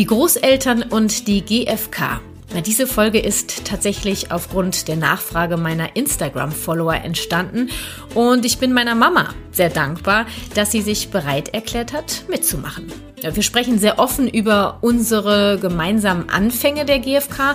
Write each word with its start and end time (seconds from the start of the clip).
wie 0.00 0.06
Großeltern 0.06 0.82
und 0.82 1.28
die 1.28 1.42
GfK. 1.42 2.22
Na, 2.54 2.62
diese 2.62 2.86
Folge 2.86 3.18
ist 3.18 3.66
tatsächlich 3.66 4.32
aufgrund 4.32 4.88
der 4.88 4.96
Nachfrage 4.96 5.58
meiner 5.58 5.94
Instagram-Follower 5.94 6.94
entstanden 6.94 7.68
und 8.14 8.46
ich 8.46 8.56
bin 8.56 8.72
meiner 8.72 8.94
Mama 8.94 9.34
sehr 9.52 9.68
dankbar, 9.68 10.24
dass 10.54 10.72
sie 10.72 10.80
sich 10.80 11.10
bereit 11.10 11.52
erklärt 11.52 11.92
hat, 11.92 12.24
mitzumachen. 12.30 13.09
Wir 13.22 13.42
sprechen 13.42 13.78
sehr 13.78 13.98
offen 13.98 14.28
über 14.28 14.78
unsere 14.80 15.58
gemeinsamen 15.60 16.30
Anfänge 16.30 16.84
der 16.84 16.98
GfK, 16.98 17.54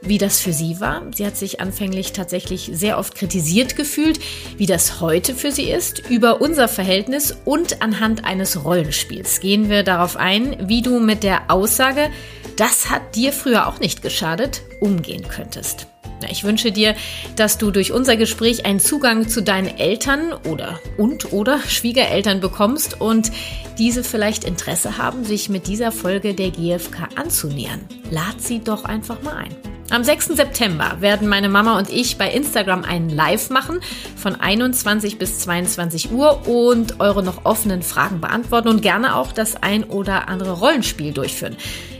wie 0.00 0.18
das 0.18 0.40
für 0.40 0.52
sie 0.52 0.80
war. 0.80 1.02
Sie 1.14 1.24
hat 1.26 1.36
sich 1.36 1.60
anfänglich 1.60 2.12
tatsächlich 2.12 2.70
sehr 2.72 2.98
oft 2.98 3.14
kritisiert 3.14 3.76
gefühlt, 3.76 4.18
wie 4.56 4.66
das 4.66 5.00
heute 5.00 5.34
für 5.34 5.50
sie 5.50 5.70
ist. 5.70 6.02
Über 6.10 6.40
unser 6.40 6.68
Verhältnis 6.68 7.36
und 7.44 7.80
anhand 7.82 8.24
eines 8.24 8.64
Rollenspiels 8.64 9.40
gehen 9.40 9.68
wir 9.68 9.82
darauf 9.82 10.16
ein, 10.16 10.68
wie 10.68 10.82
du 10.82 11.00
mit 11.00 11.22
der 11.22 11.50
Aussage, 11.50 12.10
das 12.56 12.90
hat 12.90 13.16
dir 13.16 13.32
früher 13.32 13.66
auch 13.66 13.80
nicht 13.80 14.02
geschadet, 14.02 14.62
umgehen 14.80 15.26
könntest. 15.28 15.86
Ich 16.30 16.44
wünsche 16.44 16.72
dir, 16.72 16.94
dass 17.36 17.58
du 17.58 17.70
durch 17.70 17.92
unser 17.92 18.16
Gespräch 18.16 18.66
einen 18.66 18.80
Zugang 18.80 19.28
zu 19.28 19.42
deinen 19.42 19.78
Eltern 19.78 20.32
oder 20.48 20.80
und 20.98 21.32
oder 21.32 21.58
Schwiegereltern 21.60 22.40
bekommst 22.40 23.00
und 23.00 23.30
diese 23.78 24.04
vielleicht 24.04 24.44
Interesse 24.44 24.98
haben, 24.98 25.24
sich 25.24 25.48
mit 25.48 25.66
dieser 25.66 25.92
Folge 25.92 26.34
der 26.34 26.50
GfK 26.50 27.08
anzunähern. 27.16 27.80
Lad 28.10 28.40
sie 28.40 28.60
doch 28.60 28.84
einfach 28.84 29.22
mal 29.22 29.36
ein. 29.36 29.54
Am 29.94 30.02
6. 30.02 30.34
September 30.34 30.96
werden 30.98 31.28
meine 31.28 31.48
Mama 31.48 31.78
und 31.78 31.88
ich 31.88 32.18
bei 32.18 32.28
Instagram 32.28 32.82
einen 32.82 33.10
Live 33.10 33.50
machen 33.50 33.78
von 34.16 34.34
21 34.34 35.18
bis 35.18 35.38
22 35.38 36.10
Uhr 36.10 36.48
und 36.48 36.98
eure 36.98 37.22
noch 37.22 37.44
offenen 37.44 37.80
Fragen 37.80 38.20
beantworten 38.20 38.66
und 38.66 38.82
gerne 38.82 39.14
auch 39.14 39.30
das 39.30 39.54
ein 39.54 39.84
oder 39.84 40.28
andere 40.28 40.58
Rollenspiel 40.58 41.12
durchführen. 41.12 41.56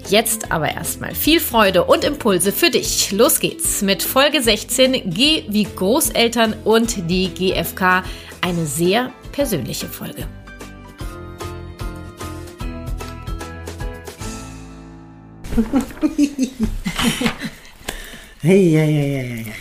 Jetzt 0.08 0.50
aber 0.50 0.72
erstmal 0.72 1.14
viel 1.14 1.38
Freude 1.38 1.84
und 1.84 2.02
Impulse 2.02 2.50
für 2.50 2.68
dich. 2.68 3.12
Los 3.12 3.38
geht's 3.38 3.80
mit 3.80 4.02
Folge 4.02 4.42
16 4.42 5.14
G 5.14 5.44
wie 5.46 5.62
Großeltern 5.62 6.52
und 6.64 7.08
die 7.08 7.28
GfK. 7.28 8.02
Eine 8.40 8.66
sehr 8.66 9.12
persönliche 9.30 9.86
Folge. 9.86 10.26
Hey, 18.44 18.74
ja, 18.74 18.84
ja, 18.84 19.22
ja, 19.22 19.34
ja. 19.36 19.52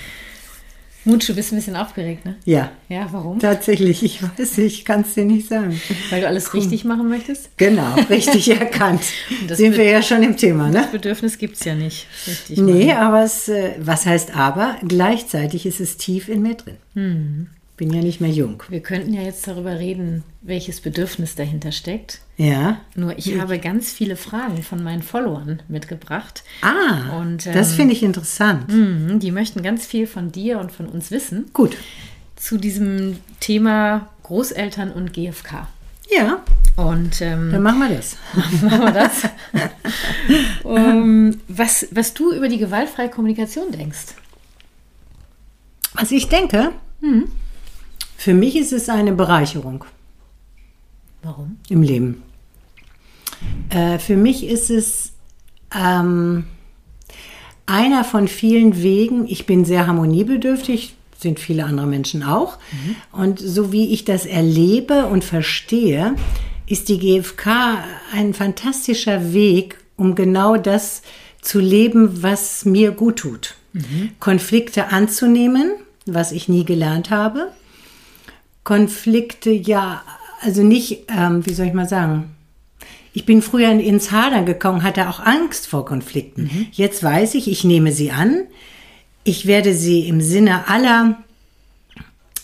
Mutsch, 1.05 1.29
du 1.29 1.33
bist 1.33 1.53
ein 1.53 1.55
bisschen 1.55 1.77
aufgeregt, 1.77 2.25
ne? 2.25 2.35
Ja. 2.43 2.73
Ja, 2.89 3.07
warum? 3.11 3.39
Tatsächlich, 3.39 4.03
ich 4.03 4.21
weiß, 4.21 4.57
ich 4.57 4.83
kann 4.83 5.01
es 5.01 5.13
dir 5.13 5.23
nicht 5.23 5.47
sagen. 5.47 5.79
Weil 6.09 6.19
du 6.19 6.27
alles 6.27 6.53
richtig 6.53 6.83
machen 6.83 7.07
möchtest? 7.07 7.57
Genau, 7.57 7.95
richtig 8.09 8.49
erkannt. 8.59 9.03
Sind 9.47 9.77
wir 9.77 9.85
ja 9.85 10.01
schon 10.01 10.21
im 10.21 10.35
Thema, 10.35 10.67
ne? 10.67 10.81
Das 10.81 10.91
Bedürfnis 10.91 11.37
gibt 11.37 11.55
es 11.55 11.63
ja 11.63 11.75
nicht. 11.75 12.07
Richtig 12.27 12.57
nee, 12.57 12.87
machen. 12.87 12.97
aber 12.97 13.23
es, 13.23 13.47
äh, 13.47 13.75
was 13.79 14.05
heißt 14.05 14.35
aber? 14.35 14.75
Gleichzeitig 14.85 15.65
ist 15.65 15.79
es 15.79 15.95
tief 15.95 16.27
in 16.27 16.41
mir 16.41 16.55
drin. 16.55 16.75
Hm. 16.93 17.47
Bin 17.83 17.91
ja 17.91 18.01
nicht 18.01 18.21
mehr 18.21 18.29
jung. 18.29 18.63
Wir 18.69 18.79
könnten 18.79 19.13
ja 19.13 19.21
jetzt 19.23 19.45
darüber 19.45 19.77
reden, 19.77 20.23
welches 20.41 20.79
Bedürfnis 20.79 21.35
dahinter 21.35 21.73
steckt. 21.73 22.21
Ja. 22.37 22.77
Nur 22.95 23.17
ich, 23.17 23.29
ich 23.29 23.41
habe 23.41 23.59
ganz 23.59 23.91
viele 23.91 24.15
Fragen 24.15 24.63
von 24.63 24.81
meinen 24.81 25.03
Followern 25.03 25.61
mitgebracht. 25.67 26.45
Ah, 26.61 27.17
und, 27.19 27.45
ähm, 27.45 27.53
das 27.53 27.73
finde 27.73 27.93
ich 27.93 28.01
interessant. 28.01 28.71
Mh, 28.71 29.15
die 29.15 29.31
möchten 29.31 29.63
ganz 29.63 29.85
viel 29.85 30.07
von 30.07 30.31
dir 30.31 30.59
und 30.59 30.71
von 30.71 30.85
uns 30.87 31.11
wissen. 31.11 31.47
Gut. 31.51 31.75
Zu 32.37 32.57
diesem 32.57 33.17
Thema 33.41 34.07
Großeltern 34.23 34.89
und 34.89 35.11
GfK. 35.11 35.67
Ja. 36.09 36.41
Und 36.77 37.19
ähm, 37.19 37.51
dann 37.51 37.63
machen 37.63 37.79
wir 37.79 37.97
das. 37.97 38.15
Machen 38.61 38.79
wir 38.79 38.91
das. 38.93 39.29
um, 40.63 41.37
was, 41.49 41.87
was 41.91 42.13
du 42.13 42.31
über 42.31 42.47
die 42.47 42.59
gewaltfreie 42.59 43.09
Kommunikation 43.09 43.73
denkst. 43.73 44.15
Was 45.95 46.11
ich 46.11 46.29
denke? 46.29 46.71
Hm. 47.01 47.27
Für 48.23 48.33
mich 48.33 48.55
ist 48.55 48.71
es 48.71 48.87
eine 48.87 49.11
Bereicherung. 49.11 49.83
Warum? 51.23 51.57
Im 51.67 51.81
Leben. 51.81 52.23
Äh, 53.69 53.99
für 53.99 54.15
mich 54.15 54.45
ist 54.45 54.69
es 54.69 55.11
ähm, 55.77 56.45
einer 57.65 58.05
von 58.05 58.29
vielen 58.29 58.81
Wegen. 58.81 59.27
Ich 59.27 59.45
bin 59.45 59.65
sehr 59.65 59.87
harmoniebedürftig, 59.87 60.95
sind 61.19 61.37
viele 61.37 61.65
andere 61.65 61.85
Menschen 61.85 62.23
auch. 62.23 62.59
Mhm. 62.71 62.95
Und 63.11 63.39
so 63.41 63.73
wie 63.73 63.91
ich 63.91 64.05
das 64.05 64.25
erlebe 64.25 65.07
und 65.07 65.25
verstehe, 65.25 66.15
ist 66.65 66.87
die 66.87 66.99
GfK 66.99 67.83
ein 68.13 68.33
fantastischer 68.33 69.33
Weg, 69.33 69.79
um 69.97 70.15
genau 70.15 70.55
das 70.55 71.01
zu 71.41 71.59
leben, 71.59 72.23
was 72.23 72.63
mir 72.63 72.91
gut 72.91 73.17
tut. 73.17 73.55
Mhm. 73.73 74.11
Konflikte 74.21 74.93
anzunehmen, 74.93 75.73
was 76.05 76.31
ich 76.31 76.47
nie 76.47 76.63
gelernt 76.63 77.09
habe, 77.09 77.51
Konflikte 78.63 79.51
ja, 79.51 80.03
also 80.41 80.63
nicht, 80.63 81.05
ähm, 81.09 81.45
wie 81.45 81.53
soll 81.53 81.67
ich 81.67 81.73
mal 81.73 81.87
sagen, 81.87 82.33
ich 83.13 83.25
bin 83.25 83.41
früher 83.41 83.69
ins 83.69 84.11
Hadern 84.11 84.45
gekommen, 84.45 84.83
hatte 84.83 85.07
auch 85.07 85.19
Angst 85.19 85.67
vor 85.67 85.85
Konflikten. 85.85 86.43
Mhm. 86.43 86.67
Jetzt 86.71 87.03
weiß 87.03 87.35
ich, 87.35 87.47
ich 87.47 87.63
nehme 87.63 87.91
sie 87.91 88.11
an. 88.11 88.47
Ich 89.23 89.45
werde 89.45 89.73
sie 89.73 90.07
im 90.07 90.19
Sinne 90.19 90.67
aller 90.67 91.17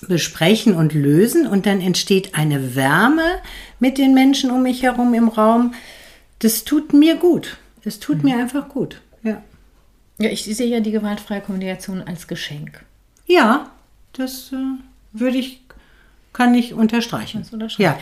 besprechen 0.07 0.75
und 0.75 0.93
lösen 0.93 1.47
und 1.47 1.65
dann 1.65 1.81
entsteht 1.81 2.35
eine 2.35 2.75
Wärme 2.75 3.23
mit 3.79 3.97
den 3.97 4.13
Menschen 4.13 4.51
um 4.51 4.63
mich 4.63 4.83
herum 4.83 5.13
im 5.13 5.27
Raum. 5.27 5.73
Das 6.39 6.63
tut 6.63 6.93
mir 6.93 7.15
gut. 7.15 7.57
Es 7.83 7.99
tut 7.99 8.17
mhm. 8.17 8.29
mir 8.29 8.37
einfach 8.37 8.69
gut. 8.69 9.01
Ja. 9.23 9.41
Ja, 10.19 10.29
ich 10.29 10.43
sehe 10.43 10.67
ja 10.67 10.79
die 10.81 10.91
gewaltfreie 10.91 11.41
Kommunikation 11.41 12.01
als 12.01 12.27
Geschenk. 12.27 12.83
Ja, 13.25 13.71
das 14.13 14.51
äh, 14.53 14.57
würde 15.13 15.37
ich 15.37 15.67
kann 16.39 16.53
ich 16.53 16.73
unterstreichen. 16.73 17.45
unterstreichen. 17.51 17.81
Ja. 17.81 17.99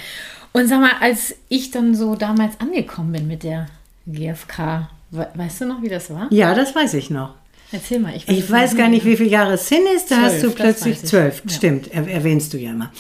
Und 0.54 0.68
sag 0.68 0.80
mal, 0.80 0.92
als 1.02 1.34
ich 1.50 1.72
dann 1.72 1.96
so 1.96 2.16
damals 2.16 2.60
angekommen 2.60 3.12
bin 3.12 3.28
mit 3.28 3.42
der 3.42 3.66
GfK, 4.06 4.90
weißt 5.10 5.62
du 5.62 5.66
noch, 5.66 5.82
wie 5.82 5.90
das 5.90 6.12
war? 6.12 6.28
Ja, 6.30 6.54
das 6.54 6.76
weiß 6.76 6.94
ich 6.94 7.10
noch. 7.10 7.34
Erzähl 7.72 8.00
mal. 8.00 8.16
Ich 8.16 8.28
weiß, 8.28 8.38
ich 8.38 8.52
weiß 8.52 8.78
gar 8.78 8.90
nicht, 8.90 9.06
wie 9.06 9.18
viele 9.18 9.30
Jahre 9.30 9.54
es 9.54 9.68
hin 9.68 9.82
ist. 9.96 10.12
Da 10.12 10.18
zwölf, 10.18 10.34
hast 10.34 10.44
du 10.44 10.52
plötzlich 10.52 11.04
zwölf. 11.04 11.42
Ja. 11.46 11.52
Stimmt, 11.52 11.92
erwähnst 11.92 12.54
du 12.54 12.58
ja 12.60 12.72
immer. 12.72 12.92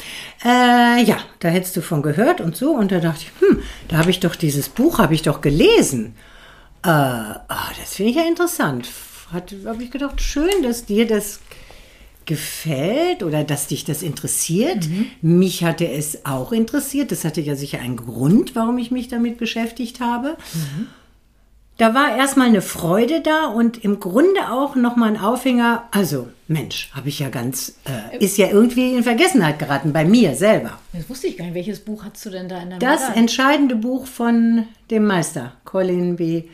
Äh, 0.44 1.04
ja, 1.04 1.20
da 1.40 1.50
hättest 1.50 1.78
du 1.78 1.82
von 1.82 2.02
gehört 2.02 2.42
und 2.42 2.56
so. 2.56 2.72
Und 2.72 2.92
da 2.92 3.00
dachte 3.00 3.22
ich, 3.22 3.48
hm, 3.48 3.62
da 3.90 3.98
habe 3.98 4.10
ich 4.10 4.20
doch 4.20 4.36
dieses 4.36 4.70
Buch, 4.70 4.98
habe 4.98 5.14
ich 5.14 5.22
doch 5.22 5.42
gelesen. 5.42 6.16
Äh, 6.84 6.90
oh, 6.90 7.70
das 7.80 7.94
finde 7.94 8.10
ich 8.10 8.18
ja 8.18 8.24
interessant. 8.28 8.90
Habe 9.32 9.84
ich 9.84 9.92
gedacht, 9.92 10.20
schön, 10.20 10.64
dass 10.64 10.86
dir 10.86 11.06
das 11.06 11.42
gefällt 12.28 13.24
oder 13.24 13.44
dass 13.44 13.68
dich 13.68 13.84
das 13.84 14.04
interessiert. 14.04 14.88
Mhm. 14.88 15.08
Mich 15.22 15.64
hatte 15.64 15.90
es 15.90 16.26
auch 16.26 16.52
interessiert. 16.52 17.12
Das 17.12 17.26
hatte 17.26 17.42
ja 17.42 17.56
sicher 17.56 17.80
einen 17.80 17.98
Grund, 17.98 18.56
warum 18.56 18.78
ich 18.78 18.92
mich 18.92 19.08
damit 19.08 19.38
beschäftigt 19.38 20.00
habe. 20.00 20.38
Mhm. 20.54 20.88
Da 21.78 21.94
war 21.94 22.18
erstmal 22.18 22.48
eine 22.48 22.64
Freude 22.64 23.22
da 23.22 23.46
und 23.48 23.84
im 23.84 24.00
Grunde 24.00 24.52
auch 24.52 24.76
nochmal 24.76 25.10
ein 25.10 25.20
Aufhänger. 25.20 25.88
Also, 25.92 26.28
Mensch, 26.48 26.90
habe 26.94 27.10
ich 27.10 27.20
ja 27.20 27.30
ganz, 27.30 27.76
äh, 27.86 28.18
ist 28.18 28.40
ja 28.40 28.48
irgendwie 28.48 28.96
in 28.96 29.04
Vergessenheit 29.04 29.60
geraten, 29.60 29.94
bei 29.94 30.04
mir 30.04 30.34
selber. 30.34 30.80
Das 30.94 31.08
wusste 31.08 31.28
ich 31.28 31.38
gar 31.38 31.46
nicht. 31.46 31.54
Welches 31.54 31.80
Buch 31.80 32.04
hast 32.04 32.26
du 32.26 32.32
denn 32.32 32.50
da 32.50 32.60
in 32.62 32.72
der 32.72 32.80
Das 32.80 33.02
Mara? 33.02 33.14
entscheidende 33.14 33.76
Buch 33.76 34.08
von 34.08 34.66
dem 34.90 35.06
Meister, 35.06 35.54
Colin 35.66 36.16
B. 36.16 36.46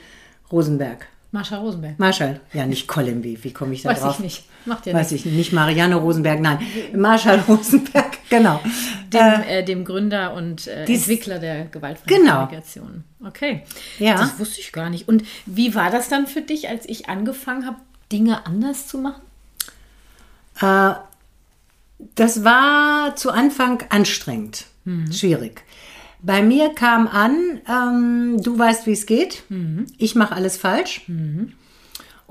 Rosenberg. 0.51 1.07
Marsha 1.31 1.57
Rosenberg. 1.57 1.97
Marshall, 1.99 2.41
ja, 2.53 2.65
nicht 2.65 2.87
Colin 2.87 3.21
B. 3.21 3.37
Wie 3.41 3.53
komme 3.53 3.73
ich 3.73 3.83
da 3.83 3.89
Weiß 3.89 4.01
drauf? 4.01 4.09
Weiß 4.09 4.15
ich 4.17 4.23
nicht. 4.23 4.43
Macht 4.65 4.86
ja 4.86 4.94
Weiß 4.94 5.12
nicht. 5.12 5.25
ich 5.25 5.31
nicht. 5.31 5.54
Marianne 5.54 5.95
Rosenberg, 5.95 6.39
nein. 6.39 6.60
Marshall 6.95 7.39
Rosenberg, 7.48 8.18
genau. 8.30 8.62
Dem, 9.12 9.21
äh, 9.21 9.60
äh, 9.60 9.63
dem 9.65 9.83
Gründer 9.86 10.33
und 10.33 10.68
äh, 10.68 10.86
dies, 10.86 11.01
Entwickler 11.01 11.39
der 11.39 11.65
gewaltfreien 11.65 12.21
genau. 12.21 12.45
Kommunikation. 12.45 13.04
Okay. 13.25 13.63
Ja. 14.00 14.15
Das 14.15 14.39
wusste 14.39 14.62
ich 14.62 14.71
gar 14.71 14.89
nicht. 14.89 15.07
Und 15.07 15.24
wie 15.45 15.75
war 15.75 15.89
das 15.92 16.10
dann 16.10 16.27
für 16.27 16.42
dich, 16.42 16.69
als 16.69 16.88
ich 16.88 17.10
angefangen 17.10 17.65
habe, 17.65 17.77
Dinge 18.12 18.45
anders 18.45 18.88
zu 18.88 18.98
machen? 18.98 19.21
Äh, 20.62 20.94
das 22.15 22.44
war 22.44 23.15
zu 23.15 23.31
Anfang 23.31 23.83
anstrengend, 23.89 24.65
mhm. 24.86 25.12
schwierig. 25.12 25.63
Bei 26.21 26.42
mir 26.42 26.74
kam 26.74 27.07
an, 27.07 27.62
ähm, 27.68 28.42
du 28.42 28.57
weißt, 28.57 28.88
wie 28.88 28.94
es 28.94 29.06
geht. 29.06 29.44
Ich 29.98 30.15
mache 30.15 30.33
alles 30.33 30.56
falsch. 30.56 31.01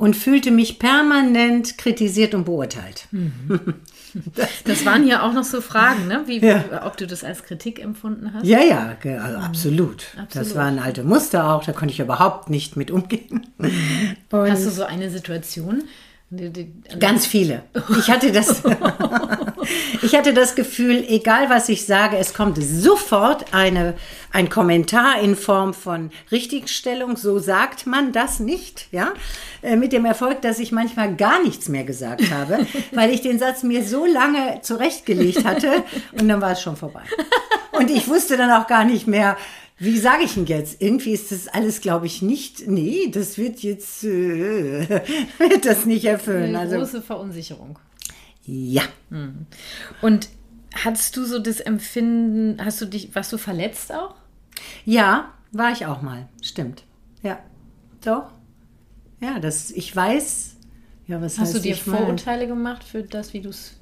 Und 0.03 0.17
fühlte 0.17 0.51
mich 0.51 0.81
permanent 0.81 1.79
kritisiert 1.79 2.35
und 2.35 2.43
beurteilt. 2.45 3.07
Das 4.65 4.85
waren 4.85 5.07
ja 5.07 5.23
auch 5.23 5.33
noch 5.33 5.45
so 5.45 5.61
Fragen, 5.61 6.09
ne? 6.09 6.25
Wie, 6.27 6.39
Ja. 6.45 6.85
ob 6.85 6.97
du 6.97 7.07
das 7.07 7.23
als 7.23 7.45
Kritik 7.45 7.81
empfunden 7.81 8.33
hast. 8.35 8.45
Ja, 8.45 8.59
ja, 8.61 8.97
also 9.23 9.39
absolut. 9.39 10.09
Das 10.17 10.23
Absolut. 10.39 10.55
waren 10.57 10.79
alte 10.81 11.05
Muster 11.05 11.49
auch, 11.55 11.63
da 11.65 11.71
konnte 11.71 11.95
ich 11.95 12.01
überhaupt 12.01 12.51
nicht 12.51 12.77
mit 12.77 12.91
umgehen. 12.91 13.47
Und 13.59 14.51
Hast 14.51 14.67
du 14.67 14.71
so 14.71 14.83
eine 14.83 15.09
Situation? 15.09 15.85
Die, 16.35 16.73
Ganz 16.99 17.27
viele. 17.27 17.65
Ich 17.99 18.11
hatte 18.11 18.33
das, 18.33 18.63
ich 20.03 20.17
hatte 20.17 20.33
das 20.33 20.55
Gefühl, 20.55 21.05
egal 21.07 21.51
was 21.51 21.69
ich 21.69 21.85
sage, 21.85 22.17
es 22.17 22.33
kommt 22.33 22.57
sofort 22.63 23.53
eine, 23.53 23.93
ein 24.33 24.49
Kommentar 24.49 25.21
in 25.21 25.37
Form 25.37 25.75
von 25.75 26.11
Richtigstellung. 26.31 27.19
So 27.19 27.39
sagt 27.39 27.87
man 27.87 28.13
das 28.13 28.41
nicht, 28.41 28.87
ja? 28.93 29.13
Äh, 29.61 29.77
Mit 29.77 29.93
dem 29.93 30.07
Erfolg, 30.07 30.41
dass 30.41 30.59
ich 30.59 30.73
manchmal 30.73 31.17
gar 31.17 31.43
nichts 31.43 31.69
mehr 31.69 31.85
gesagt 31.85 32.31
habe, 32.31 32.67
weil 32.93 33.11
ich 33.11 33.21
den 33.21 33.39
Satz 33.39 33.63
mir 33.63 33.85
so 33.85 34.07
lange 34.07 34.61
zurechtgelegt 34.63 35.45
hatte 35.45 35.85
und 36.13 36.29
dann 36.29 36.41
war 36.41 36.53
es 36.53 36.63
schon 36.63 36.77
vorbei. 36.77 37.03
Und 37.73 37.91
ich 37.91 38.09
wusste 38.09 38.39
dann 38.39 38.51
auch 38.51 38.67
gar 38.67 38.85
nicht 38.85 39.07
mehr, 39.07 39.37
wie 39.85 39.99
sage 39.99 40.25
ich 40.25 40.37
ihn 40.37 40.47
jetzt? 40.47 40.81
Irgendwie 40.81 41.11
ist 41.13 41.33
das 41.33 41.49
alles, 41.49 41.81
glaube 41.81 42.07
ich, 42.07 42.23
nicht. 42.23 42.67
Nee, 42.69 43.09
das 43.11 43.37
wird 43.39 43.61
jetzt 43.61 44.05
äh, 44.05 44.89
wird 45.39 45.67
das 45.67 45.87
nicht 45.87 46.05
erfüllen. 46.05 46.51
eine 46.55 46.61
Also 46.61 46.77
große 46.77 47.03
Verunsicherung. 47.03 47.79
ja. 48.45 48.83
Und 50.01 50.29
hattest 50.85 51.17
du 51.17 51.25
so 51.25 51.39
das 51.39 51.61
Empfinden, 51.61 52.65
hast 52.65 52.81
du 52.81 52.87
dich, 52.87 53.15
warst 53.15 53.33
du 53.33 53.39
verletzt 53.39 53.93
auch? 53.93 54.15
Ja, 54.85 55.33
war 55.53 55.73
ich 55.73 55.85
auch 55.87 56.01
mal. 56.03 56.29
Stimmt. 56.41 56.85
Ja. 57.23 57.39
Doch. 58.05 58.31
Ja, 59.21 59.39
das, 59.39 59.71
ich 59.71 59.95
weiß. 59.95 60.57
Ja, 61.09 61.21
was 61.21 61.39
Hast 61.39 61.49
heißt 61.49 61.55
du 61.57 61.61
dir 61.61 61.73
ich 61.73 61.87
mal- 61.87 61.99
Vorurteile 61.99 62.47
gemacht 62.47 62.85
für 62.85 63.03
das, 63.03 63.33
wie 63.33 63.41
du 63.41 63.51
es 63.51 63.79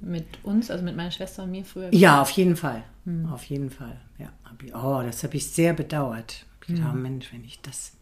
mit 0.00 0.24
uns, 0.44 0.70
also 0.70 0.82
mit 0.84 0.96
meiner 0.96 1.10
Schwester 1.10 1.42
und 1.42 1.50
mir 1.50 1.64
früher 1.64 1.92
Ja, 1.94 2.22
auf 2.22 2.30
jeden 2.30 2.56
Fall. 2.56 2.82
Hm. 3.04 3.26
Auf 3.32 3.44
jeden 3.44 3.70
Fall. 3.70 4.00
Ja. 4.18 4.32
Ich, 4.64 4.74
oh, 4.74 5.02
das 5.02 5.22
habe 5.24 5.36
ich 5.36 5.46
sehr 5.50 5.72
bedauert. 5.72 6.44
Ich 6.62 6.68
Hm. 6.68 6.74
gedacht, 6.76 6.94
Mensch, 6.96 7.32
wenn 7.32 7.44
ich 7.44 7.60
das 7.62 7.92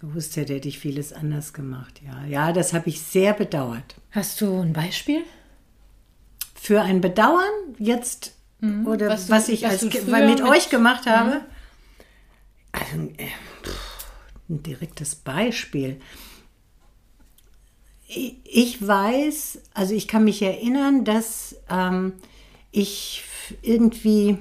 gewusst 0.00 0.36
hätte, 0.36 0.54
hätte 0.54 0.68
ich 0.68 0.78
vieles 0.78 1.12
anders 1.12 1.52
gemacht. 1.52 2.00
Ja, 2.04 2.24
ja 2.24 2.52
das 2.52 2.72
habe 2.72 2.88
ich 2.88 3.00
sehr 3.02 3.32
bedauert. 3.34 3.96
Hast 4.10 4.40
du 4.40 4.60
ein 4.60 4.72
Beispiel? 4.72 5.22
Für 6.54 6.80
ein 6.82 7.00
Bedauern 7.00 7.44
jetzt 7.78 8.32
oder 8.86 9.06
Mhm. 9.06 9.12
Was 9.12 9.28
was, 9.28 9.46
du- 9.46 9.52
ich 9.52 9.62
was 9.64 9.72
als 9.82 9.88
Ki- 9.90 9.98
früher 9.98 10.26
mit, 10.26 10.38
mit- 10.40 10.48
euch 10.48 10.70
gemacht 10.70 11.04
habe. 11.06 11.42
Also, 12.72 12.96
äh, 13.18 13.28
pff, 13.62 14.06
ein 14.48 14.62
direktes 14.62 15.14
Beispiel. 15.16 16.00
Ich, 18.06 18.36
ich 18.44 18.86
weiß, 18.86 19.60
also 19.74 19.94
ich 19.94 20.08
kann 20.08 20.24
mich 20.24 20.40
erinnern, 20.42 21.04
dass 21.04 21.56
ähm, 21.68 22.14
ich 22.70 23.22
irgendwie 23.62 24.38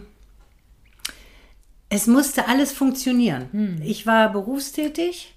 es 1.89 2.07
musste 2.07 2.47
alles 2.47 2.71
funktionieren. 2.71 3.49
Ich 3.83 4.07
war 4.07 4.31
berufstätig 4.31 5.35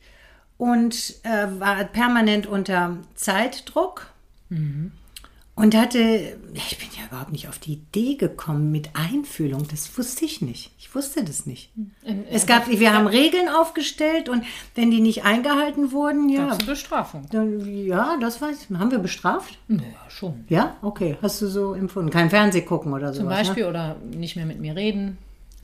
und 0.57 1.17
äh, 1.23 1.47
war 1.61 1.85
permanent 1.85 2.47
unter 2.47 2.97
Zeitdruck 3.15 4.07
und 5.57 5.75
hatte, 5.75 6.37
ich 6.55 6.79
bin 6.79 6.89
ja 6.97 7.07
überhaupt 7.09 7.33
nicht 7.33 7.49
auf 7.49 7.59
die 7.59 7.73
Idee 7.73 8.15
gekommen 8.15 8.71
mit 8.71 8.91
Einfühlung. 8.95 9.67
Das 9.71 9.97
wusste 9.99 10.25
ich 10.27 10.41
nicht. 10.43 10.71
Ich 10.79 10.95
wusste 10.95 11.25
das 11.25 11.47
nicht. 11.47 11.71
In- 12.05 12.25
Es 12.31 12.47
gab, 12.47 12.69
wir 12.69 12.93
haben 12.95 13.07
Regeln 13.09 13.49
aufgestellt 13.49 14.29
und 14.29 14.45
wenn 14.75 14.91
die 14.93 15.01
nicht 15.01 15.25
eingehalten 15.25 15.91
wurden, 15.93 16.29
ja, 16.29 16.47
Gab's 16.47 16.59
eine 16.59 16.67
Bestrafung? 16.69 17.27
dann, 17.31 17.67
ja, 17.87 18.17
das 18.21 18.41
weiß 18.41 18.67
ich. 18.71 18.79
Haben 18.79 18.91
wir 18.91 18.99
bestraft? 18.99 19.59
Naja, 19.67 19.83
schon. 20.09 20.45
Ja, 20.49 20.77
okay. 20.83 21.17
Hast 21.23 21.43
du 21.43 21.49
so 21.49 21.75
empfunden? 21.75 22.11
Kein 22.11 22.31
Fernseh 22.31 22.61
gucken 22.63 22.93
oder 22.93 23.09
sowas? 23.13 23.17
Zum 23.17 23.25
Ne? 23.29 23.35
Beispiel 23.35 23.65
oder 23.65 23.97
nicht 24.15 24.37
mehr 24.37 24.47
mit 24.47 24.61
mir 24.61 24.77
reden. 24.77 25.19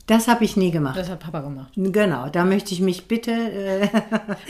Das 0.05 0.27
habe 0.27 0.43
ich 0.43 0.57
nie 0.57 0.69
gemacht. 0.69 0.97
Das 0.97 1.09
hat 1.09 1.21
Papa 1.21 1.39
gemacht. 1.39 1.71
Genau, 1.77 2.27
da 2.27 2.43
möchte 2.43 2.73
ich 2.73 2.81
mich 2.81 3.07
bitte, 3.07 3.31
äh, 3.31 3.87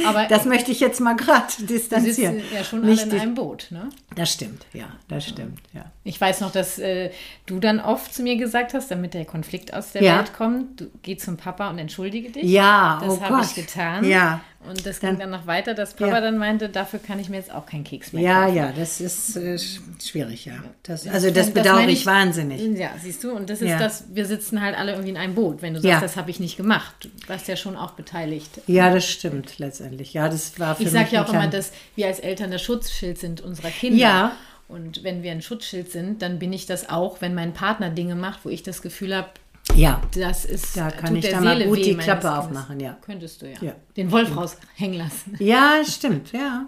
Aber 0.06 0.26
das 0.30 0.46
möchte 0.46 0.72
ich 0.72 0.80
jetzt 0.80 1.00
mal 1.00 1.16
gerade 1.16 1.46
wir 1.58 1.68
distanzieren. 1.68 2.40
sitzen 2.40 2.56
ja 2.56 2.64
schon 2.64 2.82
Nicht 2.82 3.04
alle 3.04 3.16
in 3.16 3.20
einem 3.20 3.36
Boot. 3.36 3.68
Ne? 3.70 3.90
Das 4.16 4.32
stimmt, 4.34 4.66
ja, 4.74 4.86
das 5.08 5.26
stimmt, 5.28 5.60
ja. 5.74 5.86
Ich 6.04 6.20
weiß 6.20 6.42
noch, 6.42 6.52
dass 6.52 6.80
äh, 6.80 7.12
du 7.46 7.60
dann 7.60 7.80
oft 7.80 8.14
zu 8.14 8.24
mir 8.24 8.36
gesagt 8.38 8.74
hast, 8.74 8.90
damit 8.90 9.14
der 9.14 9.26
Konflikt 9.26 9.74
aus 9.76 9.92
der 9.92 10.02
Ja. 10.02 10.18
Welt 10.18 10.34
kommt, 10.34 10.82
du 10.82 10.90
geh 11.04 11.18
zum 11.18 11.38
Papa 11.38 11.70
und 11.70 11.78
entschuldige 11.78 12.32
dich. 12.32 12.44
Ja, 12.44 13.00
das 13.04 13.20
oh 13.20 13.22
habe 13.22 13.44
ich 13.44 13.54
getan. 13.54 14.06
Ja. 14.06 14.42
Und 14.70 14.86
das 14.86 15.00
ging 15.00 15.20
dann 15.20 15.30
noch 15.30 15.46
weiter, 15.46 15.74
dass 15.74 15.94
Papa 15.94 16.12
Ja. 16.14 16.22
dann 16.22 16.38
meinte, 16.38 16.70
dafür 16.70 17.00
kann 17.00 17.20
ich 17.20 17.30
mir 17.30 17.38
jetzt 17.38 17.52
auch 17.54 17.66
keinen 17.66 17.84
Keks 17.84 18.14
mehr 18.14 18.24
Ja, 18.24 18.44
kaufen. 18.46 18.56
ja, 18.58 18.72
das 18.72 19.02
ist 19.02 19.36
äh, 19.36 19.56
sch- 19.56 19.80
schwierig, 20.02 20.46
ja. 20.46 20.54
Das, 20.84 21.06
also 21.08 21.30
das 21.32 21.52
bedauere 21.52 21.80
meine 21.82 21.92
ich 21.92 22.06
wahnsinnig. 22.06 22.62
Ja, 22.78 22.92
siehst 23.02 23.24
du, 23.24 23.32
und 23.32 23.50
das 23.50 23.62
ist 23.62 23.70
Ja. 23.70 23.78
das, 23.80 24.06
wir 24.14 24.26
sitzen 24.26 24.62
halt 24.62 24.78
alle 24.78 24.92
irgendwie 24.94 25.10
in 25.12 25.18
einem 25.18 25.36
Boot. 25.36 25.62
Wenn 25.62 25.74
du 25.74 25.82
sagst, 25.82 25.90
Ja. 25.92 26.00
das 26.00 26.16
habe 26.16 26.32
ich 26.32 26.40
nicht 26.40 26.56
gemacht, 26.58 26.94
du 27.02 27.10
warst 27.28 27.48
ja 27.48 27.56
schon 27.56 27.76
auch 27.76 27.92
beteiligt. 27.92 28.62
Ja, 28.68 28.94
das 28.94 29.06
stimmt 29.06 29.60
letztendlich. 29.60 30.14
Ja, 30.14 30.30
das 30.30 30.58
war 30.60 30.76
für 30.76 30.84
Ich 30.84 30.92
sage 30.92 31.10
ja 31.12 31.26
auch 31.26 31.30
immer, 31.34 31.48
dass 31.48 31.72
wir 31.96 32.08
als 32.08 32.20
Eltern 32.20 32.50
das 32.52 32.62
Schutzschild 32.62 33.18
sind 33.18 33.42
unserer 33.42 33.70
Kinder. 33.70 33.98
Ja. 33.98 34.32
Und 34.70 35.04
wenn 35.04 35.24
wir 35.24 35.32
ein 35.34 35.42
Schutzschild 35.42 35.92
sind, 35.92 36.22
dann 36.22 36.40
bin 36.40 36.54
ich 36.54 36.66
das 36.66 36.90
auch, 36.90 37.22
wenn 37.22 37.36
mein 37.36 37.54
Partner 37.54 37.90
Dinge 37.90 38.16
macht, 38.16 38.46
wo 38.46 38.50
ich 38.50 38.64
das 38.64 38.82
Gefühl 38.82 39.16
habe, 39.16 39.28
Ja, 39.76 40.02
das 40.14 40.46
ist 40.46 40.78
Da 40.78 40.92
kann 40.92 41.16
tut 41.16 41.24
ich 41.24 41.32
da 41.32 41.42
mal 41.42 41.56
Seele 41.58 41.70
gut 41.70 41.78
weh 41.78 41.84
die 41.84 41.98
Klappe 41.98 42.32
aufmachen, 42.32 42.80
ja. 42.80 42.98
Könntest 43.02 43.42
du 43.42 43.50
ja. 43.50 43.58
Ja. 43.62 43.76
Den 43.98 44.12
Wolf 44.12 44.36
raushängen 44.36 44.98
lassen. 44.98 45.36
ja, 45.40 45.82
stimmt, 45.88 46.32
ja. 46.32 46.68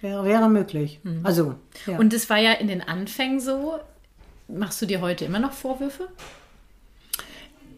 Wäre, 0.00 0.24
wäre 0.24 0.48
möglich. 0.48 1.00
Also, 1.22 1.56
ja. 1.86 1.98
Und 1.98 2.12
es 2.12 2.30
war 2.30 2.38
ja 2.38 2.52
in 2.52 2.68
den 2.68 2.82
Anfängen 2.82 3.40
so. 3.40 3.78
Machst 4.46 4.80
du 4.80 4.86
dir 4.86 5.00
heute 5.00 5.24
immer 5.24 5.40
noch 5.40 5.52
Vorwürfe? 5.52 6.08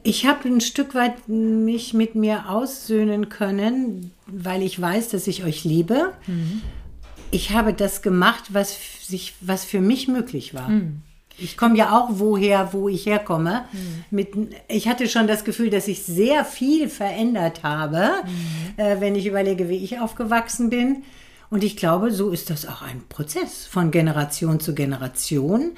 Ich 0.03 0.27
habe 0.27 0.49
ein 0.49 0.61
Stück 0.61 0.95
weit 0.95 1.29
mich 1.29 1.95
mit 1.95 2.15
mir 2.15 2.49
aussöhnen 2.49 3.29
können, 3.29 4.13
weil 4.27 4.63
ich 4.63 4.81
weiß, 4.81 5.09
dass 5.09 5.27
ich 5.27 5.45
euch 5.45 5.65
liebe. 5.65 6.13
Ich 7.31 7.51
habe 7.51 7.75
das 7.75 8.01
gemacht, 8.01 8.45
was, 8.51 8.79
sich, 9.03 9.35
was 9.41 9.65
für 9.65 9.81
mich 9.81 10.09
möglich 10.09 10.55
war. 10.55 10.71
Ich 11.43 11.57
komme 11.57 11.77
ja 11.77 11.99
auch 11.99 12.09
woher, 12.11 12.73
wo 12.73 12.89
ich 12.89 13.07
herkomme. 13.07 13.65
Mit, 14.11 14.29
ich 14.69 14.89
hatte 14.89 15.09
schon 15.09 15.27
das 15.27 15.45
Gefühl, 15.45 15.71
dass 15.71 15.89
ich 15.89 16.03
sehr 16.03 16.45
viel 16.45 16.89
verändert 16.89 17.63
habe, 17.63 18.11
äh, 18.77 19.01
wenn 19.01 19.15
ich 19.15 19.27
überlege, 19.27 19.69
wie 19.69 19.77
ich 19.77 20.01
aufgewachsen 20.01 20.71
bin. 20.71 21.03
Und 21.51 21.65
ich 21.65 21.77
glaube, 21.77 22.13
so 22.13 22.31
ist 22.31 22.51
das 22.51 22.67
auch 22.67 22.83
ein 22.83 23.03
Prozess 23.09 23.67
von 23.67 23.91
Generation 23.91 24.61
zu 24.61 24.75
Generation. 24.75 25.73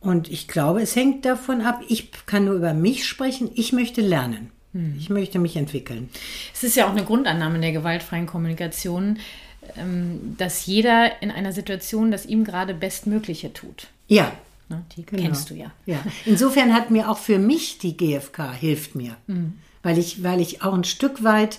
Und 0.00 0.30
ich 0.30 0.46
glaube, 0.46 0.82
es 0.82 0.94
hängt 0.94 1.24
davon 1.24 1.62
ab, 1.62 1.80
ich 1.88 2.10
kann 2.26 2.44
nur 2.44 2.54
über 2.54 2.74
mich 2.74 3.06
sprechen, 3.06 3.50
ich 3.54 3.72
möchte 3.72 4.02
lernen. 4.02 4.50
Ich 4.98 5.08
möchte 5.08 5.38
mich 5.38 5.56
entwickeln. 5.56 6.10
Es 6.52 6.62
ist 6.62 6.76
ja 6.76 6.86
auch 6.86 6.90
eine 6.90 7.04
Grundannahme 7.04 7.58
der 7.60 7.72
gewaltfreien 7.72 8.26
Kommunikation, 8.26 9.18
ähm, 9.76 10.34
dass 10.36 10.66
jeder 10.66 11.22
in 11.22 11.30
einer 11.30 11.52
Situation 11.52 12.10
das 12.10 12.26
ihm 12.26 12.44
gerade 12.44 12.74
Bestmögliche 12.74 13.52
tut. 13.52 13.88
Ja. 14.06 14.32
Ne? 14.68 14.84
Die 14.96 15.04
genau. 15.04 15.22
kennst 15.22 15.50
du 15.50 15.54
ja. 15.54 15.72
ja. 15.86 16.02
Insofern 16.24 16.74
hat 16.74 16.90
mir 16.90 17.10
auch 17.10 17.18
für 17.18 17.38
mich 17.38 17.78
die 17.78 17.96
GfK 17.96 18.52
hilft 18.52 18.94
mir, 18.94 19.16
weil, 19.82 19.98
ich, 19.98 20.22
weil 20.22 20.40
ich 20.40 20.62
auch 20.62 20.74
ein 20.74 20.84
Stück 20.84 21.22
weit 21.22 21.58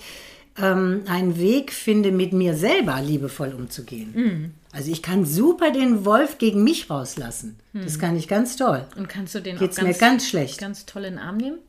ähm, 0.58 1.04
einen 1.08 1.38
Weg 1.38 1.72
finde, 1.72 2.12
mit 2.12 2.34
mir 2.34 2.56
selber 2.56 3.00
liebevoll 3.02 3.54
umzugehen. 3.54 4.54
Also 4.72 4.92
ich 4.92 5.02
kann 5.02 5.26
super 5.26 5.72
den 5.72 6.06
Wolf 6.06 6.38
gegen 6.38 6.64
mich 6.64 6.90
rauslassen. 6.90 7.58
Das 7.74 8.00
kann 8.00 8.16
ich 8.16 8.28
ganz 8.28 8.56
toll. 8.58 8.86
Und 8.96 9.08
kannst 9.08 9.36
du 9.36 9.42
den 9.42 9.58
Geht's 9.58 9.78
auch 9.78 9.84
mir 9.84 9.90
ganz, 9.90 10.00
ganz 10.00 10.28
schlecht. 10.28 10.60
ganz 10.60 10.86
toll 10.86 11.06
in 11.06 11.16
den 11.16 11.20
Arm 11.20 11.38
nehmen? 11.38 11.60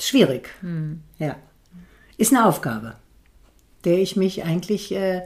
Schwierig. 0.00 0.50
Ja. 1.18 1.36
Ist 2.18 2.32
eine 2.32 2.46
Aufgabe, 2.46 2.96
der 3.84 3.98
ich 3.98 4.16
mich 4.16 4.44
eigentlich 4.44 4.92
äh, 4.92 5.22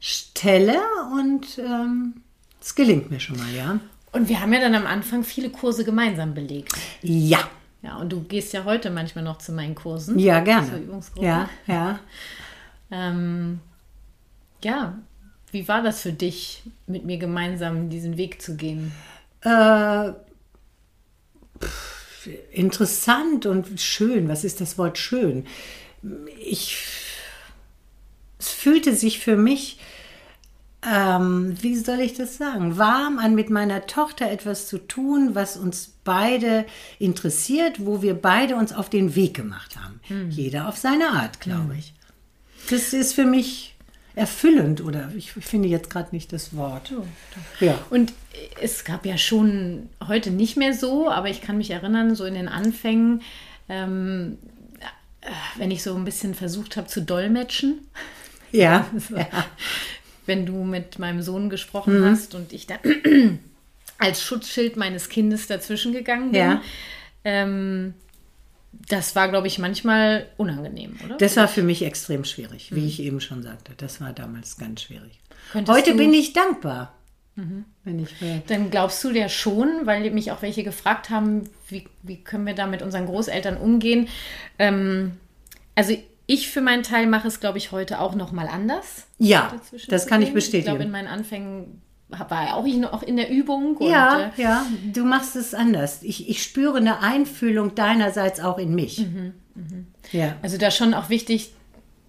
stelle 0.00 0.80
und 1.14 1.58
ähm, 1.58 2.22
es 2.60 2.74
gelingt 2.74 3.10
mir 3.10 3.20
schon 3.20 3.36
mal, 3.36 3.52
ja. 3.54 3.80
Und 4.12 4.28
wir 4.28 4.40
haben 4.40 4.52
ja 4.52 4.60
dann 4.60 4.74
am 4.74 4.86
Anfang 4.86 5.24
viele 5.24 5.50
Kurse 5.50 5.84
gemeinsam 5.84 6.34
belegt. 6.34 6.72
Ja. 7.02 7.50
Ja, 7.82 7.96
und 7.96 8.10
du 8.10 8.22
gehst 8.22 8.52
ja 8.52 8.64
heute 8.64 8.90
manchmal 8.90 9.22
noch 9.22 9.38
zu 9.38 9.52
meinen 9.52 9.74
Kursen. 9.74 10.18
Ja, 10.18 10.40
gerne. 10.40 10.68
Zur 10.68 10.78
Übungsgruppe. 10.78 11.26
Ja, 11.26 11.48
ja. 11.66 12.00
Ähm, 12.90 13.60
ja, 14.62 14.98
wie 15.52 15.68
war 15.68 15.82
das 15.82 16.00
für 16.00 16.12
dich, 16.12 16.62
mit 16.86 17.04
mir 17.04 17.18
gemeinsam 17.18 17.88
diesen 17.88 18.16
Weg 18.16 18.42
zu 18.42 18.56
gehen? 18.56 18.92
Äh, 19.42 20.12
pff, 21.60 22.28
interessant 22.50 23.46
und 23.46 23.80
schön. 23.80 24.28
Was 24.28 24.44
ist 24.44 24.60
das 24.60 24.78
Wort 24.78 24.98
schön? 24.98 25.46
Ich, 26.40 26.78
es 28.38 28.50
fühlte 28.50 28.94
sich 28.94 29.20
für 29.20 29.36
mich 29.36 29.78
ähm, 30.88 31.56
wie 31.60 31.76
soll 31.76 32.00
ich 32.00 32.14
das 32.14 32.36
sagen, 32.36 32.78
warm 32.78 33.18
an 33.18 33.34
mit 33.34 33.50
meiner 33.50 33.86
Tochter 33.86 34.30
etwas 34.30 34.68
zu 34.68 34.78
tun, 34.78 35.34
was 35.34 35.56
uns 35.56 35.92
beide 36.04 36.64
interessiert, 36.98 37.84
wo 37.84 38.02
wir 38.02 38.14
beide 38.14 38.54
uns 38.56 38.72
auf 38.72 38.88
den 38.88 39.16
Weg 39.16 39.34
gemacht 39.34 39.76
haben. 39.76 40.00
Hm. 40.02 40.30
Jeder 40.30 40.68
auf 40.68 40.76
seine 40.76 41.08
Art, 41.08 41.40
glaube 41.40 41.74
ich. 41.76 41.92
Das 42.70 42.92
ist 42.92 43.14
für 43.14 43.24
mich 43.24 43.74
erfüllend 44.14 44.80
oder 44.82 45.10
ich 45.14 45.32
finde 45.32 45.68
jetzt 45.68 45.90
gerade 45.90 46.14
nicht 46.14 46.32
das 46.32 46.56
Wort. 46.56 46.92
Ja. 47.60 47.78
Und 47.90 48.12
es 48.60 48.84
gab 48.84 49.04
ja 49.04 49.18
schon 49.18 49.90
heute 50.06 50.30
nicht 50.30 50.56
mehr 50.56 50.72
so, 50.72 51.10
aber 51.10 51.28
ich 51.28 51.42
kann 51.42 51.58
mich 51.58 51.70
erinnern, 51.70 52.14
so 52.14 52.24
in 52.24 52.34
den 52.34 52.48
Anfängen, 52.48 53.22
ähm, 53.68 54.38
äh, 55.20 55.28
wenn 55.56 55.70
ich 55.70 55.82
so 55.82 55.94
ein 55.94 56.04
bisschen 56.04 56.34
versucht 56.34 56.76
habe 56.76 56.86
zu 56.86 57.02
dolmetschen. 57.02 57.80
Ja. 58.52 58.86
So. 58.98 59.16
ja. 59.16 59.26
Wenn 60.26 60.46
du 60.46 60.64
mit 60.64 60.98
meinem 60.98 61.22
Sohn 61.22 61.50
gesprochen 61.50 62.04
hast 62.04 62.34
und 62.34 62.52
ich 62.52 62.66
dann 62.66 62.80
als 63.98 64.22
Schutzschild 64.22 64.76
meines 64.76 65.08
Kindes 65.08 65.46
dazwischen 65.46 65.92
gegangen 65.92 66.32
bin. 66.32 66.40
Ja. 66.40 66.62
Ähm, 67.24 67.94
das 68.88 69.16
war, 69.16 69.28
glaube 69.28 69.46
ich, 69.46 69.58
manchmal 69.58 70.26
unangenehm, 70.36 70.98
oder? 71.04 71.16
Das 71.16 71.36
war 71.36 71.48
für 71.48 71.62
mich 71.62 71.82
extrem 71.82 72.24
schwierig, 72.24 72.74
wie 72.74 72.86
ich 72.86 73.00
eben 73.00 73.20
schon 73.20 73.42
sagte. 73.42 73.72
Das 73.76 74.00
war 74.00 74.12
damals 74.12 74.58
ganz 74.58 74.82
schwierig. 74.82 75.18
Könntest 75.52 75.76
Heute 75.76 75.94
bin 75.94 76.12
ich 76.12 76.32
dankbar. 76.34 76.92
Wenn 77.84 77.98
ich 77.98 78.18
will. 78.22 78.42
Dann 78.46 78.70
glaubst 78.70 79.04
du 79.04 79.12
der 79.12 79.28
schon, 79.28 79.84
weil 79.84 80.10
mich 80.10 80.32
auch 80.32 80.40
welche 80.40 80.64
gefragt 80.64 81.10
haben, 81.10 81.50
wie, 81.68 81.86
wie 82.02 82.16
können 82.16 82.46
wir 82.46 82.54
da 82.54 82.66
mit 82.66 82.80
unseren 82.80 83.04
Großeltern 83.04 83.58
umgehen. 83.58 84.08
Ähm, 84.58 85.12
also 85.74 85.94
ich 86.26 86.50
für 86.50 86.60
meinen 86.60 86.82
Teil 86.82 87.06
mache 87.06 87.28
es, 87.28 87.40
glaube 87.40 87.58
ich, 87.58 87.72
heute 87.72 88.00
auch 88.00 88.14
noch 88.14 88.32
mal 88.32 88.48
anders. 88.48 89.06
Ja, 89.18 89.52
das 89.88 90.06
kann 90.06 90.22
ich 90.22 90.28
gehen. 90.28 90.38
Ich 90.38 90.50
glaube, 90.50 90.82
in 90.82 90.90
bestätigen. 90.90 90.90
meinen 90.90 91.06
Anfängen 91.06 91.82
war 92.08 92.56
auch 92.56 92.66
ich 92.66 92.76
noch 92.76 93.02
in 93.02 93.16
der 93.16 93.30
Übung. 93.30 93.76
Und, 93.76 93.88
Ja, 93.88 94.30
äh, 94.36 94.42
ja, 94.42 94.66
du 94.92 95.04
machst 95.04 95.34
es 95.36 95.54
anders. 95.54 96.02
Ich, 96.02 96.28
ich 96.28 96.42
spüre 96.42 96.76
eine 96.78 97.00
Einfühlung 97.00 97.74
deinerseits 97.74 98.40
auch 98.40 98.58
in 98.58 98.74
mich. 98.74 98.98
Mhm, 99.06 99.34
Ja. 100.12 100.36
Also 100.42 100.58
da 100.58 100.70
schon 100.70 100.94
auch 100.94 101.08
wichtig, 101.08 101.52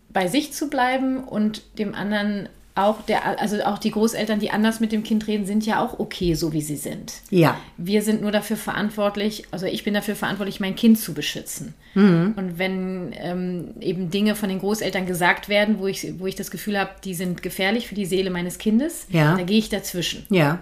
bei 0.10 0.28
sich 0.28 0.54
zu 0.54 0.70
bleiben 0.70 1.24
und 1.24 1.78
dem 1.80 1.94
anderen 1.94 2.50
auch, 2.78 3.02
der, 3.04 3.40
also 3.40 3.62
auch 3.64 3.78
die 3.78 3.92
Großeltern, 3.92 4.40
die 4.40 4.52
anders 4.52 4.80
mit 4.80 4.92
dem 4.92 5.04
Kind 5.04 5.28
reden, 5.28 5.46
sind 5.46 5.66
ja 5.66 5.84
auch 5.84 6.00
okay, 6.00 6.34
so 6.34 6.54
wie 6.54 6.62
sie 6.62 6.76
sind. 6.76 7.14
Ja. 7.30 7.58
Wir 7.78 8.02
sind 8.02 8.22
nur 8.22 8.32
dafür 8.32 8.58
verantwortlich, 8.58 9.46
also 9.52 9.66
ich 9.66 9.84
bin 9.84 9.94
dafür 9.94 10.16
verantwortlich, 10.16 10.60
mein 10.60 10.76
Kind 10.76 11.00
zu 11.00 11.14
beschützen. 11.14 11.74
Mhm. 11.96 12.34
Und 12.36 12.58
wenn 12.60 13.14
ähm, 13.18 13.70
eben 13.80 14.10
Dinge 14.12 14.36
von 14.36 14.50
den 14.50 14.60
Großeltern 14.60 15.06
gesagt 15.06 15.50
werden, 15.50 15.80
wo 15.80 15.88
ich, 15.88 16.20
wo 16.20 16.28
ich 16.28 16.36
das 16.36 16.52
Gefühl 16.52 16.78
habe, 16.80 16.92
die 17.04 17.14
sind 17.14 17.42
gefährlich 17.44 17.88
für 17.88 17.96
die 17.96 18.06
Seele 18.06 18.30
meines 18.30 18.58
Kindes, 18.58 19.08
Ja. 19.10 19.36
da 19.36 19.44
gehe 19.44 19.60
ich 19.60 19.70
dazwischen. 19.70 20.26
Ja. 20.30 20.60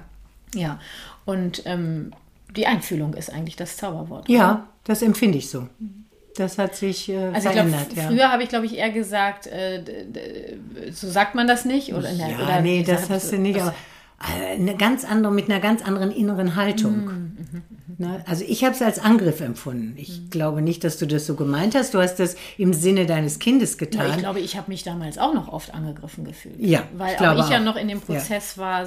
Ja. 0.54 0.80
Und 1.26 1.64
ähm, 1.66 2.12
die 2.56 2.68
Einfühlung 2.68 3.14
ist 3.16 3.32
eigentlich 3.32 3.56
das 3.56 3.78
Zauberwort. 3.78 4.30
Ja, 4.30 4.68
das 4.86 5.02
empfinde 5.02 5.38
ich 5.38 5.50
so. 5.50 5.68
Das 6.38 6.58
hat 6.58 6.76
sich 6.76 7.10
äh, 7.10 7.18
Also 7.34 7.50
verändert. 7.50 7.88
ja. 7.96 8.04
früher 8.08 8.32
habe 8.32 8.44
ich, 8.44 8.50
glaube 8.50 8.66
ich, 8.66 8.78
eher 8.78 8.90
gesagt, 8.92 9.48
äh, 9.48 9.82
so 10.92 11.10
sagt 11.10 11.36
man 11.36 11.48
das 11.48 11.66
nicht. 11.66 11.94
Oder, 11.94 12.10
in 12.10 12.18
der- 12.18 12.30
Ja, 12.30 12.44
oder 12.44 12.62
nee, 12.62 12.80
wie 12.80 12.84
das 12.84 13.10
hast 13.10 13.32
du 13.32 13.38
nicht. 13.38 13.60
Aber 13.62 13.74
äh, 14.22 14.56
eine 14.56 14.76
ganz 14.76 15.06
andere, 15.06 15.32
mit 15.34 15.50
einer 15.50 15.60
ganz 15.60 15.82
anderen 15.82 16.12
inneren 16.12 16.56
Haltung. 16.56 17.06
Mhm, 17.06 17.32
Ne? 17.98 18.22
Also 18.28 18.44
ich 18.46 18.66
habe 18.66 18.76
es 18.76 18.82
als 18.82 19.00
Angriff 19.00 19.40
empfunden. 19.40 19.94
Ich 19.96 20.20
Mhm. 20.20 20.30
glaube 20.30 20.62
nicht, 20.62 20.84
dass 20.84 20.98
du 20.98 21.06
das 21.08 21.26
so 21.26 21.36
gemeint 21.36 21.76
hast. 21.76 21.94
Du 21.94 22.02
hast 22.02 22.16
das 22.18 22.36
im 22.58 22.74
Sinne 22.74 23.06
deines 23.06 23.40
Kindes 23.40 23.74
Ja, 23.74 23.78
getan. 23.86 24.10
ich 24.12 24.18
glaube, 24.18 24.42
ich 24.42 24.58
habe 24.58 24.70
mich 24.70 24.84
damals 24.84 25.18
auch 25.18 25.34
noch 25.34 25.48
oft 25.48 25.74
angegriffen 25.74 26.26
gefühlt. 26.26 26.60
Ja, 26.60 26.84
Weil 26.98 27.14
ich 27.16 27.22
auch 27.22 27.46
ich 27.46 27.50
ja 27.50 27.60
noch 27.62 27.78
in 27.78 27.88
dem 27.88 28.02
Prozess 28.02 28.58
war. 28.58 28.86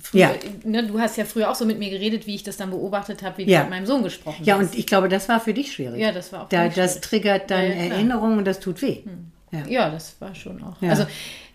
Früher, 0.00 0.20
Ja. 0.20 0.34
ne, 0.64 0.86
du 0.86 0.98
hast 1.00 1.16
ja 1.16 1.24
früher 1.24 1.50
auch 1.50 1.54
so 1.54 1.64
mit 1.64 1.78
mir 1.78 1.90
geredet, 1.90 2.26
wie 2.26 2.34
ich 2.34 2.42
das 2.42 2.56
dann 2.56 2.70
beobachtet 2.70 3.22
habe, 3.22 3.38
wie 3.38 3.44
Ja. 3.50 3.58
du 3.60 3.64
mit 3.64 3.70
meinem 3.70 3.86
Sohn 3.86 4.02
gesprochen 4.02 4.44
ja, 4.44 4.58
hast. 4.58 4.72
und 4.72 4.78
ich 4.78 4.86
glaube, 4.86 5.08
das 5.08 5.28
war 5.28 5.40
für 5.40 5.54
dich 5.54 5.72
schwierig. 5.72 6.00
Ja, 6.00 6.12
das 6.12 6.32
war 6.32 6.42
auch 6.42 6.48
für 6.50 6.56
da, 6.56 6.64
mich 6.64 6.74
Das 6.74 6.92
schwierig. 6.92 7.08
triggert 7.08 7.50
deine 7.50 7.68
Ja, 7.68 7.74
ja, 7.74 7.84
klar. 7.86 7.96
Erinnerung 7.98 8.38
und 8.38 8.44
das 8.46 8.60
tut 8.60 8.82
weh. 8.82 8.98
Ja. 9.52 9.64
ja, 9.68 9.90
das 9.90 10.16
war 10.20 10.34
schon 10.34 10.62
auch. 10.62 10.82
Ja. 10.82 10.90
Also 10.90 11.06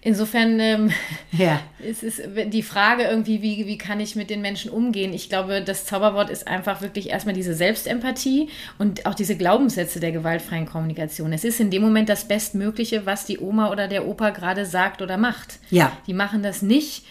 insofern 0.01 0.59
ähm, 0.59 0.91
Ja. 1.31 1.59
es 1.87 2.03
ist 2.03 2.21
die 2.47 2.63
Frage 2.63 3.03
irgendwie, 3.03 3.41
wie, 3.41 3.67
wie 3.67 3.77
kann 3.77 3.99
ich 3.99 4.15
mit 4.15 4.29
den 4.29 4.41
Menschen 4.41 4.71
umgehen? 4.71 5.13
Ich 5.13 5.27
glaube, 5.29 5.61
das 5.61 5.85
Zauberwort 5.85 6.29
ist 6.29 6.47
einfach 6.47 6.81
wirklich 6.81 7.09
erstmal 7.09 7.35
diese 7.35 7.53
Selbstempathie 7.53 8.49
und 8.79 9.05
auch 9.05 9.13
diese 9.13 9.35
Glaubenssätze 9.35 9.99
der 9.99 10.13
gewaltfreien 10.13 10.65
Kommunikation. 10.65 11.33
Es 11.33 11.43
ist 11.43 11.59
in 11.59 11.69
dem 11.69 11.81
Moment 11.81 12.07
das 12.09 12.25
Bestmögliche, 12.27 13.05
was 13.05 13.25
die 13.25 13.39
Oma 13.39 13.69
oder 13.71 13.87
der 13.87 14.07
Opa 14.07 14.29
gerade 14.31 14.65
sagt 14.65 15.01
oder 15.01 15.17
macht. 15.17 15.59
Ja. 15.69 15.91
Die 16.07 16.13
machen 16.13 16.41
das 16.43 16.61
nicht, 16.61 17.03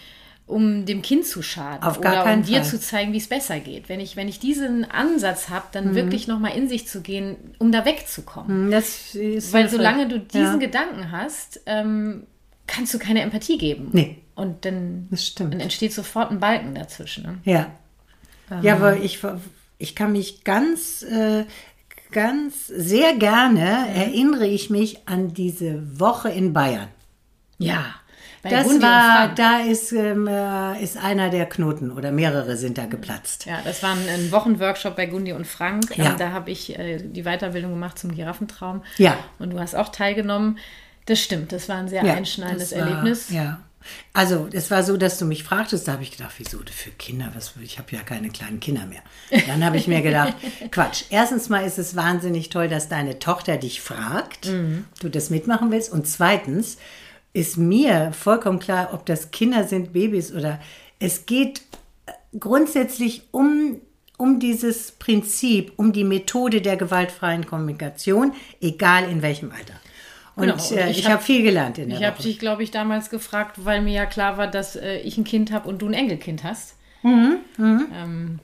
um 0.51 0.85
dem 0.85 1.01
Kind 1.01 1.25
zu 1.25 1.41
schaden 1.41 1.83
Auf 1.83 2.01
gar 2.01 2.13
oder 2.13 2.23
keinen 2.23 2.41
um 2.41 2.45
dir 2.45 2.61
Fall. 2.61 2.69
zu 2.69 2.79
zeigen, 2.79 3.13
wie 3.13 3.17
es 3.17 3.27
besser 3.27 3.59
geht. 3.59 3.89
Wenn 3.89 3.99
ich, 3.99 4.15
wenn 4.15 4.27
ich 4.27 4.39
diesen 4.39 4.83
Ansatz 4.89 5.49
habe, 5.49 5.65
Mhm. 5.67 5.71
dann 5.73 5.95
wirklich 5.95 6.27
nochmal 6.27 6.55
in 6.55 6.67
sich 6.67 6.87
zu 6.87 7.01
gehen, 7.01 7.35
um 7.59 7.71
da 7.71 7.85
wegzukommen. 7.85 8.65
Hm, 8.65 8.71
Das 8.71 9.15
ist 9.15 9.53
Weil 9.53 9.69
solange 9.69 10.07
du 10.07 10.19
diesen 10.19 10.59
ja. 10.61 10.67
Gedanken 10.67 11.11
hast, 11.11 11.61
ähm, 11.65 12.27
kannst 12.67 12.93
du 12.93 12.99
keine 12.99 13.21
Empathie 13.21 13.57
geben. 13.57 13.89
Nee. 13.93 14.17
Und 14.35 14.65
dann, 14.65 15.07
dann 15.39 15.59
entsteht 15.59 15.93
sofort 15.93 16.31
ein 16.31 16.39
Balken 16.39 16.73
dazwischen. 16.75 17.23
Ne? 17.23 17.37
Ja. 17.43 17.71
Ja, 18.61 18.75
aber 18.75 18.97
ich, 18.97 19.19
ich 19.77 19.95
kann 19.95 20.11
mich 20.11 20.43
ganz, 20.43 21.03
äh, 21.03 21.45
ganz 22.11 22.67
sehr 22.67 23.15
gerne 23.15 23.87
erinnere 23.95 24.47
ich 24.47 24.69
mich 24.69 25.07
an 25.07 25.33
diese 25.33 25.99
Woche 25.99 26.29
in 26.29 26.51
Bayern. 26.53 26.89
Ja. 27.57 27.85
Bei 28.43 28.49
Das 28.49 28.67
war, 28.81 29.29
da 29.35 29.59
ist, 29.59 29.91
ähm, 29.91 30.27
äh, 30.27 30.81
ist 30.83 30.97
einer 30.97 31.29
der 31.29 31.45
Knoten 31.47 31.91
oder 31.91 32.11
mehrere 32.11 32.57
sind 32.57 32.77
da 32.77 32.85
geplatzt. 32.87 33.45
Ja, 33.45 33.59
das 33.63 33.83
war 33.83 33.91
ein, 33.91 34.07
ein 34.09 34.31
Wochenworkshop 34.31 34.95
bei 34.95 35.05
Gundi 35.05 35.31
und 35.33 35.45
Frank. 35.45 35.95
Ja. 35.95 36.11
Ähm, 36.11 36.15
da 36.17 36.31
habe 36.31 36.49
ich 36.49 36.77
äh, 36.77 36.97
die 36.97 37.23
Weiterbildung 37.23 37.71
gemacht 37.71 37.99
zum 37.99 38.15
Giraffentraum. 38.15 38.81
Ja. 38.97 39.17
Und 39.37 39.51
du 39.51 39.59
hast 39.59 39.75
auch 39.75 39.89
teilgenommen. 39.89 40.57
Das 41.05 41.19
stimmt, 41.19 41.51
das 41.51 41.69
war 41.69 41.77
ein 41.77 41.87
sehr 41.87 42.03
einschneidendes 42.03 42.69
das 42.71 42.79
war- 42.79 42.87
Erlebnis. 42.87 43.29
Ja. 43.29 43.59
Also, 44.13 44.47
es 44.51 44.69
war 44.69 44.83
so, 44.83 44.95
dass 44.95 45.17
du 45.17 45.25
mich 45.25 45.43
fragtest, 45.43 45.87
da 45.87 45.93
habe 45.93 46.03
ich 46.03 46.11
gedacht, 46.11 46.33
wieso 46.37 46.59
für 46.71 46.91
Kinder? 46.91 47.31
Was, 47.33 47.53
ich 47.63 47.79
habe 47.79 47.87
ja 47.95 48.01
keine 48.03 48.29
kleinen 48.29 48.59
Kinder 48.59 48.85
mehr. 48.85 49.01
Dann 49.47 49.65
habe 49.65 49.77
ich 49.77 49.87
mir 49.87 50.03
gedacht, 50.03 50.35
Quatsch. 50.71 51.05
Erstens 51.09 51.49
mal 51.49 51.65
ist 51.65 51.79
es 51.79 51.95
wahnsinnig 51.95 52.49
toll, 52.49 52.67
dass 52.69 52.89
deine 52.89 53.17
Tochter 53.17 53.57
dich 53.57 53.81
fragt, 53.81 54.45
Mhm. 54.47 54.85
du 54.99 55.09
das 55.09 55.31
mitmachen 55.31 55.71
willst. 55.71 55.91
Und 55.91 56.07
zweitens 56.07 56.77
ist 57.33 57.57
mir 57.57 58.11
vollkommen 58.13 58.59
klar, 58.59 58.89
ob 58.93 59.05
das 59.05 59.31
Kinder 59.31 59.63
sind, 59.65 59.93
Babys 59.93 60.33
oder 60.33 60.59
es 60.99 61.25
geht 61.25 61.61
grundsätzlich 62.39 63.23
um, 63.31 63.81
um 64.17 64.39
dieses 64.39 64.91
Prinzip, 64.93 65.73
um 65.77 65.91
die 65.93 66.03
Methode 66.03 66.61
der 66.61 66.77
gewaltfreien 66.77 67.45
Kommunikation, 67.45 68.33
egal 68.61 69.09
in 69.09 69.21
welchem 69.21 69.51
Alter. 69.51 69.73
Und, 70.35 70.43
Genau, 70.43 70.53
und 70.55 70.71
äh, 70.71 70.89
ich 70.91 70.99
ich 70.99 71.05
hab- 71.05 71.13
habe 71.15 71.23
viel 71.23 71.43
gelernt 71.43 71.77
in 71.77 71.89
der 71.89 71.99
Ich 71.99 72.05
habe 72.05 72.21
dich, 72.21 72.39
glaube 72.39 72.63
ich, 72.63 72.71
damals 72.71 73.09
gefragt, 73.09 73.57
weil 73.65 73.81
mir 73.81 73.93
ja 73.93 74.05
klar 74.05 74.37
war, 74.37 74.47
dass 74.47 74.75
äh, 74.75 74.97
ich 74.99 75.17
ein 75.17 75.23
Kind 75.25 75.51
habe 75.51 75.67
und 75.67 75.81
du 75.81 75.87
ein 75.87 75.93
Enkelkind 75.93 76.43
hast. 76.43 76.75
Mhm, 77.03 77.37
Ähm, 77.57 78.39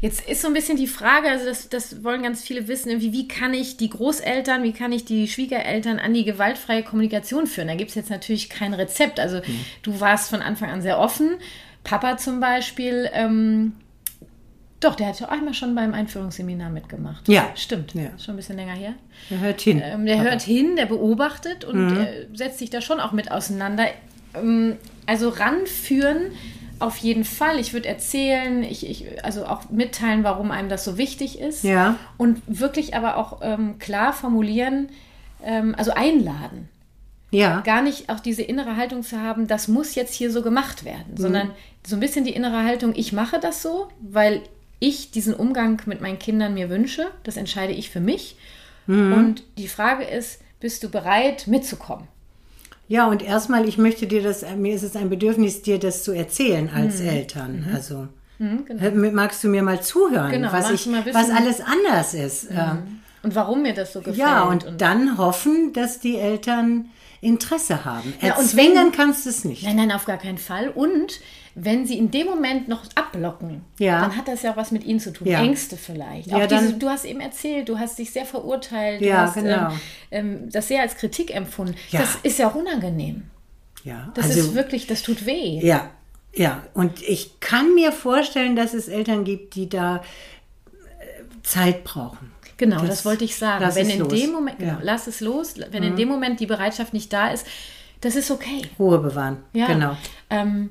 jetzt 0.00 0.28
ist 0.28 0.42
so 0.42 0.48
ein 0.48 0.54
bisschen 0.54 0.76
die 0.76 0.86
Frage, 0.86 1.28
also 1.28 1.44
das, 1.44 1.68
das 1.68 2.02
wollen 2.04 2.22
ganz 2.22 2.42
viele 2.42 2.68
wissen, 2.68 3.00
wie 3.00 3.28
kann 3.28 3.52
ich 3.54 3.76
die 3.76 3.90
Großeltern, 3.90 4.62
wie 4.62 4.72
kann 4.72 4.92
ich 4.92 5.04
die 5.04 5.28
Schwiegereltern 5.28 5.98
an 5.98 6.14
die 6.14 6.24
gewaltfreie 6.24 6.82
Kommunikation 6.82 7.46
führen? 7.46 7.68
Da 7.68 7.74
gibt 7.74 7.90
es 7.90 7.94
jetzt 7.96 8.10
natürlich 8.10 8.48
kein 8.50 8.72
Rezept. 8.74 9.20
Also 9.20 9.38
Mhm. 9.38 9.60
du 9.82 10.00
warst 10.00 10.30
von 10.30 10.40
Anfang 10.42 10.70
an 10.70 10.82
sehr 10.82 10.98
offen. 10.98 11.36
Papa 11.84 12.16
zum 12.16 12.40
Beispiel, 12.40 13.08
ähm, 13.12 13.72
doch, 14.80 14.94
der 14.94 15.08
hat 15.08 15.20
ja 15.20 15.28
einmal 15.28 15.52
schon 15.52 15.74
beim 15.74 15.92
Einführungsseminar 15.92 16.70
mitgemacht. 16.70 17.28
Ja. 17.28 17.50
Stimmt. 17.54 17.92
Ja. 17.94 18.18
Schon 18.18 18.34
ein 18.34 18.36
bisschen 18.38 18.56
länger 18.56 18.72
her. 18.72 18.94
Er 19.28 19.40
hört 19.40 19.60
hin. 19.60 19.82
Ähm, 19.84 20.06
der 20.06 20.22
hört 20.22 20.40
hin, 20.40 20.76
der 20.76 20.86
beobachtet 20.86 21.64
und 21.66 21.98
äh, 21.98 22.26
setzt 22.32 22.58
sich 22.58 22.70
da 22.70 22.80
schon 22.80 22.98
auch 23.00 23.12
mit 23.12 23.30
auseinander. 23.30 23.88
Ähm, 24.34 24.76
also 25.06 25.28
ranführen 25.28 26.32
auf 26.80 26.96
jeden 26.98 27.24
Fall. 27.24 27.58
Ich 27.58 27.72
würde 27.72 27.88
erzählen, 27.88 28.62
ich, 28.62 28.88
ich, 28.88 29.24
also 29.24 29.46
auch 29.46 29.70
mitteilen, 29.70 30.24
warum 30.24 30.50
einem 30.50 30.68
das 30.68 30.84
so 30.84 30.98
wichtig 30.98 31.38
ist. 31.38 31.62
Ja. 31.64 31.96
Und 32.16 32.42
wirklich 32.46 32.94
aber 32.94 33.16
auch 33.16 33.40
ähm, 33.42 33.78
klar 33.78 34.12
formulieren, 34.12 34.88
ähm, 35.44 35.74
also 35.76 35.92
einladen. 35.92 36.68
Ja. 37.30 37.60
Gar 37.60 37.82
nicht 37.82 38.08
auch 38.08 38.20
diese 38.20 38.42
innere 38.42 38.76
Haltung 38.76 39.02
zu 39.02 39.20
haben, 39.20 39.46
das 39.46 39.68
muss 39.68 39.94
jetzt 39.94 40.14
hier 40.14 40.32
so 40.32 40.42
gemacht 40.42 40.84
werden, 40.84 41.16
sondern 41.16 41.52
so 41.86 41.94
ein 41.94 42.00
bisschen 42.00 42.24
die 42.24 42.32
innere 42.32 42.64
Haltung, 42.64 42.92
ich 42.96 43.12
mache 43.12 43.38
das 43.38 43.62
so, 43.62 43.88
weil 44.00 44.42
ich 44.80 45.12
diesen 45.12 45.34
Umgang 45.34 45.80
mit 45.86 46.00
meinen 46.00 46.18
Kindern 46.18 46.54
mir 46.54 46.70
wünsche. 46.70 47.06
Das 47.22 47.36
entscheide 47.36 47.72
ich 47.72 47.90
für 47.90 48.00
mich. 48.00 48.36
Und 48.86 49.44
die 49.56 49.68
Frage 49.68 50.04
ist, 50.04 50.40
bist 50.58 50.82
du 50.82 50.88
bereit 50.88 51.46
mitzukommen? 51.46 52.08
Ja, 52.90 53.06
und 53.06 53.22
erstmal, 53.22 53.68
ich 53.68 53.78
möchte 53.78 54.08
dir 54.08 54.20
das, 54.20 54.42
äh, 54.42 54.56
mir 54.56 54.74
ist 54.74 54.82
es 54.82 54.96
ein 54.96 55.08
Bedürfnis, 55.08 55.62
dir 55.62 55.78
das 55.78 56.02
zu 56.02 56.10
erzählen 56.12 56.68
als 56.74 56.98
Eltern. 57.00 57.64
Also, 57.72 58.08
Mhm, 58.38 58.64
genau. 58.66 58.82
äh, 58.82 59.10
magst 59.12 59.44
du 59.44 59.48
mir 59.48 59.62
mal 59.62 59.80
zuhören, 59.80 60.30
Genau, 60.32 60.52
was, 60.52 60.70
ich, 60.72 60.88
was 61.12 61.30
alles 61.30 61.60
anders 61.60 62.14
ist? 62.14 62.48
Ähm, 62.50 63.00
Und 63.22 63.34
warum 63.36 63.62
mir 63.62 63.74
das 63.74 63.92
so 63.92 64.00
gefällt. 64.00 64.16
Ja, 64.18 64.42
und, 64.42 64.66
dann 64.78 65.18
hoffen, 65.18 65.72
dass 65.72 66.00
die 66.00 66.16
Eltern 66.16 66.86
Interesse 67.20 67.84
haben. 67.84 68.12
Ja, 68.20 68.34
und 68.34 68.42
Erzwingen 68.42 68.86
wenn- 68.86 68.92
kannst 68.92 69.24
du 69.24 69.30
es 69.30 69.44
nicht. 69.44 69.62
Nein, 69.62 69.76
nein, 69.76 69.92
auf 69.92 70.04
gar 70.06 70.16
keinen 70.18 70.38
Fall. 70.38 70.68
Und 70.70 71.20
wenn 71.54 71.86
sie 71.86 71.98
in 71.98 72.10
dem 72.10 72.26
Moment 72.28 72.68
noch 72.68 72.82
abblocken, 72.94 73.62
Ja. 73.78 74.00
dann 74.00 74.16
hat 74.16 74.28
das 74.28 74.42
ja 74.42 74.52
auch 74.52 74.56
was 74.56 74.70
mit 74.70 74.84
ihnen 74.84 75.00
zu 75.00 75.12
tun. 75.12 75.26
Ja. 75.26 75.42
Ängste 75.42 75.76
vielleicht. 75.76 76.28
Ja, 76.28 76.38
auch 76.38 76.46
diese, 76.46 76.74
du 76.74 76.88
hast 76.88 77.04
eben 77.04 77.20
erzählt, 77.20 77.68
du 77.68 77.78
hast 77.78 77.98
dich 77.98 78.12
sehr 78.12 78.24
verurteilt, 78.24 79.00
Ja, 79.02 79.16
du 79.16 79.20
hast 79.22 79.34
genau. 79.34 79.68
ähm, 79.68 79.80
ähm, 80.10 80.50
das 80.50 80.68
sehr 80.68 80.82
als 80.82 80.96
Kritik 80.96 81.34
empfunden. 81.34 81.74
Das 81.92 82.16
ist 82.22 82.38
ja 82.38 82.48
auch 82.50 82.54
unangenehm. 82.54 83.24
Ja, 83.84 84.12
Das 84.14 84.26
also 84.26 84.40
ist 84.40 84.54
wirklich, 84.54 84.86
das 84.86 85.02
tut 85.02 85.26
weh. 85.26 85.58
Ja, 85.60 85.90
ja. 86.34 86.62
Und 86.74 87.02
ich 87.02 87.40
kann 87.40 87.74
mir 87.74 87.92
vorstellen, 87.92 88.54
dass 88.54 88.74
es 88.74 88.88
Eltern 88.88 89.24
gibt, 89.24 89.54
die 89.54 89.68
da 89.68 89.96
äh, 89.96 90.00
Zeit 91.42 91.84
brauchen. 91.84 92.30
Genau, 92.58 92.76
das, 92.80 92.88
Das- 92.88 93.04
wollte 93.06 93.24
ich 93.24 93.36
sagen. 93.36 93.64
lass 93.64 93.74
Wenn 93.76 93.86
es 93.88 93.94
in 93.94 94.00
los. 94.00 94.08
dem 94.12 94.32
Moment, 94.32 94.58
genau. 94.58 94.74
Mhm. 94.74 94.78
lass 94.82 95.06
es 95.06 95.20
los, 95.20 95.54
wenn 95.70 95.82
in 95.82 95.96
dem 95.96 96.08
Moment 96.08 96.40
die 96.40 96.46
Bereitschaft 96.46 96.92
nicht 96.92 97.12
da 97.12 97.28
ist, 97.30 97.46
das 98.02 98.16
ist 98.16 98.30
okay. 98.30 98.62
Ruhe 98.78 98.98
bewahren. 98.98 99.38
Ja. 99.52 99.66
Genau. 99.66 99.96
Ähm, 100.30 100.70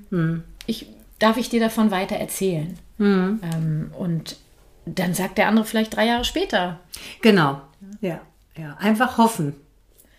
ich, 0.69 0.85
darf 1.19 1.37
ich 1.37 1.49
dir 1.49 1.59
davon 1.59 1.91
weiter 1.91 2.15
erzählen? 2.15 2.77
Mhm. 2.97 3.39
Ähm, 3.53 3.91
und 3.97 4.37
dann 4.85 5.13
sagt 5.13 5.37
der 5.37 5.47
andere 5.47 5.65
vielleicht 5.65 5.95
drei 5.95 6.05
Jahre 6.07 6.25
später, 6.25 6.79
Genau. 7.21 7.61
Ja, 8.01 8.19
ja. 8.57 8.75
Einfach 8.79 9.17
hoffen. 9.17 9.55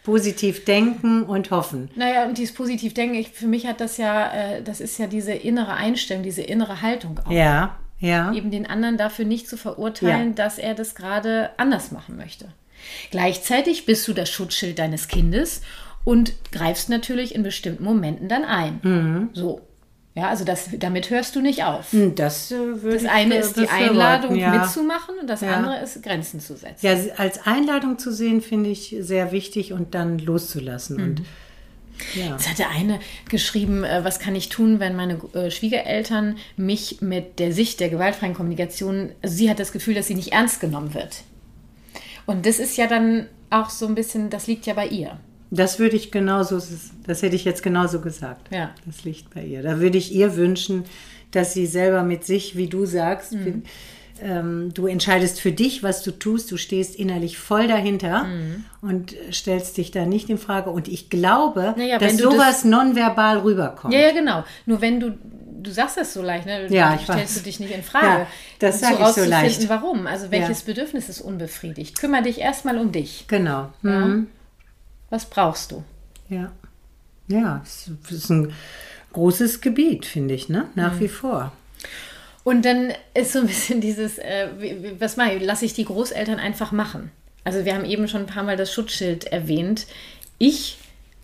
Positiv 0.03 0.65
denken 0.65 1.25
und 1.25 1.51
hoffen. 1.51 1.91
Naja, 1.95 2.25
und 2.25 2.39
dieses 2.39 2.55
positiv 2.55 2.95
denken, 2.95 3.15
ich, 3.17 3.29
für 3.31 3.47
mich 3.47 3.67
hat 3.67 3.81
das 3.83 3.99
ja, 3.99 4.33
äh, 4.33 4.63
das 4.63 4.81
ist 4.81 4.99
ja 4.99 5.07
diese 5.07 5.33
innere 5.33 5.75
Einstellung, 5.75 6.23
diese 6.23 6.41
innere 6.43 6.81
Haltung 6.81 7.19
auch. 7.25 7.31
Ja, 7.31 7.77
ja. 7.99 8.33
Eben 8.33 8.51
den 8.51 8.67
anderen 8.67 8.97
dafür 8.97 9.27
nicht 9.27 9.47
zu 9.47 9.59
verurteilen, 9.59 10.29
Ja. 10.31 10.35
dass 10.35 10.59
er 10.59 10.75
das 10.75 10.95
gerade 10.95 11.51
anders 11.59 11.93
machen 11.93 12.17
möchte. 12.17 12.47
Gleichzeitig 13.11 13.85
bist 13.85 14.09
du 14.09 14.15
das 14.15 14.31
Schutzschild 14.31 14.79
deines 14.79 15.07
Kindes 15.09 15.61
und 16.05 16.33
greifst 16.51 16.89
natürlich 16.89 17.35
in 17.35 17.43
bestimmten 17.43 17.85
Momenten 17.85 18.29
dann 18.29 18.45
ein. 18.45 18.81
Mhm. 18.83 19.31
So. 19.35 19.61
Ja, 20.21 20.29
also 20.29 20.45
das, 20.45 20.69
damit 20.79 21.09
hörst 21.09 21.35
du 21.35 21.41
nicht 21.41 21.65
auf. 21.65 21.93
Hm, 21.93 22.15
Das 22.15 22.51
äh, 22.51 22.57
Das 22.85 23.07
eine 23.07 23.37
ist 23.37 23.57
die 23.57 23.69
Einladung 23.69 24.37
ja. 24.37 24.51
mitzumachen 24.51 25.15
und 25.19 25.27
das 25.29 25.41
Ja. 25.41 25.55
andere 25.55 25.79
ist 25.83 26.03
Grenzen 26.03 26.41
zu 26.41 26.57
setzen. 26.57 26.85
Ja, 26.87 26.95
als 27.17 27.47
Einladung 27.47 27.99
zu 27.99 28.13
sehen, 28.13 28.43
finde 28.43 28.69
ich 28.69 28.95
sehr 29.01 29.33
wichtig 29.33 29.73
und 29.73 29.95
dann 29.95 30.19
loszulassen. 30.19 30.97
Mhm. 30.97 31.03
Und 31.03 31.23
ja. 32.15 32.37
Es 32.37 32.49
hatte 32.49 32.69
eine 32.69 33.01
geschrieben, 33.29 33.85
äh, 33.85 34.05
was 34.05 34.19
kann 34.19 34.35
ich 34.35 34.49
tun, 34.51 34.79
wenn 34.81 34.95
meine 34.95 35.21
äh, 35.35 35.51
Schwiegereltern 35.51 36.37
mich 36.57 37.01
mit 37.01 37.39
der 37.39 37.53
Sicht 37.53 37.81
der 37.81 37.89
gewaltfreien 37.89 38.35
Kommunikation, 38.35 39.13
also 39.23 39.35
sie 39.35 39.49
hat 39.51 39.59
das 39.59 39.73
Gefühl, 39.73 39.95
dass 39.95 40.07
sie 40.07 40.15
nicht 40.15 40.33
ernst 40.33 40.61
genommen 40.61 40.93
wird. 40.95 41.23
Und 42.27 42.47
das 42.47 42.59
ist 42.59 42.77
ja 42.77 42.87
dann 42.87 43.27
auch 43.51 43.71
so 43.71 43.87
ein 43.87 43.95
bisschen, 43.95 44.31
das 44.31 44.47
liegt 44.47 44.67
ja 44.67 44.75
bei 44.75 44.87
ihr. 44.87 45.19
Das 45.51 45.79
würde 45.79 45.97
ich 45.97 46.11
genauso, 46.13 46.61
das 47.07 47.23
hätte 47.23 47.35
ich 47.37 47.45
jetzt 47.45 47.63
genauso 47.63 48.01
gesagt. 48.01 48.53
Ja. 48.55 48.71
Das 48.87 49.05
liegt 49.05 49.35
bei 49.35 49.43
ihr. 49.43 49.63
Da 49.63 49.81
würde 49.81 49.99
ich 49.99 50.13
ihr 50.15 50.37
wünschen, 50.37 50.85
dass 51.33 51.55
sie 51.55 51.67
selber 51.67 52.03
mit 52.03 52.25
sich, 52.25 52.57
wie 52.57 52.69
du 52.69 52.87
sagst, 52.87 53.33
Mhm. 53.33 53.63
ähm, 54.23 54.71
du 54.75 54.87
entscheidest 54.87 55.41
für 55.41 55.51
dich, 55.53 55.83
was 55.83 56.03
du 56.03 56.11
tust, 56.13 56.51
du 56.53 56.57
stehst 56.57 56.95
innerlich 56.97 57.39
voll 57.39 57.67
dahinter 57.69 58.25
Mhm. 58.25 58.65
und 58.83 59.15
stellst 59.33 59.77
dich 59.77 59.91
da 59.91 60.05
nicht 60.07 60.29
in 60.31 60.39
Frage. 60.39 60.71
Und 60.71 60.87
ich 60.89 61.11
glaube, 61.11 61.75
Naja, 61.77 61.99
dass 61.99 62.17
sowas 62.19 62.65
nonverbal 62.65 63.39
rüberkommt. 63.39 63.93
Ja, 63.95 64.01
ja, 64.01 64.13
genau. 64.13 64.45
Nur 64.67 64.81
wenn 64.81 65.01
du, 65.01 65.19
du 65.63 65.71
sagst 65.71 65.97
das 65.97 66.13
so 66.15 66.23
leicht, 66.23 66.47
ne? 66.47 66.67
Ja, 66.69 66.95
ich 66.95 67.03
stellst 67.03 67.19
weiß. 67.23 67.35
du 67.35 67.41
dich 67.43 67.59
nicht 67.61 67.73
in 67.73 67.83
Frage. 67.83 68.07
Ja, 68.07 68.27
das 68.61 68.77
Um 68.77 68.81
sag 68.83 69.01
ich 69.01 69.07
so 69.25 69.25
leicht. 69.29 69.69
Warum? 69.69 70.07
Also 70.07 70.31
welches 70.31 70.61
Ja. 70.61 70.67
Bedürfnis 70.67 71.09
ist 71.09 71.21
unbefriedigt? 71.21 71.99
Kümmer 71.99 72.23
dich 72.23 72.39
erstmal 72.39 72.79
um 72.79 72.93
dich. 72.93 73.25
Genau. 73.27 73.71
Mhm. 73.83 74.27
Was 75.11 75.27
brauchst 75.29 75.73
du? 75.73 75.85
Ja. 76.29 76.53
Ja, 77.29 77.61
es 77.65 77.91
ist 78.11 78.31
ein 78.31 78.53
großes 79.13 79.61
Gebiet, 79.61 80.05
finde 80.07 80.35
ich, 80.35 80.49
ne? 80.49 80.67
Nach 80.75 80.95
Mhm. 80.95 81.01
wie 81.01 81.09
vor. 81.09 81.53
Und 82.43 82.65
dann 82.65 82.93
ist 83.15 83.33
so 83.33 83.41
ein 83.41 83.47
bisschen 83.47 83.81
dieses, 83.81 84.19
äh, 84.19 84.49
was 84.99 85.17
mache 85.17 85.35
ich? 85.35 85.43
Lasse 85.43 85.65
ich 85.65 85.75
die 85.75 85.85
Großeltern 85.85 86.39
einfach 86.39 86.73
machen. 86.73 87.11
Also 87.45 87.65
wir 87.65 87.75
haben 87.75 87.85
eben 87.85 88.09
schon 88.09 88.23
ein 88.23 88.27
paar 88.27 88.43
Mal 88.43 88.57
das 88.57 88.73
Schutzschild 88.73 89.25
erwähnt. 89.27 89.87
Ich 90.39 90.79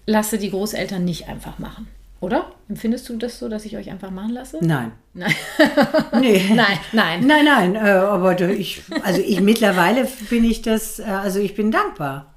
lasse 0.07 0.39
die 0.39 0.51
Großeltern 0.51 1.05
nicht 1.05 1.29
einfach 1.29 1.59
machen. 1.59 1.89
Oder? 2.21 2.51
Empfindest 2.69 3.09
du 3.09 3.17
das 3.19 3.39
so, 3.39 3.49
dass 3.49 3.65
ich 3.65 3.77
euch 3.77 3.91
einfach 3.91 4.11
machen 4.11 4.31
lasse? 4.31 4.59
Nein. 4.63 4.93
Nein. 5.15 5.35
Nee. 6.21 6.43
Nein, 6.55 6.79
nein. 6.93 7.27
Nein, 7.27 7.45
nein, 7.45 7.75
äh, 7.77 7.79
aber 7.91 8.41
ich, 8.41 8.83
also 9.03 9.21
ich 9.21 9.41
mittlerweile 9.41 10.09
bin 10.31 10.45
ich 10.45 10.63
das, 10.63 10.99
äh, 10.99 11.03
also 11.05 11.39
ich 11.41 11.55
bin 11.55 11.71
dankbar. 11.71 12.33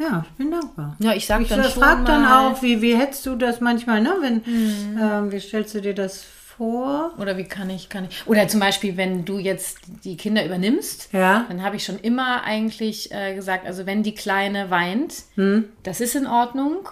Ja, 0.00 0.24
ich 0.28 0.36
bin 0.36 0.50
dankbar. 0.50 0.96
Ja, 0.98 1.12
ich 1.12 1.26
sag 1.26 1.42
ich 1.42 1.48
dann 1.48 1.62
schon 1.62 1.72
frage 1.82 2.04
dann 2.04 2.22
mal- 2.22 2.48
auch, 2.52 2.62
wie, 2.62 2.80
wie 2.80 2.96
hättest 2.96 3.26
du 3.26 3.36
das 3.36 3.60
manchmal, 3.60 4.00
ne? 4.00 4.14
Wenn, 4.20 4.34
Mhm. 4.46 4.98
ähm, 5.00 5.32
wie 5.32 5.40
stellst 5.40 5.74
du 5.74 5.80
dir 5.82 5.94
das 5.94 6.22
vor? 6.24 7.12
Oder 7.18 7.36
wie 7.36 7.44
kann 7.44 7.70
ich, 7.70 7.88
kann 7.88 8.06
ich. 8.08 8.26
Oder 8.26 8.46
zum 8.48 8.60
Beispiel, 8.60 8.96
wenn 8.96 9.24
du 9.24 9.38
jetzt 9.38 9.78
die 10.04 10.16
Kinder 10.16 10.44
übernimmst, 10.44 11.10
Ja. 11.12 11.44
dann 11.48 11.62
habe 11.62 11.76
ich 11.76 11.84
schon 11.84 11.98
immer 11.98 12.42
eigentlich 12.44 13.12
äh, 13.12 13.34
gesagt, 13.34 13.66
also 13.66 13.86
wenn 13.86 14.02
die 14.02 14.14
Kleine 14.14 14.70
weint, 14.70 15.14
das 15.82 16.00
ist 16.00 16.16
in 16.16 16.26
Ordnung. 16.26 16.88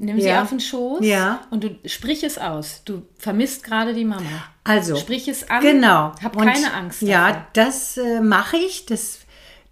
Nimm 0.00 0.20
sie. 0.20 0.28
Ja. 0.28 0.42
auf 0.42 0.50
den 0.50 0.60
Schoß 0.60 1.04
Ja. 1.04 1.40
und 1.50 1.64
du 1.64 1.70
sprich 1.84 2.22
es 2.22 2.38
aus. 2.38 2.82
Du 2.84 3.02
vermisst 3.18 3.64
gerade 3.64 3.94
die 3.94 4.04
Mama. 4.04 4.22
Also, 4.62 4.94
Sprich 4.94 5.26
es 5.26 5.50
an. 5.50 5.60
Genau. 5.60 6.12
Hab 6.22 6.36
Und 6.36 6.44
keine 6.46 6.72
Angst. 6.72 7.02
Ja, 7.02 7.26
davor. 7.32 7.46
das 7.54 7.96
äh, 7.96 8.20
mache 8.20 8.58
ich. 8.58 8.86
Das, 8.86 9.18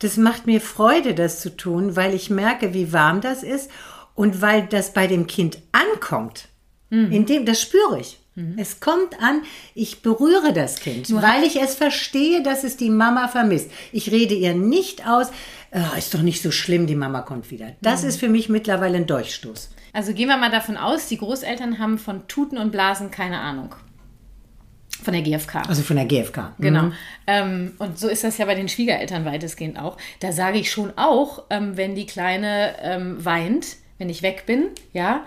das 0.00 0.16
macht 0.16 0.46
mir 0.46 0.60
Freude, 0.60 1.14
das 1.14 1.40
zu 1.40 1.56
tun, 1.56 1.96
weil 1.96 2.14
ich 2.14 2.30
merke, 2.30 2.74
wie 2.74 2.92
warm 2.92 3.20
das 3.20 3.42
ist 3.42 3.70
und 4.14 4.40
weil 4.42 4.66
das 4.66 4.92
bei 4.92 5.06
dem 5.06 5.26
Kind 5.26 5.58
ankommt. 5.72 6.48
Mhm. 6.90 7.12
In 7.12 7.26
dem, 7.26 7.46
das 7.46 7.60
spüre 7.60 7.98
ich. 8.00 8.18
Es 8.58 8.80
kommt 8.80 9.22
an, 9.22 9.40
ich 9.74 10.02
berühre 10.02 10.52
das 10.52 10.76
Kind, 10.80 11.10
weil 11.22 11.42
ich 11.44 11.58
es 11.58 11.74
verstehe, 11.74 12.42
dass 12.42 12.64
es 12.64 12.76
die 12.76 12.90
Mama 12.90 13.28
vermisst. 13.28 13.70
Ich 13.92 14.10
rede 14.12 14.34
ihr 14.34 14.52
nicht 14.54 15.06
aus, 15.08 15.28
"Ah, 15.70 15.96
ist 15.96 16.12
doch 16.12 16.20
nicht 16.20 16.42
so 16.42 16.50
schlimm, 16.50 16.86
die 16.86 16.96
Mama 16.96 17.22
kommt 17.22 17.50
wieder. 17.50 17.68
Das 17.80 18.02
Mhm. 18.02 18.08
ist 18.10 18.20
für 18.20 18.28
mich 18.28 18.50
mittlerweile 18.50 18.98
ein 18.98 19.06
Durchstoß. 19.06 19.70
Also 19.94 20.12
gehen 20.12 20.28
wir 20.28 20.36
mal 20.36 20.50
davon 20.50 20.76
aus, 20.76 21.06
die 21.08 21.16
Großeltern 21.16 21.78
haben 21.78 21.96
von 21.96 22.28
Tuten 22.28 22.58
und 22.58 22.72
Blasen 22.72 23.10
keine 23.10 23.40
Ahnung. 23.40 23.74
Von 25.02 25.12
der 25.12 25.22
GfK. 25.22 25.68
Also 25.68 25.82
von 25.82 25.96
der 25.96 26.06
GfK. 26.06 26.52
Genau. 26.58 26.90
Ähm, 27.26 27.72
und 27.78 27.98
so 27.98 28.08
ist 28.08 28.24
das 28.24 28.38
ja 28.38 28.46
bei 28.46 28.54
den 28.54 28.68
Schwiegereltern 28.68 29.24
weitestgehend 29.24 29.78
auch. 29.78 29.96
Da 30.20 30.32
sage 30.32 30.58
ich 30.58 30.70
schon 30.70 30.92
auch, 30.96 31.44
ähm, 31.50 31.76
wenn 31.76 31.94
die 31.94 32.06
Kleine 32.06 32.74
ähm, 32.82 33.22
weint, 33.24 33.76
wenn 33.98 34.08
ich 34.08 34.22
weg 34.22 34.44
bin, 34.46 34.68
ja, 34.92 35.24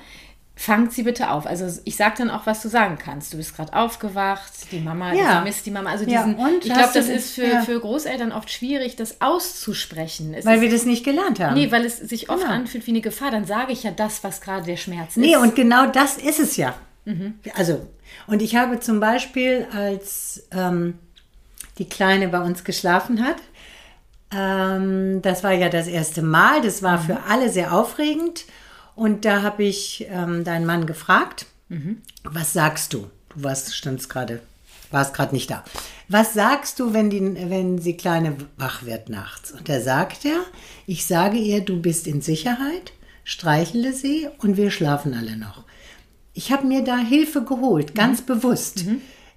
fangt 0.56 0.91
sie 0.91 1.04
bitte 1.04 1.30
auf. 1.32 1.45
Also 1.45 1.80
ich 1.86 1.95
sage 1.95 2.15
dann 2.17 2.30
auch, 2.30 2.45
was 2.45 2.62
du 2.62 2.67
sagen 2.67 2.98
kannst. 3.02 3.32
Du 3.32 3.38
bist 3.38 3.56
gerade 3.56 3.72
aufgewacht, 3.74 4.52
die 4.72 4.80
Mama, 4.80 5.13
Ja. 5.13 5.32
vermisst 5.34 5.65
die 5.65 5.72
Mama. 5.72 5.91
Also 5.91 6.04
Ja, 6.06 6.24
diesen, 6.24 6.36
und 6.36 6.65
ich 6.65 6.74
glaube, 6.74 6.89
das 6.93 7.08
ist 7.08 7.34
für, 7.36 7.45
ja. 7.48 7.62
für 7.62 7.80
Großeltern 7.80 8.32
oft 8.34 8.50
schwierig, 8.52 8.95
das 8.98 9.22
auszusprechen. 9.22 10.34
Es 10.34 10.45
Weil 10.45 10.56
ist, 10.58 10.62
wir 10.63 10.69
das 10.72 10.86
nicht 10.86 11.06
gelernt 11.06 11.39
haben. 11.39 11.54
nee, 11.54 11.72
weil 11.72 11.86
es 11.86 11.98
sich 11.98 12.30
oft 12.30 12.41
Genau. 12.41 12.54
anfühlt 12.54 12.86
wie 12.88 12.91
eine 12.91 13.02
Gefahr. 13.02 13.32
Dann 13.32 13.45
sage 13.45 13.72
ich 13.72 13.84
ja 13.84 13.91
das, 13.91 14.24
was 14.24 14.41
gerade 14.41 14.65
der 14.65 14.78
Schmerz 14.78 15.15
Nee, 15.15 15.34
ist. 15.34 15.38
und 15.38 15.56
genau 15.56 15.86
das 15.88 16.17
ist 16.17 16.39
es 16.39 16.58
ja. 16.58 16.76
Also, 17.56 17.88
und 18.28 18.41
ich 18.41 18.56
habe 18.56 18.80
zum 18.80 19.00
Beispiel, 19.00 19.67
als 19.74 20.48
ähm, 20.52 21.00
die 21.78 21.89
Kleine 21.89 22.28
bei 22.28 22.39
uns 22.39 22.63
geschlafen 22.63 23.24
hat, 23.24 23.38
ähm, 24.32 25.22
das 25.22 25.43
war 25.43 25.54
ja 25.54 25.69
das 25.69 25.88
erste 25.88 26.22
Mal, 26.22 26.62
das 26.62 26.84
war 26.84 27.00
für 27.00 27.24
alle 27.28 27.50
sehr 27.50 27.74
aufregend. 27.74 28.45
Und 28.95 29.24
da 29.24 29.41
habe 29.43 29.63
ich 29.63 30.08
ähm, 30.10 30.43
deinen 30.43 30.65
Mann 30.65 30.86
gefragt, 30.86 31.45
was 32.24 32.54
sagst 32.54 32.93
du? 32.93 33.10
Du 33.30 33.43
warst, 33.43 33.76
standst 33.76 34.10
gerade, 34.10 34.41
warst 34.91 35.13
gerade 35.13 35.34
nicht 35.34 35.50
da. 35.50 35.63
Was 36.08 36.34
sagst 36.34 36.80
du, 36.80 36.93
wenn, 36.93 37.10
die, 37.10 37.22
wenn 37.50 37.78
die 37.78 37.95
Kleine 37.95 38.36
wach 38.58 38.84
wird 38.84 39.10
nachts? 39.10 39.52
Und 39.52 39.69
da 39.69 39.80
sagt 39.80 40.26
er, 40.26 40.41
ich 40.88 41.06
sage 41.06 41.38
ihr, 41.38 41.62
du 41.62 41.80
bist 41.80 42.08
in 42.08 42.22
Sicherheit, 42.22 42.91
streichle 43.24 43.93
sie 43.93 44.28
und 44.39 44.58
wir 44.58 44.72
schlafen 44.72 45.13
alle 45.13 45.38
noch. 45.38 45.63
Ich 46.39 46.54
habe 46.54 46.65
mir 46.65 46.86
da 46.86 46.97
Hilfe 46.97 47.43
geholt, 47.43 47.95
ganz 47.95 48.21
bewusst, 48.21 48.86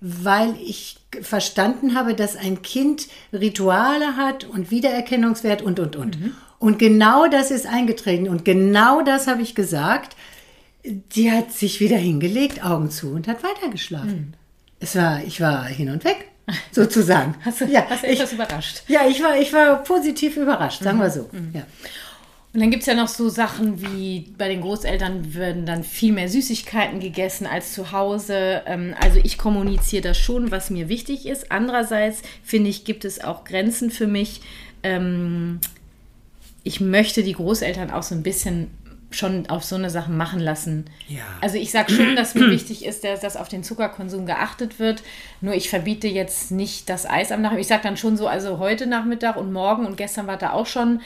weil 0.00 0.54
ich 0.64 0.98
verstanden 1.20 1.96
habe, 1.96 2.14
dass 2.14 2.36
ein 2.36 2.62
Kind 2.62 3.08
Rituale 3.32 4.16
hat 4.16 4.44
und 4.44 4.70
Wiedererkennungswert 4.70 5.62
und, 5.62 5.80
und, 5.80 5.96
und. 5.96 6.16
Und 6.60 6.78
genau 6.78 7.26
das 7.26 7.50
ist 7.50 7.66
eingetreten 7.66 8.28
und 8.28 8.44
genau 8.44 9.02
das 9.02 9.26
habe 9.26 9.42
ich 9.42 9.56
gesagt. 9.56 10.14
Die 10.84 11.32
hat 11.32 11.50
sich 11.50 11.80
wieder 11.80 11.96
hingelegt, 11.96 12.64
Augen 12.64 12.88
zu 12.88 13.10
und 13.10 13.26
hat 13.26 13.42
weitergeschlafen. 13.42 14.36
Es 14.78 14.94
war, 14.94 15.24
ich 15.24 15.40
war 15.40 15.64
hin 15.64 15.90
und 15.90 16.04
weg, 16.04 16.28
sozusagen. 16.70 17.34
Hast 17.44 17.62
du, 17.62 17.64
ja, 17.64 17.84
hast 17.88 18.04
du 18.04 18.06
ich, 18.06 18.20
etwas 18.20 18.32
überrascht? 18.32 18.82
ja, 18.86 19.08
ich 19.08 19.20
war, 19.20 19.36
ich 19.40 19.52
war 19.52 19.82
positiv 19.82 20.36
überrascht, 20.36 20.84
sagen 20.84 21.00
wir 21.00 21.10
so. 21.10 21.28
Ja. 21.52 21.66
Und 22.54 22.60
dann 22.60 22.70
gibt 22.70 22.82
es 22.82 22.86
ja 22.86 22.94
noch 22.94 23.08
so 23.08 23.30
Sachen 23.30 23.80
wie 23.80 24.32
bei 24.36 24.48
den 24.48 24.60
Großeltern 24.60 25.34
werden 25.34 25.64
dann 25.64 25.84
viel 25.84 26.12
mehr 26.12 26.28
Süßigkeiten 26.28 27.00
gegessen 27.00 27.46
als 27.46 27.72
zu 27.72 27.92
Hause. 27.92 28.62
Ähm, 28.66 28.94
Also 29.00 29.20
ich 29.22 29.38
kommuniziere 29.38 30.02
das 30.02 30.18
schon, 30.18 30.50
was 30.50 30.68
mir 30.68 30.88
wichtig 30.88 31.24
ist. 31.26 31.50
Andererseits 31.50 32.20
finde 32.44 32.68
ich, 32.68 32.84
gibt 32.84 33.06
es 33.06 33.24
auch 33.24 33.44
Grenzen 33.44 33.90
für 33.90 34.06
mich, 34.06 34.42
ähm, 34.82 35.60
ich 36.64 36.80
möchte 36.80 37.22
die 37.22 37.32
Großeltern 37.32 37.90
auch 37.90 38.02
so 38.02 38.14
ein 38.14 38.22
bisschen 38.22 38.70
schon 39.10 39.48
auf 39.48 39.64
so 39.64 39.76
eine 39.76 39.90
Sachen 39.90 40.16
machen 40.16 40.40
lassen. 40.40 40.86
Ja. 41.08 41.22
Also 41.40 41.56
ich 41.56 41.70
sage 41.70 41.92
schon, 41.92 42.16
dass 42.16 42.34
mir 42.34 42.50
wichtig 42.50 42.84
ist, 42.84 43.04
dass, 43.04 43.20
dass 43.20 43.36
auf 43.36 43.48
den 43.48 43.62
Zuckerkonsum 43.62 44.26
geachtet 44.26 44.78
wird. 44.78 45.02
Nur 45.40 45.54
ich 45.54 45.68
verbiete 45.68 46.08
jetzt 46.08 46.50
nicht 46.50 46.88
das 46.88 47.04
Eis 47.04 47.32
am 47.32 47.42
Nachmittag. 47.42 47.60
Ich 47.60 47.66
sage 47.66 47.82
dann 47.82 47.96
schon 47.96 48.16
so, 48.16 48.26
also 48.26 48.58
heute 48.58 48.86
Nachmittag 48.86 49.36
und 49.36 49.52
morgen 49.52 49.86
und 49.86 49.96
gestern 49.96 50.26
war 50.26 50.38
da 50.38 50.52
auch 50.52 50.66
schon, 50.66 51.00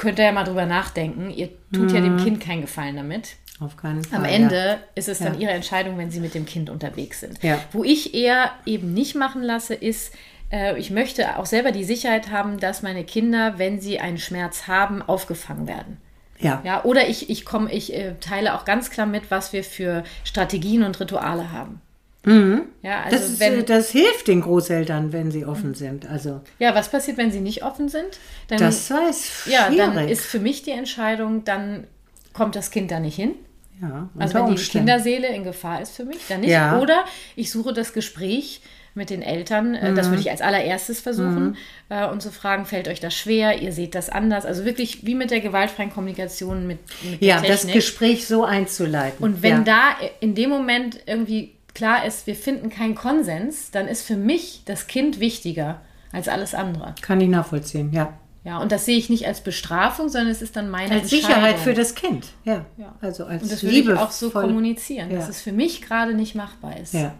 könnt 0.00 0.18
ihr 0.18 0.24
ja 0.24 0.32
mal 0.32 0.44
drüber 0.44 0.66
nachdenken. 0.66 1.30
Ihr 1.30 1.50
tut 1.72 1.92
ja 1.92 2.00
dem 2.00 2.16
Kind 2.16 2.40
keinen 2.40 2.62
Gefallen 2.62 2.96
damit. 2.96 3.36
Auf 3.60 3.76
keinen 3.76 4.02
Fall. 4.02 4.18
Am 4.20 4.24
Ende 4.24 4.56
Ja. 4.56 4.78
ist 4.94 5.08
es 5.08 5.18
dann 5.18 5.34
Ja. 5.34 5.40
ihre 5.40 5.50
Entscheidung, 5.52 5.98
wenn 5.98 6.10
sie 6.10 6.20
mit 6.20 6.34
dem 6.34 6.46
Kind 6.46 6.70
unterwegs 6.70 7.20
sind. 7.20 7.42
Ja. 7.42 7.58
Wo 7.72 7.84
ich 7.84 8.14
eher 8.14 8.50
eben 8.64 8.94
nicht 8.94 9.14
machen 9.14 9.42
lasse, 9.42 9.74
ist, 9.74 10.14
äh, 10.50 10.78
ich 10.78 10.90
möchte 10.90 11.38
auch 11.38 11.44
selber 11.46 11.70
die 11.70 11.84
Sicherheit 11.84 12.30
haben, 12.30 12.58
dass 12.58 12.82
meine 12.82 13.04
Kinder, 13.04 13.58
wenn 13.58 13.78
sie 13.80 14.00
einen 14.00 14.16
Schmerz 14.18 14.66
haben, 14.66 15.02
aufgefangen 15.02 15.68
werden. 15.68 15.98
Ja. 16.38 16.62
Ja, 16.64 16.84
oder 16.84 17.06
ich, 17.08 17.28
ich 17.28 17.44
komme, 17.44 17.70
ich 17.70 17.92
äh, 17.94 18.14
teile 18.18 18.54
auch 18.54 18.64
ganz 18.64 18.88
klar 18.90 19.06
mit, 19.06 19.30
was 19.30 19.52
wir 19.52 19.62
für 19.62 20.04
Strategien 20.24 20.82
und 20.82 20.98
Rituale 20.98 21.52
haben. 21.52 21.82
Ja, 22.26 23.02
also 23.04 23.16
Das, 23.16 23.40
wenn, 23.40 23.60
äh, 23.60 23.64
das 23.64 23.90
hilft 23.90 24.28
den 24.28 24.42
Großeltern, 24.42 25.12
wenn 25.12 25.30
sie 25.30 25.46
offen 25.46 25.74
sind. 25.74 26.08
Also 26.08 26.40
ja, 26.58 26.74
was 26.74 26.90
passiert, 26.90 27.16
wenn 27.16 27.32
sie 27.32 27.40
nicht 27.40 27.64
offen 27.64 27.88
sind? 27.88 28.18
Dann, 28.48 28.58
das 28.58 28.90
ist 28.90 29.46
ja, 29.46 29.66
schwierig. 29.66 29.78
dann 29.78 30.08
ist 30.08 30.26
für 30.26 30.38
mich 30.38 30.62
die 30.62 30.72
Entscheidung, 30.72 31.44
dann 31.44 31.86
kommt 32.34 32.56
das 32.56 32.70
Kind 32.70 32.90
da 32.90 33.00
nicht 33.00 33.16
hin. 33.16 33.32
ja, 33.80 34.08
Also 34.18 34.34
wenn 34.34 34.54
die. 34.54 34.62
Kinderseele 34.62 35.28
in 35.28 35.44
Gefahr 35.44 35.80
ist 35.80 35.96
für 35.96 36.04
mich, 36.04 36.18
dann 36.28 36.40
nicht. 36.40 36.50
Ja. 36.50 36.78
Oder 36.78 37.04
ich 37.36 37.50
suche 37.50 37.72
das 37.72 37.92
Gespräch 37.94 38.60
mit 38.94 39.08
den 39.08 39.22
Eltern. 39.22 39.74
äh, 39.74 39.94
Das 39.94 40.06
Mhm. 40.08 40.10
würde 40.12 40.20
ich 40.22 40.30
als 40.30 40.42
allererstes 40.42 41.00
versuchen. 41.00 41.56
äh, 41.88 42.06
Und 42.06 42.20
zu 42.20 42.30
fragen, 42.30 42.66
fällt 42.66 42.88
euch 42.88 43.00
das 43.00 43.14
schwer? 43.14 43.62
Ihr 43.62 43.72
seht 43.72 43.94
das 43.94 44.10
anders. 44.10 44.44
Also 44.44 44.64
wirklich 44.66 45.06
wie 45.06 45.14
mit 45.14 45.30
der 45.30 45.40
gewaltfreien 45.40 45.90
Kommunikation 45.92 46.66
mit, 46.66 46.78
mit 47.08 47.22
ja, 47.22 47.40
der 47.40 47.48
das 47.50 47.60
Technik. 47.62 47.74
Gespräch 47.76 48.26
so 48.26 48.44
einzuleiten. 48.44 49.24
Und 49.24 49.42
wenn 49.42 49.64
ja. 49.64 49.94
da 50.00 50.06
in 50.20 50.34
dem 50.34 50.50
Moment 50.50 50.98
irgendwie 51.06 51.54
klar 51.74 52.04
ist, 52.04 52.26
wir 52.26 52.34
finden 52.34 52.70
keinen 52.70 52.94
Konsens, 52.94 53.70
dann 53.70 53.88
ist 53.88 54.02
für 54.02 54.16
mich 54.16 54.62
das 54.64 54.86
Kind 54.86 55.20
wichtiger 55.20 55.80
als 56.12 56.28
alles 56.28 56.54
andere. 56.54 56.94
Kann 57.02 57.20
ich 57.20 57.28
nachvollziehen, 57.28 57.92
ja. 57.92 58.12
Ja, 58.42 58.56
und 58.58 58.72
das 58.72 58.86
sehe 58.86 58.96
ich 58.96 59.10
nicht 59.10 59.26
als 59.26 59.42
Bestrafung, 59.42 60.08
sondern 60.08 60.30
es 60.30 60.40
ist 60.40 60.56
dann 60.56 60.70
meine 60.70 60.94
Als 60.94 61.10
Sicherheit 61.10 61.58
für 61.58 61.74
das 61.74 61.94
Kind, 61.94 62.28
ja. 62.44 62.64
Ja. 62.78 62.94
Also 63.02 63.26
als 63.26 63.42
Und 63.42 63.52
das 63.52 63.62
ich 63.62 63.70
Liebe 63.70 64.00
auch 64.00 64.10
so 64.10 64.30
kommunizieren, 64.30 65.10
dass 65.10 65.24
Ja. 65.24 65.30
es 65.30 65.42
für 65.42 65.52
mich 65.52 65.82
gerade 65.82 66.14
nicht 66.14 66.34
machbar 66.34 66.78
ist. 66.78 66.94
Ja, 66.94 67.14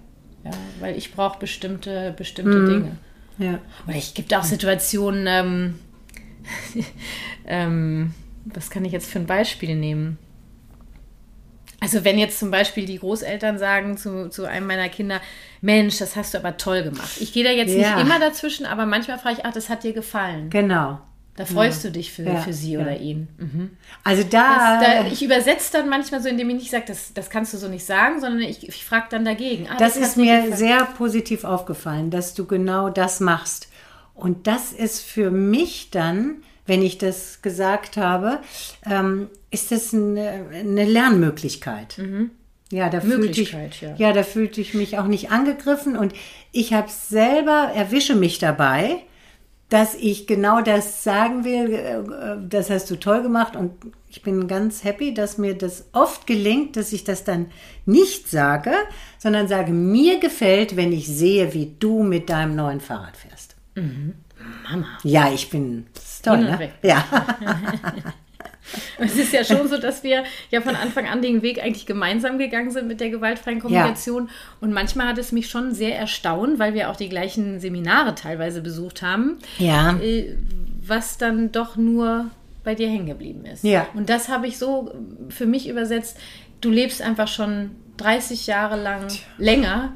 Ja, 0.45 0.51
weil 0.81 0.97
ich 0.97 1.13
brauche 1.13 1.39
bestimmte, 1.39 2.15
bestimmte 2.17 2.57
Mhm. 2.59 2.67
Dinge. 2.69 2.99
ja. 3.53 3.59
Oder 3.87 3.97
ich 3.97 4.15
gibt 4.15 4.33
auch 4.35 4.45
Situationen, 4.45 5.27
ähm, 5.29 5.79
ähm, 7.47 8.15
was 8.47 8.71
kann 8.71 8.85
ich 8.85 8.93
jetzt 8.93 9.11
für 9.11 9.19
ein 9.19 9.27
Beispiel 9.27 9.77
nehmen? 9.77 10.19
Also 11.83 12.05
wenn 12.05 12.19
jetzt 12.19 12.39
zum 12.39 12.51
Beispiel 12.51 12.85
die 12.85 12.99
Großeltern 12.99 13.59
sagen 13.59 13.97
zu, 13.97 14.29
zu 14.29 14.45
einem 14.45 14.67
meiner 14.67 14.89
Kinder, 14.91 15.21
Mensch, 15.63 15.99
das 15.99 16.15
hast 16.15 16.35
du 16.35 16.39
aber 16.39 16.57
toll 16.59 16.83
gemacht. 16.83 17.13
Ich 17.21 17.33
gehe 17.33 17.43
da 17.45 17.51
jetzt 17.51 17.75
Ja. 17.75 17.97
nicht 17.97 18.05
immer 18.07 18.21
dazwischen, 18.21 18.67
aber 18.67 18.85
manchmal 18.87 19.19
frage 19.19 19.37
ich, 19.39 19.45
ach, 19.47 19.53
das 19.55 19.69
hat 19.71 19.83
dir 19.83 19.93
gefallen. 19.95 20.51
Genau. 20.51 21.01
Da 21.37 21.47
freust 21.47 21.83
du 21.85 21.91
dich 21.91 22.13
für, 22.13 22.25
Ja, 22.25 22.37
für 22.37 22.53
sie 22.53 22.73
ja. 22.73 22.81
oder 22.81 22.99
ihn. 22.99 23.29
Mhm. 23.39 23.71
Also 24.05 24.23
Das, 24.25 24.31
da, 24.33 24.81
da, 24.83 25.07
ich 25.07 25.23
übersetze 25.23 25.73
dann 25.73 25.89
manchmal 25.89 26.21
so, 26.21 26.29
indem 26.29 26.51
ich 26.51 26.57
nicht 26.57 26.71
sage, 26.71 26.85
das, 26.89 27.15
das 27.15 27.31
kannst 27.31 27.55
du 27.55 27.57
so 27.57 27.69
nicht 27.69 27.87
sagen, 27.87 28.21
sondern 28.21 28.43
ich, 28.43 28.69
ich 28.69 28.85
frage 28.85 29.07
dann 29.09 29.25
dagegen. 29.25 29.67
Ah, 29.71 29.77
das 29.79 29.95
hat 29.95 30.03
ist 30.03 30.17
mir 30.19 30.35
gefallen. 30.37 30.57
sehr 30.57 30.85
positiv 30.85 31.45
aufgefallen, 31.45 32.11
dass 32.11 32.35
du 32.35 32.45
genau 32.45 32.91
das 32.91 33.21
machst. 33.21 33.69
Und 34.15 34.47
das 34.49 34.73
ist 34.73 35.01
für 35.03 35.31
mich 35.31 35.89
dann, 35.91 36.43
wenn 36.71 36.83
ich 36.83 36.99
das 36.99 37.43
gesagt 37.43 37.97
habe, 37.97 38.39
ähm, 38.89 39.29
ist 39.51 39.73
das 39.73 39.93
eine, 39.93 40.47
eine 40.55 40.85
Lernmöglichkeit. 40.85 42.01
Ja, 42.71 42.89
da 42.89 43.01
fühlte 43.01 43.41
ich, 43.41 43.53
Mhm. 43.53 43.61
Ja. 43.81 43.95
ja, 43.97 44.13
da 44.13 44.23
fühlte 44.23 44.61
ich 44.61 44.75
mich 44.75 44.97
auch 44.99 45.07
nicht 45.09 45.33
angegriffen 45.33 45.97
und 45.97 46.13
ich 46.53 46.73
habe 46.73 46.89
selber 46.89 47.73
erwische 47.75 48.15
mich 48.15 48.39
dabei, 48.39 48.99
dass 49.69 49.95
ich 49.97 50.29
genau 50.29 50.61
das 50.61 51.03
sagen 51.03 51.45
will. 51.45 51.75
äh, 51.75 52.37
Das 52.49 52.71
hast 52.71 52.89
du 52.91 52.97
toll 52.97 53.23
gemacht 53.23 53.57
und 53.57 53.73
ich 54.09 54.23
bin 54.23 54.47
ganz 54.47 54.85
happy, 54.85 55.13
dass 55.13 55.39
mir 55.39 55.55
das 55.59 55.87
oft 55.93 56.27
gelingt, 56.29 56.77
dass 56.77 56.93
ich 56.93 57.03
das 57.03 57.25
dann 57.25 57.47
nicht 57.87 58.29
sage, 58.29 58.73
sondern 59.19 59.49
sage, 59.49 59.73
mir 59.73 60.21
gefällt, 60.21 60.77
wenn 60.77 60.93
ich 60.93 61.09
sehe, 61.09 61.53
wie 61.53 61.75
du 61.81 62.03
mit 62.05 62.31
deinem 62.31 62.55
neuen 62.55 62.81
Fahrrad 62.81 63.17
fährst. 63.17 63.57
Mama. 64.65 64.87
Ja, 65.05 65.33
ich 65.33 65.51
bin 65.51 65.87
ist 66.21 66.25
toll, 66.27 66.37
Hin 66.39 66.47
und 66.47 66.53
ne? 66.53 66.59
weg. 66.59 66.73
Ja. 66.83 67.05
Es 68.99 69.17
ist 69.17 69.33
ja 69.33 69.43
schon 69.43 69.67
so, 69.69 69.79
dass 69.79 70.05
wir 70.05 70.23
ja 70.51 70.61
von 70.61 70.77
Anfang 70.77 71.09
an 71.09 71.23
den 71.23 71.43
Weg 71.43 71.61
eigentlich 71.63 71.87
gemeinsam 71.87 72.39
gegangen 72.39 72.71
sind 72.71 72.87
mit 72.87 73.01
der 73.01 73.11
gewaltfreien 73.11 73.59
Kommunikation. 73.59 74.29
Und 74.61 74.73
manchmal 74.73 75.09
hat 75.09 75.19
es 75.19 75.33
mich 75.33 75.49
schon 75.49 75.75
sehr 75.75 75.99
erstaunt, 75.99 76.59
weil 76.59 76.75
wir 76.75 76.91
auch 76.91 76.97
die 76.97 77.09
gleichen 77.09 77.59
Seminare 77.59 78.15
teilweise 78.15 78.61
besucht 78.61 79.03
haben, 79.03 79.39
Ja. 79.59 79.99
äh, 79.99 80.37
was 80.87 81.19
dann 81.19 81.51
doch 81.51 81.77
nur 81.77 82.27
bei 82.63 82.75
dir 82.75 82.89
hängen 82.89 83.07
geblieben 83.07 83.45
ist. 83.47 83.65
Ja. 83.65 83.87
Und 83.95 84.09
das 84.11 84.29
habe 84.29 84.47
ich 84.47 84.59
so 84.59 84.95
für 85.31 85.47
mich 85.47 85.69
übersetzt. 85.69 86.19
Du 86.61 86.71
lebst 86.71 87.01
einfach 87.03 87.29
schon 87.29 87.71
30 87.97 88.47
Jahre 88.47 88.81
lang 88.81 89.09
länger 89.39 89.95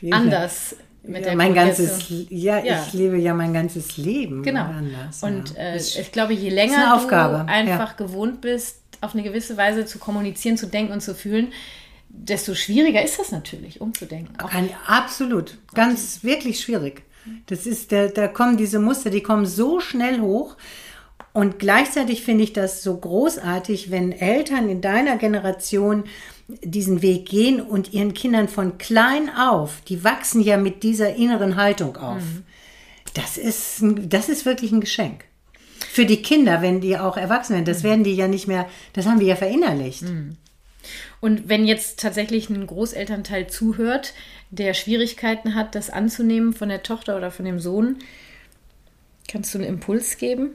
Ja. 0.00 0.16
anders 0.16 0.76
mit 1.04 1.22
Ja, 1.22 1.28
der 1.28 1.36
mein 1.36 1.54
ganzes, 1.54 2.06
ja, 2.30 2.58
Ja. 2.62 2.84
ich 2.86 2.92
lebe 2.92 3.16
ja 3.18 3.34
mein 3.34 3.52
ganzes 3.52 3.96
Leben 3.96 4.42
Genau. 4.42 4.64
anders. 4.64 5.22
Und 5.22 5.54
ja. 5.54 5.60
äh, 5.60 5.76
ich 5.76 6.12
glaube, 6.12 6.32
je 6.32 6.50
länger 6.50 7.00
du 7.08 7.46
einfach 7.46 7.96
gewohnt 7.96 8.40
bist, 8.40 8.78
auf 9.00 9.14
eine 9.14 9.22
gewisse 9.22 9.56
Weise 9.56 9.84
zu 9.84 9.98
kommunizieren, 9.98 10.56
zu 10.56 10.66
denken 10.66 10.92
und 10.92 11.00
zu 11.00 11.14
fühlen, 11.14 11.52
desto 12.08 12.54
schwieriger 12.54 13.02
ist 13.02 13.18
das 13.18 13.32
natürlich, 13.32 13.80
umzudenken. 13.80 14.38
Auch 14.40 14.50
Kann, 14.50 14.68
absolut. 14.86 15.58
Ganz 15.74 16.22
wirklich 16.22 16.60
schwierig. 16.60 17.02
Das 17.46 17.66
ist, 17.66 17.92
da, 17.92 18.08
da 18.08 18.28
kommen 18.28 18.56
diese 18.56 18.78
Muster, 18.78 19.10
die 19.10 19.22
kommen 19.22 19.46
so 19.46 19.80
schnell 19.80 20.20
hoch. 20.20 20.56
Und 21.32 21.58
gleichzeitig 21.58 22.22
finde 22.22 22.44
ich 22.44 22.52
das 22.52 22.82
so 22.82 22.96
großartig, 22.96 23.90
wenn 23.90 24.12
Eltern 24.12 24.68
in 24.68 24.80
deiner 24.82 25.16
Generation 25.16 26.04
diesen 26.62 27.02
Weg 27.02 27.28
gehen 27.28 27.60
und 27.60 27.92
ihren 27.92 28.14
Kindern 28.14 28.48
von 28.48 28.78
klein 28.78 29.30
auf, 29.30 29.80
die 29.88 30.04
wachsen 30.04 30.40
ja 30.40 30.56
mit 30.56 30.82
dieser 30.82 31.14
inneren 31.14 31.56
Haltung 31.56 31.96
auf. 31.96 32.22
Das, 33.14 33.36
ist, 33.36 33.82
das 33.82 34.28
ist 34.28 34.46
wirklich 34.46 34.72
ein 34.72 34.80
Geschenk. 34.80 35.24
Für 35.78 36.06
die 36.06 36.22
Kinder, 36.22 36.62
wenn 36.62 36.80
die 36.80 36.96
auch 36.98 37.16
erwachsen 37.16 37.54
werden, 37.54 37.64
das 37.64 37.82
werden 37.82 38.04
die 38.04 38.14
ja 38.14 38.28
nicht 38.28 38.48
mehr, 38.48 38.68
das 38.92 39.06
haben 39.06 39.20
wir 39.20 39.26
ja 39.26 39.36
verinnerlicht. 39.36 40.04
Und 41.20 41.48
wenn 41.48 41.66
jetzt 41.66 42.00
tatsächlich 42.00 42.50
ein 42.50 42.66
Großelternteil 42.66 43.48
zuhört, 43.48 44.14
der 44.50 44.74
Schwierigkeiten 44.74 45.54
hat, 45.54 45.74
das 45.74 45.90
anzunehmen 45.90 46.52
von 46.52 46.68
der 46.68 46.82
Tochter 46.82 47.16
oder 47.16 47.30
von 47.30 47.44
dem 47.44 47.60
Sohn, 47.60 47.98
kannst 49.28 49.54
du 49.54 49.58
einen 49.58 49.68
Impuls 49.68 50.16
geben? 50.18 50.50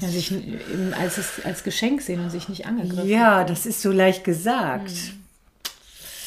Ja, 0.00 0.08
sich 0.08 0.32
als, 0.98 1.18
als 1.44 1.64
Geschenk 1.64 2.00
sehen 2.02 2.20
und 2.20 2.30
sich 2.30 2.48
nicht 2.48 2.66
angegriffen. 2.66 3.08
Ja, 3.08 3.44
das 3.44 3.66
ist 3.66 3.82
so 3.82 3.90
leicht 3.90 4.24
gesagt. 4.24 4.92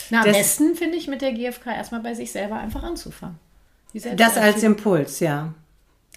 Na, 0.10 0.20
am 0.22 0.26
das- 0.28 0.38
besten 0.38 0.76
finde 0.76 0.98
ich 0.98 1.08
mit 1.08 1.22
der 1.22 1.32
GfK 1.34 1.68
erstmal 1.76 2.02
bei 2.02 2.14
sich 2.14 2.32
selber 2.32 2.58
einfach 2.60 2.84
anzufangen. 2.84 3.40
Das 4.16 4.38
als. 4.38 4.64
Impuls, 4.64 5.20
ja. 5.20 5.54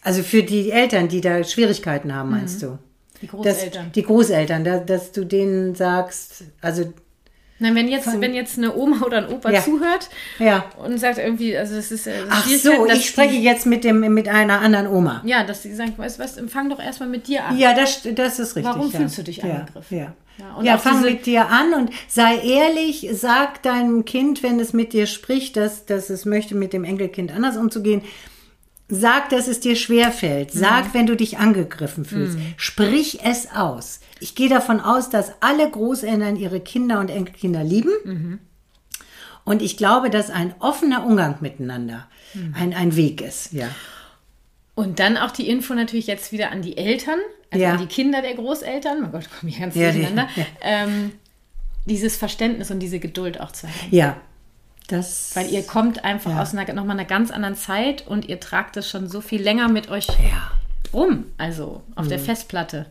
Also 0.02 0.22
für 0.22 0.42
die 0.42 0.70
Eltern, 0.70 1.09
die 1.09 1.20
da 1.20 1.42
Schwierigkeiten 1.44 2.14
haben, 2.14 2.30
meinst 2.30 2.62
du? 2.62 2.78
die 3.22 3.26
Dass, 3.26 3.30
Großeltern. 3.37 3.92
die 3.92 4.02
Großeltern, 4.02 4.64
da, 4.64 4.78
dass 4.78 5.12
du 5.12 5.24
denen 5.24 5.74
sagst, 5.74 6.44
also 6.61 6.92
Nein, 7.59 7.75
wenn 7.75 7.88
jetzt, 7.88 8.21
wenn 8.21 8.35
jetzt 8.35 8.59
eine 8.59 8.75
Oma 8.77 9.03
oder 9.07 9.19
ein 9.19 9.29
Opa 9.29 9.51
Ja. 9.51 9.62
zuhört 9.62 10.11
ja. 10.38 10.66
und 10.77 10.99
sagt 10.99 11.19
irgendwie, 11.19 11.57
also 11.57 11.75
das 11.75 11.90
ist 11.90 12.07
äh, 12.07 12.12
Ach 12.29 12.47
so, 12.47 12.87
ich 12.87 13.09
spreche 13.09 13.35
die, 13.35 13.42
jetzt 13.42 13.64
mit 13.64 13.83
dem 13.83 14.01
mit 14.12 14.29
einer 14.29 14.61
anderen 14.61 14.87
Oma. 14.87 15.23
Ja, 15.25 15.42
dass 15.42 15.62
sie 15.62 15.75
sagen, 15.75 15.95
weißt 15.97 16.19
du 16.19 16.23
was, 16.25 16.38
fang 16.49 16.69
doch 16.69 16.79
erstmal 16.79 17.09
mit 17.09 17.29
dir 17.29 17.45
an. 17.45 17.57
Ja, 17.59 17.73
das, 17.73 18.03
das 18.14 18.38
ist 18.38 18.57
richtig. 18.57 18.64
Warum 18.64 18.90
ja. 18.90 18.99
fühlst 18.99 19.16
du 19.16 19.23
dich 19.23 19.42
angegriffen? 19.42 19.99
Ja, 19.99 20.14
Ja, 20.38 20.62
ja. 20.62 20.79
fang 20.79 21.01
mit 21.01 21.25
dir 21.25 21.49
an 21.49 21.73
und 21.73 21.90
sei 22.09 22.37
ehrlich, 22.38 23.09
sag 23.12 23.62
deinem 23.62 24.05
Kind, 24.05 24.42
wenn 24.42 24.61
es 24.61 24.75
mit 24.75 24.92
dir 24.92 25.07
spricht, 25.07 25.57
dass, 25.57 25.87
dass 25.87 26.11
es 26.11 26.27
möchte, 26.27 26.55
mit 26.55 26.75
dem 26.75 26.85
Enkelkind 26.85 27.35
anders 27.35 27.57
umzugehen. 27.57 28.03
Sag, 28.88 29.31
dass 29.31 29.49
es 29.49 29.61
dir 29.61 29.77
schwerfällt. 29.77 30.55
Mhm. 30.55 30.59
Sag, 30.59 30.95
wenn 30.95 31.07
du 31.07 31.16
dich 31.16 31.38
angegriffen 31.38 32.05
fühlst. 32.05 32.38
Sprich 32.57 33.21
es 33.25 33.51
aus. 33.51 34.01
Ich 34.20 34.35
gehe 34.35 34.48
davon 34.48 34.81
aus, 34.81 35.11
dass 35.11 35.33
alle 35.40 35.70
Großeltern 35.70 36.37
ihre 36.37 36.61
Kinder 36.61 37.00
und 37.00 37.11
Enkelkinder 37.11 37.62
lieben. 37.64 37.90
Mhm. 38.05 38.38
Und 39.44 39.62
ich 39.62 39.76
glaube, 39.76 40.11
dass 40.11 40.31
ein 40.31 40.55
offener 40.59 41.05
Umgang 41.07 41.37
miteinander 41.40 42.07
Mhm. 42.35 42.55
ein, 42.59 42.74
ein 42.74 42.96
Weg 42.96 43.20
ist. 43.20 43.52
Ja. 43.52 43.68
Und 44.74 44.98
dann 44.98 45.16
auch 45.16 45.31
die 45.31 45.48
Info 45.48 45.72
natürlich 45.74 46.07
jetzt 46.07 46.33
wieder 46.33 46.50
an 46.50 46.61
die 46.62 46.76
Eltern, 46.76 47.18
also 47.50 47.62
Ja. 47.64 47.72
an 47.72 47.79
die 47.79 47.87
Kinder 47.87 48.20
der 48.22 48.35
Großeltern. 48.35 49.00
Mein 49.02 49.12
Gott, 49.12 49.29
komm 49.38 49.48
ich 49.48 49.59
ganz 49.61 49.74
Ja, 49.74 49.90
durcheinander. 49.92 50.29
ja. 50.37 50.44
Ähm, 50.61 51.12
dieses 51.87 52.16
Verständnis 52.16 52.70
und 52.70 52.81
diese 52.81 52.98
Geduld 52.98 53.40
auch 53.40 53.52
zu 53.52 53.68
haben. 53.68 53.74
Ja, 53.90 54.16
Das, 54.88 55.35
Weil 55.35 55.50
ihr 55.50 55.64
kommt 55.64 56.05
einfach 56.05 56.31
Ja. 56.31 56.42
aus 56.42 56.55
einer, 56.55 56.72
nochmal 56.72 56.96
einer 56.96 57.09
ganz 57.09 57.33
anderen 57.33 57.57
Zeit 57.57 58.07
und 58.07 58.29
ihr 58.29 58.38
tragt 58.38 58.76
es 58.76 58.88
schon 58.88 59.09
so 59.09 59.20
viel 59.20 59.42
länger 59.42 59.68
mit 59.68 59.88
euch 59.90 60.07
ja. 60.07 60.52
rum, 60.92 61.24
also 61.38 61.83
auf 61.96 62.05
Mhm. 62.05 62.11
der 62.11 62.18
Festplatte. 62.20 62.87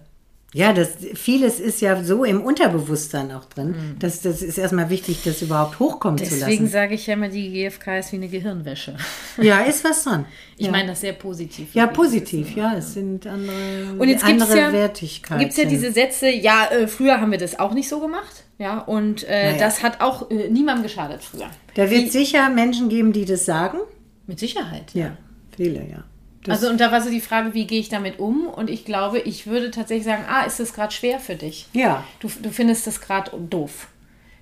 Ja, 0.55 0.71
das, 0.71 0.91
vieles 1.15 1.59
ist 1.59 1.81
ja 1.81 2.01
so 2.01 2.23
im 2.23 2.41
Unterbewusstsein 2.41 3.31
auch 3.33 3.43
drin. 3.43 3.75
Das, 3.99 4.21
das 4.21 4.41
ist 4.41 4.57
erstmal 4.57 4.89
wichtig, 4.89 5.19
das 5.25 5.41
überhaupt 5.41 5.79
hochkommen 5.79 6.17
zu 6.17 6.23
Mhm. 6.23 6.29
Deswegen 6.29 6.63
lassen. 6.63 6.71
sage 6.71 6.95
ich 6.95 7.07
ja 7.07 7.13
immer, 7.15 7.27
die 7.27 7.51
GfK 7.51 7.97
ist 7.99 8.11
wie 8.13 8.15
eine 8.15 8.29
Gehirnwäsche. 8.29 8.95
Ja, 9.41 9.59
ist 9.61 9.83
was 9.83 10.03
dran. 10.05 10.25
Ich 10.57 10.67
ja. 10.67 10.71
meine 10.71 10.87
das 10.87 11.01
sehr 11.01 11.11
positiv. 11.11 11.75
Ja, 11.75 11.87
positiv, 11.87 12.55
ja. 12.55 12.73
Es 12.77 12.93
sind 12.93 13.27
andere, 13.27 13.95
Und 13.97 14.07
jetzt 14.07 14.25
gibt 14.25 14.37
es 14.41 14.43
andere 14.49 14.57
ja, 14.61 14.71
Wertigkeiten. 14.71 15.39
gibt's 15.41 15.57
ja 15.57 15.65
diese 15.65 15.91
Sätze, 15.91 16.29
ja, 16.29 16.67
äh, 16.71 16.87
früher 16.87 17.19
haben 17.19 17.31
wir 17.31 17.37
das 17.37 17.59
auch 17.59 17.73
nicht 17.73 17.89
so 17.89 17.99
gemacht. 17.99 18.45
Ja, 18.57 18.79
und 18.79 19.25
äh, 19.27 19.51
Naja. 19.51 19.57
das 19.59 19.83
hat 19.83 19.99
auch 19.99 20.31
äh, 20.31 20.47
niemandem 20.49 20.83
geschadet 20.83 21.21
früher. 21.21 21.49
Da 21.73 21.89
wird 21.89 22.05
Wie- 22.05 22.09
sicher 22.09 22.49
Menschen 22.49 22.87
geben, 22.87 23.11
die 23.11 23.25
das 23.25 23.43
sagen. 23.43 23.79
Mit 24.27 24.39
Sicherheit. 24.39 24.93
Ja, 24.93 25.17
viele, 25.57 25.79
ja. 25.81 26.05
Das, 26.45 26.60
Also 26.60 26.69
und 26.71 26.79
da 26.79 26.91
war 26.91 27.01
so 27.01 27.10
die 27.10 27.21
Frage, 27.21 27.53
wie 27.53 27.65
gehe 27.67 27.79
ich 27.79 27.89
damit 27.89 28.19
um? 28.19 28.47
Und 28.47 28.69
ich 28.69 28.86
glaube, 28.86 29.19
ich 29.19 29.47
würde 29.47 29.71
tatsächlich 29.71 30.05
sagen, 30.05 30.23
ah, 30.29 30.43
ist 30.43 30.60
das 30.60 30.73
gerade 30.73 30.93
schwer 30.93 31.19
für 31.19 31.36
dich? 31.36 31.67
ja, 31.73 32.03
Du, 32.19 32.29
du 32.41 32.49
findest 32.51 32.88
das 32.88 33.01
gerade 33.01 33.31
doof. 33.38 33.88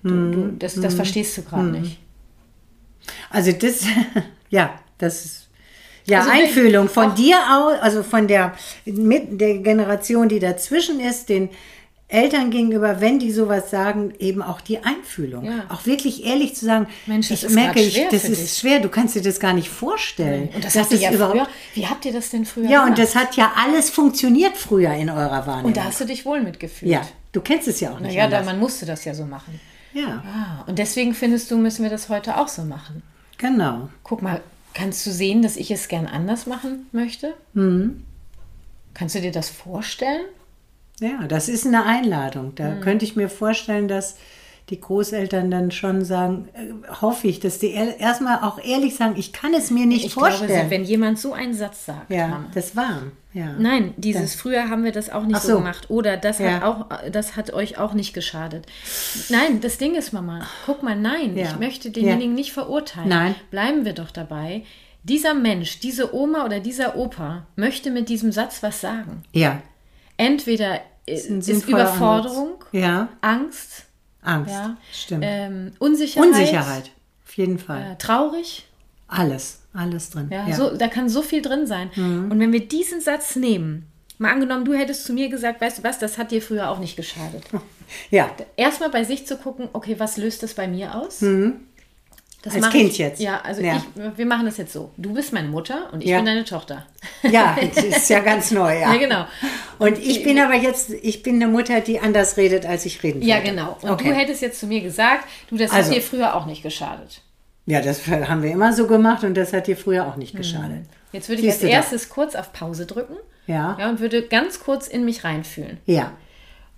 Du, 0.02 0.14
Mhm. 0.14 0.32
du, 0.32 0.52
das, 0.58 0.74
das 0.80 0.94
verstehst 0.94 1.36
du 1.38 1.42
gerade 1.42 1.70
nicht. 1.70 1.98
also 3.30 3.52
das, 3.52 3.84
ja, 4.50 4.78
das 4.98 5.24
ist, 5.24 5.48
ja, 6.06 6.18
Also 6.20 6.30
Einfühlung 6.30 6.88
von 6.90 7.14
dir 7.14 7.36
aus, 7.50 7.80
also 7.80 8.02
von 8.02 8.28
der, 8.28 8.54
mit 8.84 9.40
der 9.40 9.58
Generation, 9.58 10.28
die 10.28 10.38
dazwischen 10.38 11.00
ist, 11.00 11.30
den 11.30 11.48
Eltern 12.14 12.50
gegenüber, 12.50 13.00
wenn 13.00 13.18
die 13.18 13.30
sowas 13.32 13.70
sagen, 13.70 14.14
eben 14.18 14.40
auch 14.40 14.60
die 14.60 14.78
Einfühlung. 14.84 15.44
Ja. 15.44 15.64
Auch 15.68 15.84
wirklich 15.84 16.24
ehrlich 16.24 16.54
zu 16.54 16.64
sagen, 16.64 16.86
Mensch, 17.06 17.28
das 17.28 17.40
ich 17.40 17.44
ist 17.48 17.54
merke, 17.54 17.80
schwer 17.80 18.08
das 18.10 18.24
ist 18.24 18.40
dich. 18.42 18.52
schwer, 18.58 18.80
du 18.80 18.88
kannst 18.88 19.14
dir 19.14 19.22
das 19.22 19.38
gar 19.40 19.52
nicht 19.52 19.68
vorstellen. 19.68 20.48
Und 20.54 20.64
das 20.64 20.76
habt 20.76 20.92
ihr 20.92 20.98
ja 20.98 21.10
früher. 21.12 21.46
Wie 21.74 21.86
habt 21.86 22.04
ihr 22.06 22.12
das 22.12 22.30
denn 22.30 22.44
früher 22.46 22.70
Ja, 22.70 22.84
und 22.84 22.94
gemacht? 22.94 23.02
das 23.02 23.16
hat 23.16 23.36
ja 23.36 23.52
alles 23.62 23.90
funktioniert 23.90 24.56
früher 24.56 24.92
in 24.94 25.10
eurer 25.10 25.46
Wahrnehmung. 25.46 25.64
und 25.66 25.76
da 25.76 25.84
hast 25.84 26.00
du 26.00 26.04
dich 26.06 26.24
wohl 26.24 26.40
mitgefühlt. 26.40 26.90
ja, 26.90 27.02
du 27.32 27.40
kennst 27.40 27.68
es 27.68 27.80
ja 27.80 27.90
auch 27.92 28.00
nicht. 28.00 28.14
Naja, 28.14 28.28
da, 28.28 28.42
man 28.42 28.58
musste 28.58 28.86
das 28.86 29.04
ja 29.04 29.12
so 29.14 29.24
machen. 29.26 29.60
ja, 29.92 30.22
Ah, 30.26 30.64
und 30.66 30.78
deswegen 30.78 31.14
findest 31.14 31.50
du, 31.50 31.56
müssen 31.58 31.82
wir 31.82 31.90
das 31.90 32.08
heute 32.08 32.38
auch 32.38 32.48
so 32.48 32.62
machen. 32.62 33.02
genau. 33.38 33.88
Guck 34.04 34.22
mal, 34.22 34.40
kannst 34.72 35.04
du 35.06 35.10
sehen, 35.10 35.42
dass 35.42 35.56
ich 35.56 35.70
es 35.70 35.88
gern 35.88 36.06
anders 36.06 36.46
machen 36.46 36.86
möchte? 36.92 37.34
Mhm. 37.54 38.04
Kannst 38.92 39.14
du 39.16 39.20
dir 39.20 39.32
das 39.32 39.48
vorstellen? 39.50 40.22
Ja, 41.00 41.26
das 41.28 41.48
ist 41.48 41.66
eine 41.66 41.84
Einladung. 41.84 42.48
Mhm. 42.50 42.54
Da 42.56 42.74
könnte 42.76 43.04
ich 43.04 43.16
mir 43.16 43.28
vorstellen, 43.28 43.88
dass 43.88 44.16
die 44.70 44.80
Großeltern 44.80 45.50
dann 45.50 45.70
schon 45.70 46.06
sagen, 46.06 46.48
äh, 46.54 46.72
hoffe 47.02 47.28
ich, 47.28 47.38
dass 47.38 47.58
die 47.58 47.72
erstmal 47.72 48.38
auch 48.38 48.58
ehrlich 48.64 48.94
sagen, 48.96 49.14
ich 49.18 49.34
kann 49.34 49.52
es 49.52 49.70
mir 49.70 49.84
nicht 49.84 50.06
Ich 50.06 50.14
glaube, 50.14 50.30
vorstellen. 50.30 50.70
wenn 50.70 50.84
jemand 50.84 51.18
so 51.18 51.34
einen 51.34 51.52
Satz 51.52 51.84
sagt, 51.84 52.10
ja, 52.10 52.28
Mama. 52.28 52.46
das 52.54 52.74
war. 52.74 53.02
Ja. 53.34 53.52
Nein, 53.58 53.92
dieses 53.98 54.34
früher 54.34 54.70
haben 54.70 54.82
wir 54.84 54.92
das 54.92 55.10
auch 55.10 55.24
nicht 55.24 55.42
so. 55.42 55.48
so. 55.48 55.56
gemacht. 55.58 55.90
Oder 55.90 56.16
das 56.16 56.38
hat 56.40 56.46
Ja. 56.46 56.64
auch, 56.66 56.86
das 57.10 57.36
hat 57.36 57.52
euch 57.52 57.76
auch 57.76 57.92
nicht 57.92 58.14
geschadet. 58.14 58.64
Nein, 59.28 59.60
das 59.60 59.76
Ding 59.76 59.96
ist, 59.96 60.12
Mama, 60.14 60.46
guck 60.64 60.82
mal, 60.82 60.96
nein, 60.96 61.36
Ja. 61.36 61.44
ich 61.44 61.58
möchte 61.58 61.90
denjenigen 61.90 62.34
nicht 62.34 62.52
verurteilen. 62.52 63.08
Nein. 63.08 63.34
Bleiben 63.50 63.84
wir 63.84 63.92
doch 63.92 64.12
dabei. 64.12 64.62
Dieser 65.02 65.34
Mensch, 65.34 65.80
diese 65.80 66.14
Oma 66.14 66.46
oder 66.46 66.60
dieser 66.60 66.96
Opa 66.96 67.46
möchte 67.56 67.90
mit 67.90 68.08
diesem 68.08 68.32
Satz 68.32 68.62
was 68.62 68.80
sagen. 68.80 69.24
Ja. 69.32 69.60
Entweder 70.16 70.72
ein 70.72 70.80
ist 71.06 71.26
sinnvoller 71.44 71.82
Überforderung. 71.84 72.64
Ja, 72.72 73.08
Angst, 73.20 73.84
Angst. 74.22 74.50
ja, 74.52 74.76
Stimmt. 74.92 75.24
ähm, 75.26 75.72
Unsicherheit, 75.78 76.28
Unsicherheit. 76.28 76.90
Auf 77.26 77.36
jeden 77.36 77.58
Fall. 77.58 77.92
äh, 77.92 77.96
traurig. 77.96 78.66
Alles. 79.08 79.60
Alles 79.74 80.10
drin. 80.10 80.28
Ja, 80.30 80.46
Ja. 80.48 80.54
So, 80.56 80.76
da 80.76 80.88
kann 80.88 81.08
so 81.08 81.20
viel 81.22 81.42
drin 81.42 81.66
sein. 81.66 81.90
Mhm. 81.96 82.30
Und 82.30 82.38
wenn 82.40 82.52
wir 82.52 82.66
diesen 82.66 83.00
Satz 83.00 83.34
nehmen, 83.36 83.86
mal 84.18 84.30
angenommen, 84.32 84.64
du 84.64 84.72
hättest 84.72 85.04
zu 85.04 85.12
mir 85.12 85.28
gesagt, 85.28 85.60
weißt 85.60 85.78
du 85.78 85.82
was, 85.82 85.98
das 85.98 86.16
hat 86.16 86.30
dir 86.30 86.40
früher 86.40 86.70
auch 86.70 86.78
nicht 86.78 86.96
geschadet. 86.96 87.42
ja. 88.10 88.30
Erstmal 88.56 88.90
bei 88.90 89.02
sich 89.04 89.26
zu 89.26 89.36
gucken, 89.36 89.68
okay, 89.72 89.96
was 89.98 90.16
löst 90.16 90.42
das 90.44 90.54
bei 90.54 90.68
mir 90.68 90.94
aus? 90.94 91.20
Das. 92.44 92.54
Als 92.56 92.68
Kind 92.70 92.90
ich, 92.90 92.98
jetzt. 92.98 93.20
Ja, 93.20 93.40
also 93.42 93.62
Ja. 93.62 93.76
Ich, 93.96 94.18
wir 94.18 94.26
machen 94.26 94.44
das 94.44 94.58
jetzt 94.58 94.72
so. 94.74 94.90
Du 94.98 95.14
bist 95.14 95.32
meine 95.32 95.48
Mutter 95.48 95.88
und 95.92 96.02
ich 96.02 96.10
Ja. 96.10 96.18
bin 96.18 96.26
deine 96.26 96.44
Tochter. 96.44 96.86
Ja, 97.22 97.56
das 97.74 97.82
ist 97.84 98.10
ja 98.10 98.20
ganz 98.20 98.50
neu, 98.50 98.78
ja. 98.78 98.92
Ja, 98.92 98.98
genau. 98.98 99.24
Und 99.78 99.98
ich 99.98 100.22
bin 100.22 100.38
aber 100.38 100.54
jetzt, 100.54 100.90
ich 100.90 101.22
bin 101.22 101.36
eine 101.36 101.48
Mutter, 101.50 101.80
die 101.80 102.00
anders 102.00 102.36
redet, 102.36 102.66
als 102.66 102.84
ich 102.84 103.02
reden 103.02 103.22
Ja, 103.22 103.36
wollte. 103.36 103.50
genau. 103.50 103.78
Und 103.80 103.90
okay. 103.90 104.08
du 104.10 104.14
hättest 104.14 104.42
jetzt 104.42 104.60
zu 104.60 104.66
mir 104.66 104.82
gesagt, 104.82 105.24
du, 105.48 105.56
das 105.56 105.70
Also. 105.72 105.88
hat 105.90 105.96
dir 105.96 106.02
früher 106.02 106.34
auch 106.34 106.44
nicht 106.46 106.62
geschadet. 106.62 107.22
Ja, 107.66 107.80
das 107.80 108.06
haben 108.06 108.42
wir 108.42 108.50
immer 108.50 108.74
so 108.74 108.86
gemacht 108.86 109.24
und 109.24 109.34
das 109.34 109.54
hat 109.54 109.66
dir 109.66 109.76
früher 109.78 110.06
auch 110.06 110.16
nicht 110.16 110.36
geschadet. 110.36 110.82
Jetzt 111.12 111.30
würde 111.30 111.40
ich 111.40 111.46
Siehst 111.48 111.56
als 111.56 111.60
du 111.62 111.66
da? 111.68 111.72
erstes 111.72 112.08
kurz 112.10 112.34
auf 112.34 112.52
Pause 112.52 112.84
drücken 112.84 113.16
Ja. 113.46 113.76
ja, 113.80 113.88
und 113.88 114.00
würde 114.00 114.22
ganz 114.26 114.60
kurz 114.60 114.86
in 114.86 115.06
mich 115.06 115.24
reinfühlen. 115.24 115.78
Ja. 115.86 116.12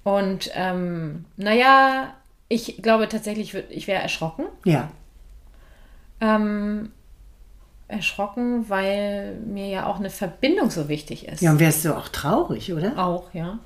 Und 0.05 0.49
ähm, 0.55 1.25
naja, 1.37 2.15
ich 2.49 2.81
glaube 2.83 3.09
tatsächlich, 3.09 3.53
ich 3.71 3.89
wäre 3.89 4.01
erschrocken. 4.01 4.45
Ja. 4.65 4.91
Ähm, 6.21 6.91
erschrocken, 7.89 8.69
weil 8.69 9.37
mir 9.47 9.69
ja 9.69 9.87
auch 9.87 9.97
eine 9.99 10.11
Verbindung 10.11 10.71
so 10.71 10.89
wichtig 10.89 11.29
ist. 11.29 11.41
Ja, 11.41 11.53
und 11.53 11.61
wärst 11.61 11.85
du 11.85 11.97
auch 11.97 12.09
traurig, 12.09 12.73
oder? 12.73 12.99
Auch, 12.99 13.33
ja. 13.33 13.59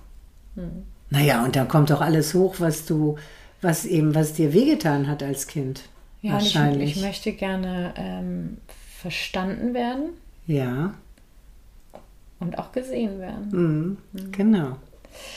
Naja, 1.09 1.45
und 1.45 1.57
dann 1.57 1.69
kommt 1.69 1.91
doch 1.91 2.01
alles 2.01 2.35
hoch, 2.35 2.57
was 2.59 2.85
du, 2.85 3.17
was 3.63 3.85
eben, 3.87 4.15
was 4.15 4.35
dir 4.35 4.53
wehgetan 4.53 5.09
hat 5.09 5.23
als 5.23 5.47
Kind. 5.47 5.83
Ja, 6.23 6.35
und 6.35 6.39
ich, 6.43 6.55
Wahrscheinlich. 6.55 6.97
ich 6.97 7.03
möchte 7.03 7.33
gerne 7.33 7.95
ähm, 7.97 8.59
verstanden 9.01 9.73
werden 9.73 10.11
ja, 10.47 10.93
und 12.41 12.59
auch 12.59 12.73
gesehen 12.73 13.21
werden. 13.21 13.49
mhm. 14.13 14.33
genau. 14.33 14.77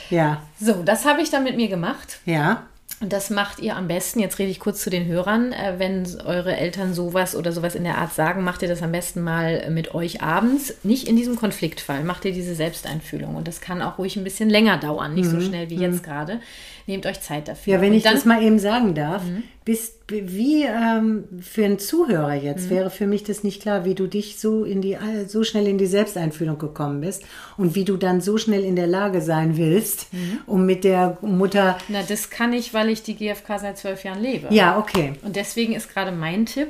Ja, 0.09 0.41
So, 0.59 0.83
das 0.83 1.05
habe 1.05 1.21
ich 1.21 1.29
dann 1.29 1.43
mit 1.43 1.55
mir 1.55 1.67
gemacht. 1.69 2.19
ja, 2.25 2.63
Und 3.03 3.11
das 3.11 3.29
macht 3.29 3.59
ihr 3.59 3.75
am 3.75 3.89
besten, 3.89 4.21
jetzt 4.21 4.39
rede 4.39 4.49
ich 4.49 4.61
kurz 4.61 4.81
zu 4.81 4.89
den 4.89 5.05
Hörern, 5.07 5.51
äh, 5.51 5.73
wenn 5.77 6.07
eure 6.25 6.55
Eltern 6.55 6.93
sowas 6.93 7.35
oder 7.35 7.51
sowas 7.51 7.75
in 7.75 7.83
der 7.83 7.97
Art 7.97 8.13
sagen, 8.13 8.45
macht 8.45 8.61
ihr 8.61 8.69
das 8.69 8.81
am 8.81 8.93
besten 8.93 9.19
mal 9.21 9.69
mit 9.71 9.93
euch 9.93 10.21
abends, 10.21 10.73
nicht 10.83 11.09
in 11.09 11.17
diesem 11.17 11.35
Konfliktfall, 11.35 12.05
macht 12.05 12.23
ihr 12.23 12.31
diese 12.31 12.55
Selbsteinfühlung. 12.55 13.35
Und 13.35 13.45
das 13.49 13.59
kann 13.59 13.81
auch 13.81 13.97
ruhig 13.97 14.15
ein 14.15 14.23
bisschen 14.23 14.49
länger 14.49 14.77
dauern, 14.77 15.15
nicht 15.15 15.29
so 15.29 15.41
schnell 15.41 15.69
wie 15.69 15.75
jetzt 15.75 16.01
gerade. 16.01 16.39
Nehmt 16.87 17.05
euch 17.05 17.19
Zeit 17.19 17.49
dafür. 17.49 17.73
Mhm. 17.73 17.75
Ja, 17.77 17.81
wenn 17.81 17.91
Und 17.91 17.97
ich 17.97 18.03
dann, 18.03 18.15
das 18.15 18.23
mal 18.23 18.41
eben 18.41 18.57
sagen 18.57 18.95
darf, 18.95 19.23
Mhm. 19.25 19.43
bist 19.65 20.02
wie 20.25 20.63
ähm, 20.63 21.23
für 21.41 21.65
einen 21.65 21.79
Zuhörer 21.79 22.33
jetzt 22.35 22.69
wäre 22.69 22.89
für 22.89 23.07
mich 23.07 23.23
das 23.23 23.43
nicht 23.43 23.61
klar, 23.61 23.85
wie 23.85 23.95
du 23.95 24.07
dich 24.07 24.39
so 24.39 24.63
in 24.63 24.81
die 24.81 24.97
so 25.27 25.43
schnell 25.43 25.67
in 25.67 25.77
die 25.77 25.85
Selbsteinfühlung 25.87 26.57
gekommen 26.57 27.01
bist 27.01 27.23
und 27.57 27.75
wie 27.75 27.83
du 27.85 27.97
dann 27.97 28.21
so 28.21 28.37
schnell 28.37 28.63
in 28.63 28.75
der 28.75 28.87
Lage 28.87 29.21
sein 29.21 29.57
willst, 29.57 30.13
Mhm. 30.13 30.39
um 30.45 30.65
mit 30.65 30.83
der 30.83 31.17
Mutter. 31.21 31.77
Na, 31.89 32.01
das 32.07 32.29
kann 32.29 32.53
ich, 32.53 32.73
weil 32.73 32.89
ich 32.89 33.03
die 33.03 33.15
GfK 33.15 33.59
seit 33.59 33.77
zwölf 33.77 34.03
Jahren 34.03 34.21
lebe. 34.21 34.47
Ja, 34.53 34.77
okay. 34.77 35.13
Und 35.23 35.35
deswegen 35.35 35.73
ist 35.73 35.91
gerade 35.93 36.11
mein 36.11 36.45
Tipp, 36.45 36.69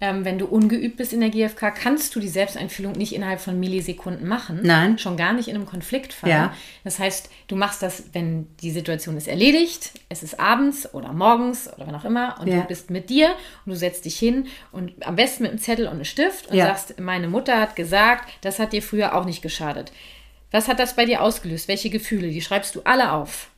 ähm, 0.00 0.24
wenn 0.24 0.38
du 0.38 0.46
ungeübt 0.46 0.96
bist 0.96 1.12
in 1.12 1.20
der 1.20 1.28
GfK, 1.30 1.70
kannst 1.72 2.14
du 2.14 2.20
die 2.20 2.28
Selbsteinfühlung 2.28 2.92
nicht 2.92 3.14
innerhalb 3.14 3.40
von 3.40 3.60
Millisekunden 3.60 4.26
machen. 4.26 4.60
Nein. 4.62 4.98
Schon 4.98 5.16
gar 5.16 5.32
nicht 5.32 5.48
in 5.48 5.56
einem 5.56 5.66
Konfliktfall. 5.66 6.30
Ja. 6.30 6.54
Das 6.84 6.98
heißt, 6.98 7.28
du 7.48 7.56
machst 7.56 7.82
das, 7.82 8.04
wenn 8.12 8.46
die 8.62 8.70
Situation 8.70 9.16
ist 9.16 9.28
erledigt, 9.28 9.92
es 10.08 10.22
ist 10.22 10.40
abends 10.40 10.92
oder 10.94 11.12
morgens 11.12 11.68
oder 11.74 11.86
wann 11.86 11.94
auch 11.94 12.04
immer 12.04 12.38
und 12.40 12.46
Ja. 12.48 12.60
du 12.62 12.66
bist 12.66 12.90
mit 12.90 13.10
dir 13.10 13.28
und 13.66 13.72
du 13.72 13.76
setzt 13.76 14.04
dich 14.06 14.18
hin 14.18 14.46
und 14.72 15.06
am 15.06 15.16
besten 15.16 15.42
mit 15.42 15.52
einem 15.52 15.60
Zettel 15.60 15.86
und 15.86 15.94
einem 15.94 16.04
Stift 16.04 16.46
und 16.48 16.56
Ja. 16.56 16.66
sagst, 16.66 16.98
meine 16.98 17.28
Mutter 17.28 17.60
hat 17.60 17.76
gesagt, 17.76 18.30
das 18.40 18.58
hat 18.58 18.72
dir 18.72 18.82
früher 18.82 19.14
auch 19.14 19.24
nicht 19.26 19.42
geschadet. 19.42 19.92
Was 20.50 20.66
hat 20.66 20.78
das 20.80 20.96
bei 20.96 21.04
dir 21.04 21.22
ausgelöst? 21.22 21.68
Welche 21.68 21.90
Gefühle? 21.90 22.28
Die 22.28 22.40
schreibst 22.40 22.74
du 22.74 22.80
alle 22.84 23.12
auf. 23.12 23.50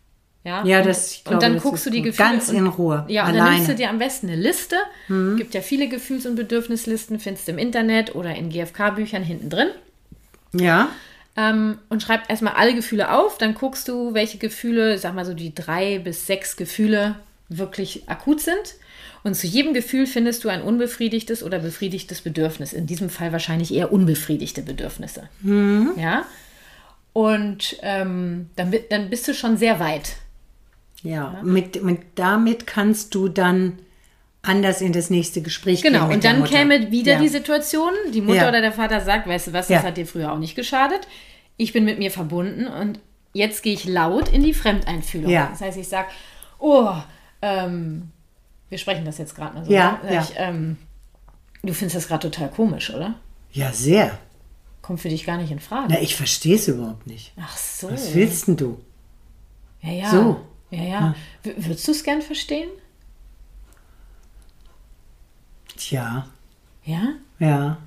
Ja, 0.45 0.65
Ja, 0.65 0.79
und, 0.81 0.87
das- 0.87 1.13
ich 1.13 1.19
und 1.19 1.25
glaube, 1.31 1.45
dann 1.45 1.55
das 1.55 1.63
guckst 1.63 1.87
du 1.87 1.91
die. 1.91 2.03
Gefühle. 2.03 2.29
Ganz 2.31 2.49
und, 2.49 2.57
in 2.57 2.67
Ruhe, 2.67 3.05
Ja, 3.09 3.27
und 3.27 3.35
dann 3.35 3.41
alleine. 3.43 3.51
Mhm. 3.51 3.57
nimmst 3.59 3.71
du 3.71 3.75
dir 3.77 3.91
am 3.91 3.99
besten 3.99 4.27
eine 4.29 4.37
Liste. 4.41 4.77
Gibt 5.37 5.55
ja 5.55 5.61
viele 5.61 5.89
Gefühls- 5.89 6.27
und 6.27 6.35
Bedürfnislisten, 6.37 7.21
findest 7.21 7.47
du 7.49 7.53
im 7.53 7.59
Internet 7.59 8.15
oder 8.15 8.35
in 8.35 8.49
GfK-Büchern 8.51 9.23
hinten 9.23 9.51
drin. 9.51 9.69
Ja, 10.53 10.89
Ähm, 11.35 11.79
und 11.89 12.03
schreib 12.03 12.29
erstmal 12.29 12.55
alle 12.55 12.75
Gefühle 12.75 13.11
auf. 13.11 13.39
Dann 13.39 13.55
guckst 13.55 13.89
du, 13.89 14.13
welche 14.13 14.37
Gefühle, 14.37 14.99
sag 14.99 15.15
mal 15.15 15.25
so 15.25 15.33
die 15.33 15.55
drei 15.55 15.99
bis 15.99 16.27
sechs 16.27 16.57
Gefühle 16.59 17.15
wirklich 17.49 18.03
akut 18.07 18.41
sind. 18.43 18.75
Und 19.23 19.35
zu 19.35 19.47
jedem 19.47 19.73
Gefühl 19.73 20.07
findest 20.07 20.45
du 20.45 20.49
ein 20.51 20.61
unbefriedigtes 20.61 21.43
oder 21.43 21.61
befriedigtes 21.61 22.21
Bedürfnis. 22.21 22.73
In 22.75 22.87
diesem 22.87 23.09
Fall 23.09 23.33
wahrscheinlich 23.33 23.73
eher 23.73 23.93
unbefriedigte 23.93 24.61
Bedürfnisse. 24.63 25.29
Ja. 25.97 26.27
Und 27.13 27.77
ähm, 27.83 28.51
dann, 28.57 28.75
dann 28.91 29.09
bist 29.11 29.27
du 29.29 29.35
schon 29.35 29.57
sehr 29.57 29.79
weit. 29.81 30.17
Ja. 31.03 31.41
Mit, 31.43 31.83
mit, 31.83 32.01
damit 32.15 32.67
kannst 32.67 33.15
du 33.15 33.29
dann 33.29 33.79
anders 34.43 34.81
in 34.81 34.93
das 34.93 35.09
nächste 35.11 35.41
Gespräch 35.43 35.83
Genau, 35.83 36.01
gehen. 36.01 36.09
mit 36.09 36.17
und 36.17 36.25
dann 36.25 36.45
käme 36.45 36.91
wieder 36.91 37.15
ja. 37.15 37.21
die 37.21 37.29
Situation, 37.29 37.93
die 38.13 38.21
Mutter 38.21 38.43
Ja. 38.43 38.49
oder 38.49 38.61
der 38.61 38.73
Vater 38.73 39.01
sagt, 39.01 39.27
weißt 39.29 39.49
du 39.49 39.53
was, 39.53 39.69
das 39.69 39.83
Ja. 39.83 39.89
hat 39.89 39.97
dir 39.97 40.07
früher 40.07 40.33
auch 40.33 40.39
nicht 40.39 40.55
geschadet. 40.57 41.07
Ich 41.57 41.73
bin 41.73 41.85
mit 41.85 41.99
mir 41.99 42.11
verbunden 42.11 42.67
und 42.67 42.99
jetzt 43.33 43.63
gehe 43.63 43.75
ich 43.75 43.85
laut 43.85 44.29
in 44.29 44.43
die 44.43 44.55
Fremdeinfühlung. 44.55 45.31
Ja. 45.31 45.49
Das 45.51 45.61
heißt, 45.61 45.79
ich 45.79 45.89
sage, 45.89 46.09
oh, 46.59 46.91
ähm, 47.41 48.11
wir 48.69 48.79
sprechen 48.79 49.05
das 49.05 49.19
jetzt 49.19 49.37
gerade 49.37 49.55
mal 49.55 49.65
so. 49.65 49.73
Ja, 49.73 50.01
ne? 50.03 50.15
ja. 50.15 50.23
Ich, 50.23 50.33
ähm, 50.37 50.77
du 51.63 51.73
findest 51.73 51.97
das 51.97 52.09
gerade 52.09 52.29
total 52.31 52.49
komisch, 52.51 52.93
oder? 52.93 53.15
Ja, 53.53 53.71
sehr. 53.73 54.19
Kommt 54.81 55.01
für 55.01 55.09
dich 55.09 55.25
gar 55.25 55.37
nicht 55.37 55.53
in 55.53 55.61
Frage. 55.61 55.87
Na, 55.91 56.01
ich 56.01 56.17
verstehe 56.17 56.57
es 56.57 56.67
überhaupt 56.67 57.07
nicht. 57.07 57.33
Ach 57.41 57.57
so. 57.57 57.91
Was 57.93 58.15
willst 58.15 58.49
denn 58.49 58.57
du? 58.57 58.81
Ja, 59.83 59.93
ja. 59.93 60.11
So. 60.11 60.41
Ja, 60.73 60.83
ja. 60.83 61.15
W- 61.45 61.55
Würdest 61.59 61.87
du 61.87 61.93
es 61.93 62.03
gern 62.03 62.23
verstehen? 62.23 62.69
Tja, 65.77 66.27
Ja? 66.85 67.09
ja. 67.39 67.79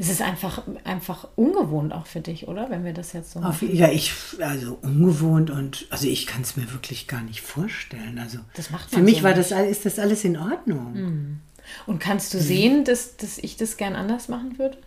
Es 0.00 0.08
ist 0.08 0.22
einfach, 0.22 0.62
einfach 0.84 1.26
ungewohnt 1.34 1.92
auch 1.92 2.06
für 2.06 2.20
dich, 2.20 2.46
oder? 2.46 2.70
Wenn 2.70 2.84
wir 2.84 2.92
das 2.92 3.12
jetzt 3.14 3.32
so 3.32 3.40
Auf, 3.40 3.62
ja, 3.62 3.88
ich, 3.90 4.12
also 4.40 4.78
ungewohnt 4.82 5.50
und, 5.50 5.86
also 5.90 6.06
ich 6.06 6.26
kann 6.28 6.42
es 6.42 6.56
mir 6.56 6.70
wirklich 6.72 7.08
gar 7.08 7.22
nicht 7.22 7.40
vorstellen. 7.40 8.16
Also 8.20 8.38
Das 8.54 8.70
macht 8.70 8.90
für 8.90 9.00
mich 9.00 9.18
so 9.18 9.22
war 9.24 9.34
nicht. 9.34 9.50
das, 9.50 9.66
ist 9.68 9.86
das 9.86 9.98
alles 9.98 10.22
in 10.24 10.36
Ordnung. 10.36 11.40
Und 11.86 11.98
kannst 11.98 12.32
du 12.32 12.38
sehen, 12.40 12.84
dass, 12.84 13.16
dass 13.16 13.38
ich 13.38 13.56
das 13.56 13.76
gern 13.76 13.96
anders 13.96 14.28
machen 14.28 14.56
würde? 14.58 14.78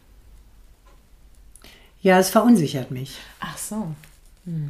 Ja, 2.01 2.17
es 2.17 2.29
verunsichert 2.29 2.89
mich. 2.91 3.17
Ach 3.41 3.57
so. 3.57 3.93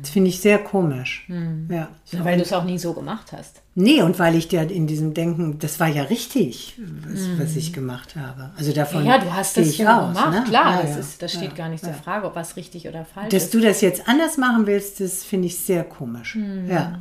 Das 0.02 0.10
finde 0.10 0.30
ich 0.30 0.42
sehr 0.42 0.58
komisch. 0.60 1.26
Ja. 1.70 1.88
Ja, 2.12 2.26
weil 2.26 2.36
du 2.38 2.44
es 2.44 2.52
auch 2.52 2.66
nie 2.66 2.78
so 2.78 2.92
gemacht 2.94 3.32
hast. 3.32 3.62
Nee, 3.74 4.02
und 4.02 4.20
weil 4.20 4.36
ich 4.36 4.50
dir 4.50 4.70
in 4.70 4.86
diesem 4.86 5.14
Denken, 5.14 5.60
das 5.60 5.80
war 5.80 5.88
ja 5.88 6.04
richtig, 6.04 6.78
was, 6.78 7.22
was 7.40 7.56
ich 7.56 7.72
gemacht 7.72 8.18
habe. 8.18 8.52
Also 8.58 8.74
davon 8.74 9.06
Ja, 9.06 9.18
du 9.18 9.32
hast 9.34 9.56
das 9.56 9.68
ich 9.70 9.78
so 9.78 9.86
aus, 9.88 10.14
gemacht. 10.14 10.32
ne? 10.32 10.44
Klar, 10.50 10.76
Ja, 10.76 10.82
das, 10.82 10.92
ja. 10.92 10.98
ist, 10.98 11.22
das 11.22 11.32
steht 11.32 11.52
Ja, 11.52 11.56
gar 11.56 11.70
nicht 11.70 11.82
zur 11.84 11.94
ja. 11.94 11.98
Frage, 12.04 12.28
ob 12.28 12.36
was 12.36 12.58
richtig 12.58 12.86
oder 12.90 13.06
falsch 13.06 13.30
Dass 13.30 13.44
ist. 13.44 13.54
du 13.54 13.62
das 13.62 13.80
jetzt 13.80 14.10
anders 14.10 14.38
machen 14.38 14.68
willst, 14.68 15.00
das 15.00 15.24
finde 15.24 15.48
ich 15.48 15.58
sehr 15.58 15.86
komisch. 15.86 16.36
Hm. 16.36 16.70
Ja. 16.70 17.00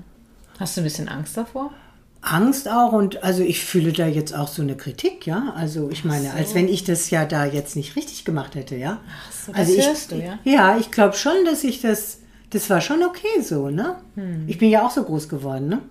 Hast 0.60 0.76
du 0.76 0.82
ein 0.82 0.84
bisschen 0.84 1.08
Angst 1.08 1.36
davor? 1.36 1.72
Angst 2.22 2.68
auch 2.68 2.92
und 2.92 3.24
also 3.24 3.42
ich 3.42 3.64
fühle 3.64 3.92
da 3.92 4.06
jetzt 4.06 4.32
auch 4.34 4.46
so 4.48 4.60
eine 4.62 4.76
Kritik, 4.76 5.26
ja. 5.26 5.54
Also 5.56 5.90
ich 5.90 6.04
meine, 6.04 6.34
als 6.34 6.54
wenn 6.54 6.68
ich 6.68 6.84
das 6.84 7.10
ja 7.10 7.24
da 7.24 7.46
jetzt 7.46 7.74
nicht 7.76 7.96
richtig 7.96 8.24
gemacht 8.24 8.54
hätte, 8.54 8.76
ja. 8.76 8.98
Ach 9.08 9.32
so, 9.32 9.52
das 9.52 9.60
also 9.60 9.72
ich, 9.74 9.86
hörst 9.86 10.12
du, 10.12 10.16
ja? 10.22 10.38
Ja, 10.44 10.76
ich 10.78 10.90
glaube 10.92 11.16
schon, 11.16 11.32
dass 11.46 11.64
ich 11.64 11.80
das, 11.80 12.18
das 12.50 12.68
war 12.70 12.80
schon 12.80 13.02
okay 13.02 13.40
so, 13.42 13.70
ne? 13.70 13.96
Hm. 14.16 14.44
Ich 14.48 14.58
bin 14.58 14.70
ja 14.70 14.84
auch 14.84 14.90
so 14.90 15.04
groß 15.04 15.28
geworden, 15.28 15.68
ne? 15.68 15.82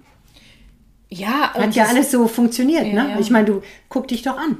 Ja, 1.09 1.53
Hat 1.53 1.73
ja 1.75 1.85
alles 1.85 2.11
so 2.11 2.27
funktioniert, 2.27 2.85
Ja, 2.85 2.93
ne? 2.93 3.09
ja. 3.09 3.15
Hm. 3.15 3.21
Ich 3.21 3.29
meine, 3.31 3.45
du 3.45 3.61
guck 3.89 4.07
dich 4.07 4.21
doch 4.21 4.37
an, 4.37 4.57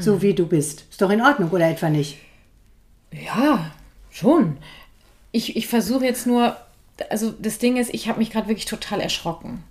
so 0.00 0.20
wie 0.20 0.34
du 0.34 0.46
bist. 0.46 0.84
Ist 0.90 1.00
doch 1.00 1.10
in 1.10 1.22
Ordnung 1.22 1.50
oder 1.50 1.68
etwa 1.68 1.88
nicht? 1.88 2.18
Ja, 3.12 3.70
schon. 4.10 4.58
Ich, 5.32 5.56
ich 5.56 5.66
versuche 5.66 6.04
jetzt 6.04 6.26
nur, 6.26 6.56
also 7.08 7.30
das 7.30 7.58
Ding 7.58 7.76
ist, 7.78 7.94
ich 7.94 8.08
habe 8.08 8.18
mich 8.18 8.30
gerade 8.30 8.48
wirklich 8.48 8.66
total 8.66 9.00
erschrocken. 9.00 9.64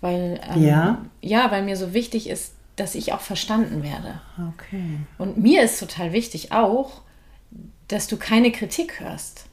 Weil, 0.00 0.40
ähm, 0.54 0.62
Ja? 0.62 1.04
Ja, 1.22 1.50
weil 1.50 1.64
mir 1.64 1.76
so 1.76 1.92
wichtig 1.92 2.28
ist, 2.28 2.52
dass 2.76 2.94
ich 2.94 3.12
auch 3.12 3.20
verstanden 3.20 3.82
werde. 3.82 4.20
Okay. 4.54 4.98
Und 5.18 5.38
mir 5.38 5.62
ist 5.62 5.80
total 5.80 6.12
wichtig 6.12 6.52
auch, 6.52 7.00
dass 7.88 8.06
du 8.06 8.16
keine 8.16 8.52
Kritik 8.52 9.00
hörst. 9.00 9.46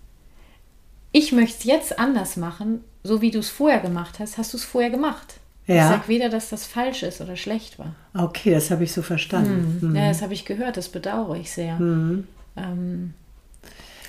Ich 1.11 1.31
möchte 1.31 1.57
es 1.59 1.63
jetzt 1.65 1.99
anders 1.99 2.37
machen, 2.37 2.83
so 3.03 3.21
wie 3.21 3.31
du 3.31 3.39
es 3.39 3.49
vorher 3.49 3.79
gemacht 3.79 4.19
hast, 4.19 4.37
hast 4.37 4.53
du 4.53 4.57
es 4.57 4.63
vorher 4.63 4.89
gemacht. 4.89 5.35
Ich 5.67 5.75
Ja. 5.75 5.89
sag 5.89 6.07
weder, 6.07 6.29
dass 6.29 6.49
das 6.49 6.65
falsch 6.65 7.03
ist 7.03 7.21
oder 7.21 7.35
schlecht 7.35 7.77
war. 7.79 7.93
Okay, 8.13 8.51
das 8.51 8.71
habe 8.71 8.83
ich 8.83 8.91
so 8.93 9.01
verstanden. 9.01 9.79
Mhm. 9.81 9.95
Ja, 9.95 10.07
das 10.09 10.21
habe 10.21 10.33
ich 10.33 10.45
gehört, 10.45 10.77
das 10.77 10.89
bedauere 10.89 11.35
ich 11.37 11.51
sehr. 11.51 11.77
Ähm, 12.57 13.13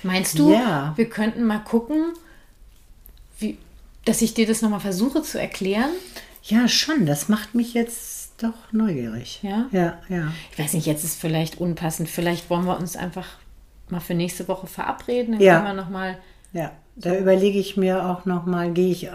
meinst 0.03 0.37
du, 0.39 0.51
Ja. 0.51 0.93
wir 0.95 1.09
könnten 1.09 1.43
mal 1.45 1.59
gucken, 1.59 2.13
wie, 3.39 3.57
dass 4.05 4.21
ich 4.21 4.33
dir 4.33 4.47
das 4.47 4.61
nochmal 4.61 4.79
versuche 4.79 5.21
zu 5.21 5.39
erklären? 5.39 5.89
Ja, 6.43 6.67
schon. 6.67 7.05
Das 7.05 7.29
macht 7.29 7.55
mich 7.55 7.73
jetzt 7.73 8.33
doch 8.41 8.71
neugierig. 8.71 9.39
Ja? 9.43 9.67
Ja, 9.71 9.99
ja. 10.09 10.33
Ich 10.51 10.59
weiß 10.59 10.73
nicht, 10.73 10.85
jetzt 10.87 11.03
ist 11.03 11.19
vielleicht 11.19 11.59
unpassend. 11.59 12.09
Vielleicht 12.09 12.49
wollen 12.49 12.65
wir 12.65 12.77
uns 12.77 12.95
einfach 12.97 13.27
mal 13.89 13.99
für 14.01 14.13
nächste 14.15 14.47
Woche 14.47 14.67
verabreden. 14.67 15.33
Dann 15.33 15.41
Ja. 15.41 15.61
können 15.61 15.75
wir 15.77 15.81
nochmal. 15.83 16.17
Ja, 16.51 16.71
da 16.95 17.15
überlege 17.17 17.59
ich 17.59 17.77
mir 17.77 18.05
auch 18.05 18.25
noch 18.25 18.45
mal, 18.45 18.71
gehe 18.71 18.91
ich, 18.91 19.09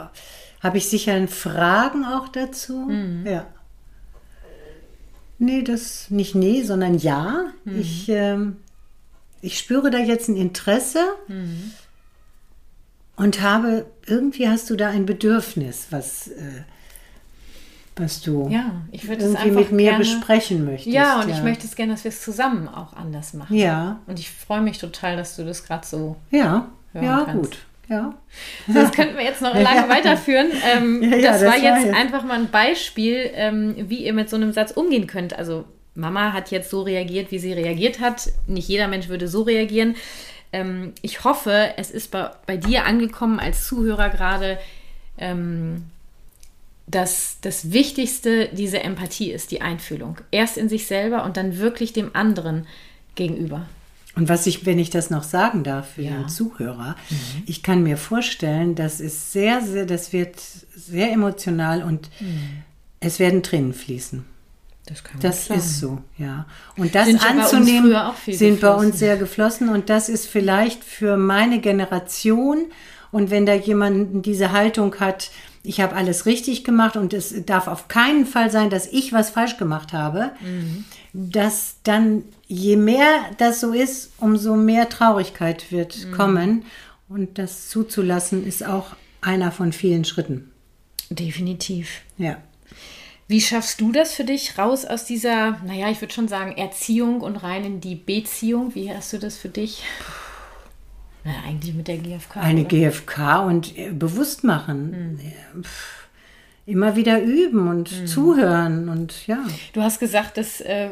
habe 0.62 0.78
ich 0.78 0.88
sicher 0.88 1.26
Fragen 1.28 2.04
auch 2.04 2.28
dazu? 2.28 2.76
Mhm. 2.88 3.26
Ja. 3.26 3.46
Nee, 5.38 5.62
das 5.62 6.10
nicht 6.10 6.34
nee, 6.34 6.62
sondern 6.62 6.98
ja. 6.98 7.44
Mhm. 7.64 7.80
Ich, 7.80 8.08
ähm, 8.08 8.56
ich 9.40 9.56
spüre 9.58 9.90
da 9.90 9.98
jetzt 9.98 10.28
ein 10.28 10.36
Interesse 10.36 11.00
Mhm. 11.28 11.70
und 13.16 13.40
habe, 13.40 13.86
irgendwie 14.06 14.48
hast 14.48 14.68
du 14.70 14.74
da 14.76 14.88
ein 14.88 15.06
Bedürfnis, 15.06 15.86
was, 15.90 16.26
äh, 16.28 16.62
was 17.94 18.20
du 18.20 18.48
Ja, 18.48 18.82
irgendwie 18.90 19.50
mit 19.52 19.70
mir 19.72 19.90
gerne, 19.90 19.98
besprechen 19.98 20.64
möchtest. 20.64 20.92
Ja, 20.92 21.20
und 21.20 21.28
ich 21.28 21.42
möchte 21.42 21.66
es 21.66 21.76
gerne, 21.76 21.92
dass 21.92 22.02
wir 22.04 22.08
es 22.10 22.22
zusammen 22.22 22.66
auch 22.68 22.92
anders 22.94 23.32
machen. 23.34 23.56
Ja, 23.56 24.00
Und 24.08 24.18
ich 24.18 24.30
freue 24.30 24.60
mich 24.60 24.78
total, 24.78 25.16
dass 25.16 25.36
du 25.36 25.44
das 25.44 25.62
gerade 25.64 25.86
so. 25.86 26.16
ja, 26.32 26.68
ja, 26.94 27.22
kannst. 27.26 27.42
gut. 27.42 27.58
Ja. 27.88 28.14
Das 28.66 28.92
könnten 28.92 29.16
wir 29.16 29.24
jetzt 29.24 29.40
noch 29.42 29.54
lange 29.58 29.88
weiterführen. 29.88 30.48
Ähm, 30.76 31.02
Ja, 31.10 31.16
ja, 31.16 31.32
das, 31.32 31.40
das 31.40 31.42
war 31.42 31.62
war 31.62 31.76
jetzt 31.76 31.86
jetzt- 31.86 31.96
einfach 31.96 32.24
mal 32.24 32.38
ein 32.38 32.50
Beispiel, 32.50 33.30
ähm, 33.34 33.74
wie 33.88 34.04
ihr 34.04 34.12
mit 34.12 34.28
so 34.28 34.36
einem 34.36 34.52
Satz 34.52 34.72
umgehen 34.72 35.06
könnt. 35.06 35.38
Also 35.38 35.64
Mama 35.94 36.32
hat 36.32 36.50
jetzt 36.50 36.70
so 36.70 36.82
reagiert, 36.82 37.30
wie 37.32 37.38
sie 37.38 37.52
reagiert 37.52 38.00
hat. 38.00 38.28
Nicht 38.46 38.68
jeder 38.68 38.88
Mensch 38.88 39.08
würde 39.08 39.26
so 39.26 39.42
reagieren. 39.42 39.96
Ähm, 40.52 40.92
ich 41.02 41.24
hoffe, 41.24 41.70
es 41.76 41.90
ist 41.90 42.10
bei, 42.10 42.30
bei 42.46 42.56
dir 42.56 42.84
angekommen 42.84 43.40
als 43.40 43.66
Zuhörer 43.66 44.08
gerade, 44.10 44.58
ähm, 45.18 45.84
dass 46.86 47.38
das 47.42 47.72
Wichtigste 47.72 48.48
diese 48.52 48.82
Empathie 48.82 49.30
ist, 49.30 49.50
die 49.50 49.60
Einfühlung. 49.60 50.18
Erst 50.30 50.56
in 50.56 50.68
sich 50.70 50.86
selber 50.86 51.24
und 51.24 51.36
dann 51.36 51.58
wirklich 51.58 51.92
dem 51.92 52.14
anderen 52.14 52.66
gegenüber. 53.14 53.66
Und 54.18 54.28
was 54.28 54.46
ich, 54.46 54.66
wenn 54.66 54.78
ich 54.80 54.90
das 54.90 55.10
noch 55.10 55.22
sagen 55.22 55.62
darf 55.62 55.92
für 55.94 56.02
Ja. 56.02 56.10
den 56.18 56.28
Zuhörer, 56.28 56.96
ich 57.46 57.62
kann 57.62 57.82
mir 57.84 57.96
vorstellen, 57.96 58.74
das 58.74 59.00
ist 59.00 59.32
sehr, 59.32 59.62
sehr, 59.62 59.86
das 59.86 60.12
wird 60.12 60.34
sehr 60.74 61.12
emotional 61.12 61.82
und 61.84 62.10
es 63.00 63.18
werden 63.20 63.42
Tränen 63.44 63.72
fließen. 63.72 64.24
Das 64.86 65.04
kann 65.04 65.20
Das 65.20 65.48
ist 65.50 65.78
so, 65.78 66.00
ja. 66.16 66.46
Und 66.76 66.94
das 66.96 67.06
Sind 67.06 67.20
bei 67.20 67.28
anzunehmen, 67.28 67.94
viel 68.16 68.34
sind 68.34 68.60
bei 68.60 68.68
geflossen. 68.68 68.86
uns 68.90 68.98
sehr 68.98 69.16
geflossen 69.18 69.68
und 69.68 69.88
das 69.88 70.08
ist 70.08 70.26
vielleicht 70.26 70.82
für 70.82 71.16
meine 71.16 71.60
Generation 71.60 72.66
und 73.12 73.30
wenn 73.30 73.46
da 73.46 73.54
jemand 73.54 74.26
diese 74.26 74.50
Haltung 74.52 74.94
hat, 74.98 75.30
ich 75.62 75.80
habe 75.80 75.94
alles 75.96 76.24
richtig 76.26 76.64
gemacht 76.64 76.96
und 76.96 77.12
es 77.12 77.34
darf 77.46 77.66
auf 77.68 77.88
keinen 77.88 78.26
Fall 78.26 78.50
sein, 78.50 78.70
dass 78.70 78.86
ich 78.86 79.12
was 79.12 79.30
falsch 79.30 79.56
gemacht 79.56 79.92
habe, 79.92 80.32
Mhm. 80.40 80.84
dass 81.12 81.76
dann 81.82 82.22
je 82.46 82.76
mehr 82.76 83.06
das 83.38 83.60
so 83.60 83.72
ist, 83.72 84.12
umso 84.18 84.54
mehr 84.56 84.88
Traurigkeit 84.88 85.70
wird 85.72 86.06
Mhm. 86.06 86.12
kommen 86.12 86.64
und 87.08 87.38
das 87.38 87.68
zuzulassen 87.68 88.46
ist 88.46 88.64
auch 88.64 88.94
einer 89.20 89.50
von 89.52 89.72
vielen 89.72 90.04
Schritten. 90.04 90.50
Definitiv. 91.10 92.02
Ja. 92.18 92.36
Wie 93.26 93.40
schaffst 93.42 93.80
du 93.80 93.92
das 93.92 94.12
für 94.14 94.24
dich 94.24 94.56
raus 94.56 94.84
aus 94.86 95.04
dieser, 95.04 95.58
naja, 95.66 95.90
ich 95.90 96.00
würde 96.00 96.14
schon 96.14 96.28
sagen, 96.28 96.52
Erziehung 96.56 97.20
und 97.20 97.36
rein 97.36 97.64
in 97.64 97.80
die 97.80 97.94
Beziehung? 97.94 98.74
Wie 98.74 98.90
hast 98.92 99.12
du 99.12 99.18
das 99.18 99.36
für 99.36 99.48
dich? 99.50 99.82
Na, 101.24 101.32
eigentlich 101.46 101.74
mit 101.74 101.88
der 101.88 101.98
GfK. 101.98 102.36
Eine 102.40 102.60
oder? 102.60 102.68
GfK 102.68 103.40
und 103.46 103.76
äh, 103.76 103.90
bewusst 103.90 104.44
machen. 104.44 105.18
Äh, 105.22 105.62
pf, 105.62 105.94
Immer 106.66 106.96
wieder 106.96 107.22
üben 107.22 107.66
und 107.66 107.90
Mhm. 108.02 108.06
zuhören 108.06 108.90
und 108.90 109.26
ja. 109.26 109.38
Du 109.72 109.80
hast 109.80 109.98
gesagt, 110.00 110.36
dass 110.36 110.60
äh, 110.60 110.90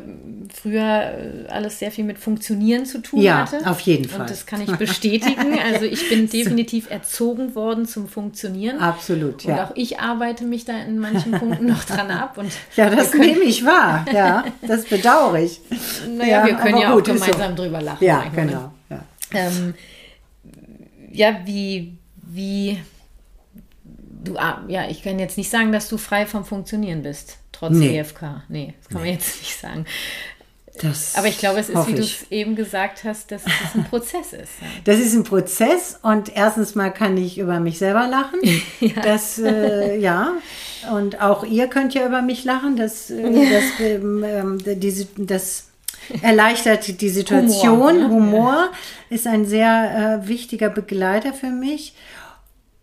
früher 0.63 0.81
äh, 0.83 1.49
alles 1.51 1.79
sehr 1.81 1.91
viel 1.91 2.05
mit 2.05 2.17
Funktionieren 2.17 2.87
zu 2.87 3.03
tun 3.03 3.21
Ja, 3.21 3.41
hatte. 3.41 3.69
auf 3.71 3.81
jeden 3.81 4.09
Fall. 4.09 4.23
Und 4.23 4.31
das 4.31 4.47
kann 4.47 4.63
ich 4.63 4.75
bestätigen. 4.77 5.59
Also 5.67 5.85
ich 5.85 6.09
bin 6.09 6.31
definitiv 6.31 6.91
erzogen 6.91 7.55
worden 7.55 7.85
zum 7.85 8.09
Funktionieren. 8.09 8.79
Absolut, 8.81 9.45
Und 9.45 9.55
ja. 9.55 9.65
auch 9.67 9.73
ich 9.75 10.01
arbeite 10.01 10.45
mich 10.45 10.65
da 10.65 10.79
in 10.81 10.99
manchen 10.99 11.33
Punkten 11.33 11.67
noch 11.67 11.85
dran 11.85 12.11
ab. 12.11 12.39
Und 12.39 12.51
Ja, 12.77 12.89
das 12.89 13.13
nehme 13.13 13.43
ich 13.45 13.63
wahr. 13.63 14.07
Ja, 14.11 14.45
das 14.67 14.87
bedauere 14.87 15.41
ich. 15.43 15.61
naja, 16.17 16.47
wir 16.47 16.55
können 16.55 16.79
ja 16.79 16.95
gut, 16.95 17.11
auch 17.11 17.15
ist 17.15 17.21
so. 17.21 17.27
gemeinsam 17.27 17.55
drüber 17.55 17.83
lachen. 17.83 18.03
Ja, 18.03 18.23
manchmal, 18.25 18.47
ne? 18.47 18.51
genau. 18.53 18.73
Ja. 18.89 19.05
Ähm, 19.35 19.75
ja, 21.17 21.41
wie, 21.45 21.99
wie, 22.23 22.81
du, 24.25 24.37
ah, 24.37 24.63
ja, 24.69 24.89
ich 24.89 25.03
kann 25.03 25.19
jetzt 25.19 25.39
nicht 25.39 25.51
sagen, 25.51 25.73
dass 25.73 25.89
du 25.89 25.99
frei 25.99 26.27
vom 26.27 26.45
Funktionieren 26.45 27.03
bist, 27.03 27.39
trotz 27.53 27.75
Nee. 27.75 28.01
GfK. 28.03 28.43
Nee, 28.49 28.75
das 28.79 28.89
kann 28.89 29.01
man 29.01 29.11
jetzt 29.11 29.41
nicht 29.41 29.59
sagen. 29.59 29.87
Das 30.83 31.17
Aber 31.17 31.27
ich 31.27 31.39
glaube, 31.39 31.59
es 31.59 31.71
ist, 31.71 31.87
wie 31.89 31.95
du 31.95 32.03
es 32.03 32.31
eben 32.31 32.55
gesagt 32.55 33.05
hast, 33.05 33.31
dass 33.31 33.45
es 33.47 33.75
ein 33.75 33.85
Prozess 33.91 34.35
ist. 34.35 34.53
Ja. 34.61 34.67
Das 34.85 34.99
ist 34.99 35.15
ein 35.15 35.25
Prozess 35.25 35.99
und 36.03 36.35
erstens 36.35 36.75
mal 36.75 36.93
kann 36.93 37.17
ich 37.17 37.39
über 37.39 37.61
mich 37.61 37.79
selber 37.79 38.07
lachen. 38.07 38.41
Das, 39.03 39.39
äh, 39.39 39.99
ja. 39.99 40.33
Und 40.93 41.21
auch 41.21 41.45
ihr 41.45 41.69
könnt 41.69 41.95
ja 41.95 42.07
über 42.07 42.23
mich 42.23 42.45
lachen. 42.45 42.77
Das, 42.77 43.11
äh, 43.11 43.51
das, 43.51 43.65
die, 44.77 45.07
das 45.17 45.69
erleichtert 46.23 47.01
die 47.01 47.09
Situation. 47.09 48.05
Humor, 48.05 48.09
Humor, 48.09 48.53
ne? 48.53 48.69
ist 49.11 49.27
ein 49.27 49.47
sehr 49.47 50.21
äh, 50.25 50.29
wichtiger 50.29 50.71
Begleiter 50.71 51.33
für 51.33 51.51
mich. 51.51 51.95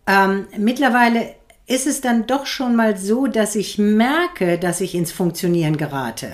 Ähm, 0.06 0.46
mittlerweile 0.56 1.34
ist 1.66 1.86
es 1.86 2.00
dann 2.00 2.26
doch 2.26 2.44
schon 2.44 2.76
mal 2.76 2.96
so, 2.96 3.26
dass 3.26 3.56
ich 3.56 3.78
merke, 3.78 4.58
dass 4.58 4.82
ich 4.82 4.94
ins 4.94 5.12
Funktionieren 5.12 5.78
gerate. 5.78 6.32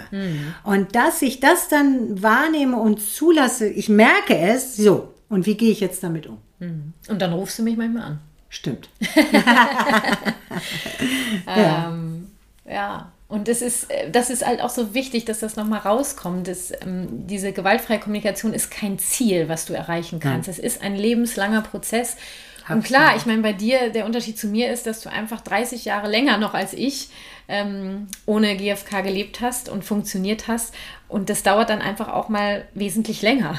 Und 0.64 0.96
dass 0.96 1.22
ich 1.22 1.38
das 1.38 1.68
dann 1.68 2.20
wahrnehme 2.20 2.76
und 2.76 3.00
zulasse, 3.00 3.68
ich 3.68 3.88
merke 3.88 4.36
es, 4.36 4.76
so, 4.76 5.14
und 5.28 5.46
wie 5.46 5.56
gehe 5.56 5.70
ich 5.70 5.78
jetzt 5.78 6.02
damit 6.02 6.26
um? 6.26 6.38
Und 7.08 7.22
dann 7.22 7.32
rufst 7.32 7.60
du 7.60 7.62
mich 7.62 7.76
manchmal 7.76 8.02
an. 8.02 8.18
Stimmt. 8.48 8.88
Ähm, 11.46 12.26
ja. 12.68 13.12
Und 13.30 13.48
das 13.48 13.62
ist, 13.62 13.90
äh, 13.90 14.10
das 14.10 14.28
ist 14.28 14.44
halt 14.44 14.60
auch 14.60 14.68
so 14.70 14.92
wichtig, 14.92 15.24
dass 15.24 15.38
das 15.38 15.56
nochmal 15.56 15.80
rauskommt. 15.80 16.46
Dass, 16.48 16.72
ähm, 16.82 17.26
diese 17.26 17.52
gewaltfreie 17.52 17.98
Kommunikation 18.00 18.52
ist 18.52 18.70
kein 18.70 18.98
Ziel, 18.98 19.48
was 19.48 19.64
du 19.64 19.72
erreichen 19.72 20.20
kannst. 20.20 20.48
Es 20.48 20.58
ist 20.58 20.82
ein 20.82 20.96
lebenslanger 20.96 21.62
Prozess. 21.62 22.16
Und 22.68 22.84
klar, 22.84 23.16
ich 23.16 23.26
meine, 23.26 23.42
bei 23.42 23.52
dir, 23.52 23.90
der 23.90 24.04
Unterschied 24.06 24.38
zu 24.38 24.46
mir 24.46 24.70
ist, 24.72 24.86
dass 24.86 25.00
du 25.00 25.10
einfach 25.10 25.40
30 25.40 25.84
Jahre 25.86 26.08
länger 26.08 26.38
noch 26.38 26.54
als 26.54 26.72
ich 26.72 27.08
ähm, 27.48 28.06
ohne 28.26 28.56
GFK 28.56 29.02
gelebt 29.02 29.40
hast 29.40 29.68
und 29.68 29.84
funktioniert 29.84 30.46
hast. 30.46 30.72
Und 31.08 31.30
das 31.30 31.42
dauert 31.42 31.70
dann 31.70 31.80
einfach 31.82 32.08
auch 32.08 32.28
mal 32.28 32.66
wesentlich 32.74 33.22
länger. 33.22 33.58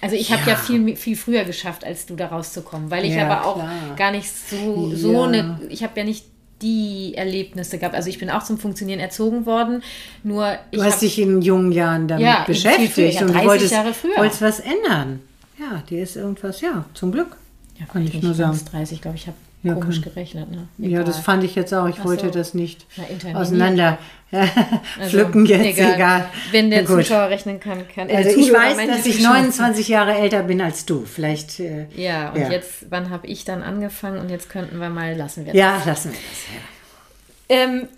Also 0.00 0.14
ich 0.16 0.30
habe 0.30 0.42
ja. 0.42 0.48
Ja. 0.50 0.56
viel, 0.56 0.96
viel 0.96 1.16
früher 1.16 1.44
geschafft, 1.44 1.84
als 1.84 2.06
du 2.06 2.16
da 2.16 2.28
rauszukommen, 2.28 2.90
weil 2.90 3.04
ich 3.06 3.14
Ja, 3.14 3.26
aber 3.28 3.46
auch 3.46 3.54
klar. 3.56 3.94
gar 3.96 4.10
nicht 4.10 4.30
so, 4.30 4.90
so 4.94 5.12
Ja. 5.12 5.24
eine, 5.24 5.60
ich 5.68 5.82
habe 5.82 5.98
ja 5.98 6.04
nicht 6.04 6.24
die 6.62 7.14
Erlebnisse 7.16 7.78
gehabt. 7.78 7.94
Also 7.94 8.08
ich 8.08 8.18
bin 8.18 8.30
auch 8.30 8.42
zum 8.42 8.58
Funktionieren 8.58 8.98
erzogen 9.00 9.44
worden, 9.46 9.82
nur 10.22 10.56
ich 10.70 10.78
Du 10.78 10.84
hast 10.84 10.94
hab- 10.94 11.00
dich 11.00 11.18
in 11.20 11.42
jungen 11.42 11.72
Jahren 11.72 12.08
damit 12.08 12.24
Ja, 12.24 12.44
beschäftigt 12.46 12.92
früher, 12.94 13.10
ja, 13.10 13.20
und 13.20 13.28
du 13.28 13.32
30 13.34 13.48
wolltest, 13.48 13.74
wolltest 14.16 14.42
was 14.42 14.60
ändern. 14.60 15.20
Ja, 15.58 15.82
dir 15.88 16.02
ist 16.02 16.16
irgendwas, 16.16 16.60
ja, 16.60 16.84
zum 16.94 17.12
Glück. 17.12 17.36
ja, 17.78 17.86
kann 17.86 18.04
ich 18.04 18.12
nicht 18.12 18.22
nur 18.22 18.34
sagen. 18.34 18.58
30, 18.70 19.00
glaube 19.02 19.16
ich, 19.16 19.26
habe 19.26 19.36
Ja, 19.68 19.74
komisch 19.74 20.00
kann- 20.02 20.12
gerechnet. 20.14 20.50
Ne? 20.50 20.68
Ja, 20.78 21.00
das 21.02 21.16
Egal. 21.16 21.22
fand 21.24 21.44
ich 21.44 21.54
jetzt 21.54 21.72
auch. 21.74 21.88
Ich 21.88 21.96
Ach 22.00 22.04
wollte 22.04 22.26
so. 22.26 22.30
das 22.32 22.54
nicht 22.54 22.86
Na, 22.96 23.38
auseinander 23.40 23.98
Also, 24.32 24.48
pflücken 25.08 25.46
jetzt, 25.46 25.78
egal. 25.78 26.28
Wenn 26.50 26.70
der. 26.70 26.84
Zuschauer 26.86 27.28
rechnen 27.28 27.60
kann, 27.60 27.86
kann 27.88 28.08
äh, 28.08 28.16
Also 28.16 28.30
ich 28.38 28.52
weiß, 28.52 28.76
dass 28.88 29.06
ich 29.06 29.16
Zuschauer. 29.18 29.34
29 29.34 29.88
Jahre 29.88 30.14
älter 30.14 30.42
bin 30.42 30.60
als 30.60 30.84
du. 30.86 31.04
Vielleicht. 31.04 31.60
Äh, 31.60 31.86
Ja, 31.94 32.30
und 32.30 32.40
Ja. 32.40 32.50
jetzt, 32.50 32.90
wann 32.90 33.10
habe 33.10 33.26
ich 33.26 33.44
dann 33.44 33.62
angefangen? 33.62 34.18
Und 34.18 34.28
jetzt 34.30 34.50
könnten 34.50 34.78
wir 34.80 34.88
mal, 34.90 35.14
lassen 35.16 35.46
wir 35.46 35.54
ja, 35.54 35.80
lassen 35.86 36.10
wir 36.12 36.18
das. 36.18 37.56
Ja. 37.58 37.62
Ähm, 37.62 37.88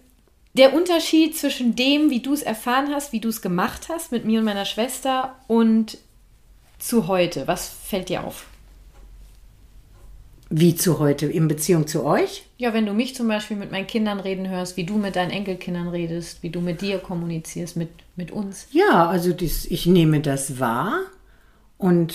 der 0.54 0.74
Unterschied 0.74 1.36
zwischen 1.38 1.76
dem, 1.76 2.10
wie 2.10 2.20
du 2.20 2.32
es 2.34 2.42
erfahren 2.42 2.88
hast, 2.92 3.12
wie 3.12 3.20
du 3.20 3.28
es 3.28 3.40
gemacht 3.42 3.88
hast 3.88 4.12
mit 4.12 4.24
mir 4.24 4.40
und 4.40 4.44
meiner 4.44 4.64
Schwester 4.64 5.34
und 5.46 5.98
zu 6.78 7.06
heute, 7.08 7.46
was 7.46 7.68
fällt 7.86 8.08
dir 8.08 8.24
auf? 8.24 8.46
Wie 10.51 10.74
zu 10.74 10.99
heute 10.99 11.26
in 11.26 11.46
Beziehung 11.46 11.86
zu 11.86 12.05
euch? 12.05 12.44
Ja, 12.57 12.72
wenn 12.72 12.86
du 12.86 12.94
mich 12.94 13.14
zum 13.14 13.28
Beispiel 13.28 13.57
mit 13.57 13.70
meinen 13.70 13.86
Kindern 13.86 14.18
reden 14.18 14.49
hörst, 14.49 14.78
wie 14.78 14.84
du 14.84 14.96
mit 14.96 15.14
deinen 15.16 15.30
Enkelkindern 15.30 15.88
redest, 15.88 16.42
wie 16.42 16.49
du 16.49 16.61
mit 16.61 16.80
dir 16.80 16.99
kommunizierst, 16.99 17.76
mit, 17.76 17.90
mit 18.16 18.30
uns. 18.30 18.66
Ja, 18.70 19.09
also 19.09 19.32
dies, 19.34 19.66
ich 19.66 19.84
nehme 19.84 20.20
das 20.20 20.59
wahr 20.59 21.01
und 21.76 22.14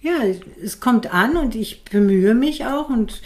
ja, 0.00 0.22
es 0.62 0.80
kommt 0.80 1.12
an 1.12 1.36
und 1.36 1.54
ich 1.54 1.84
bemühe 1.84 2.34
mich 2.34 2.64
auch 2.64 2.88
und 2.88 3.20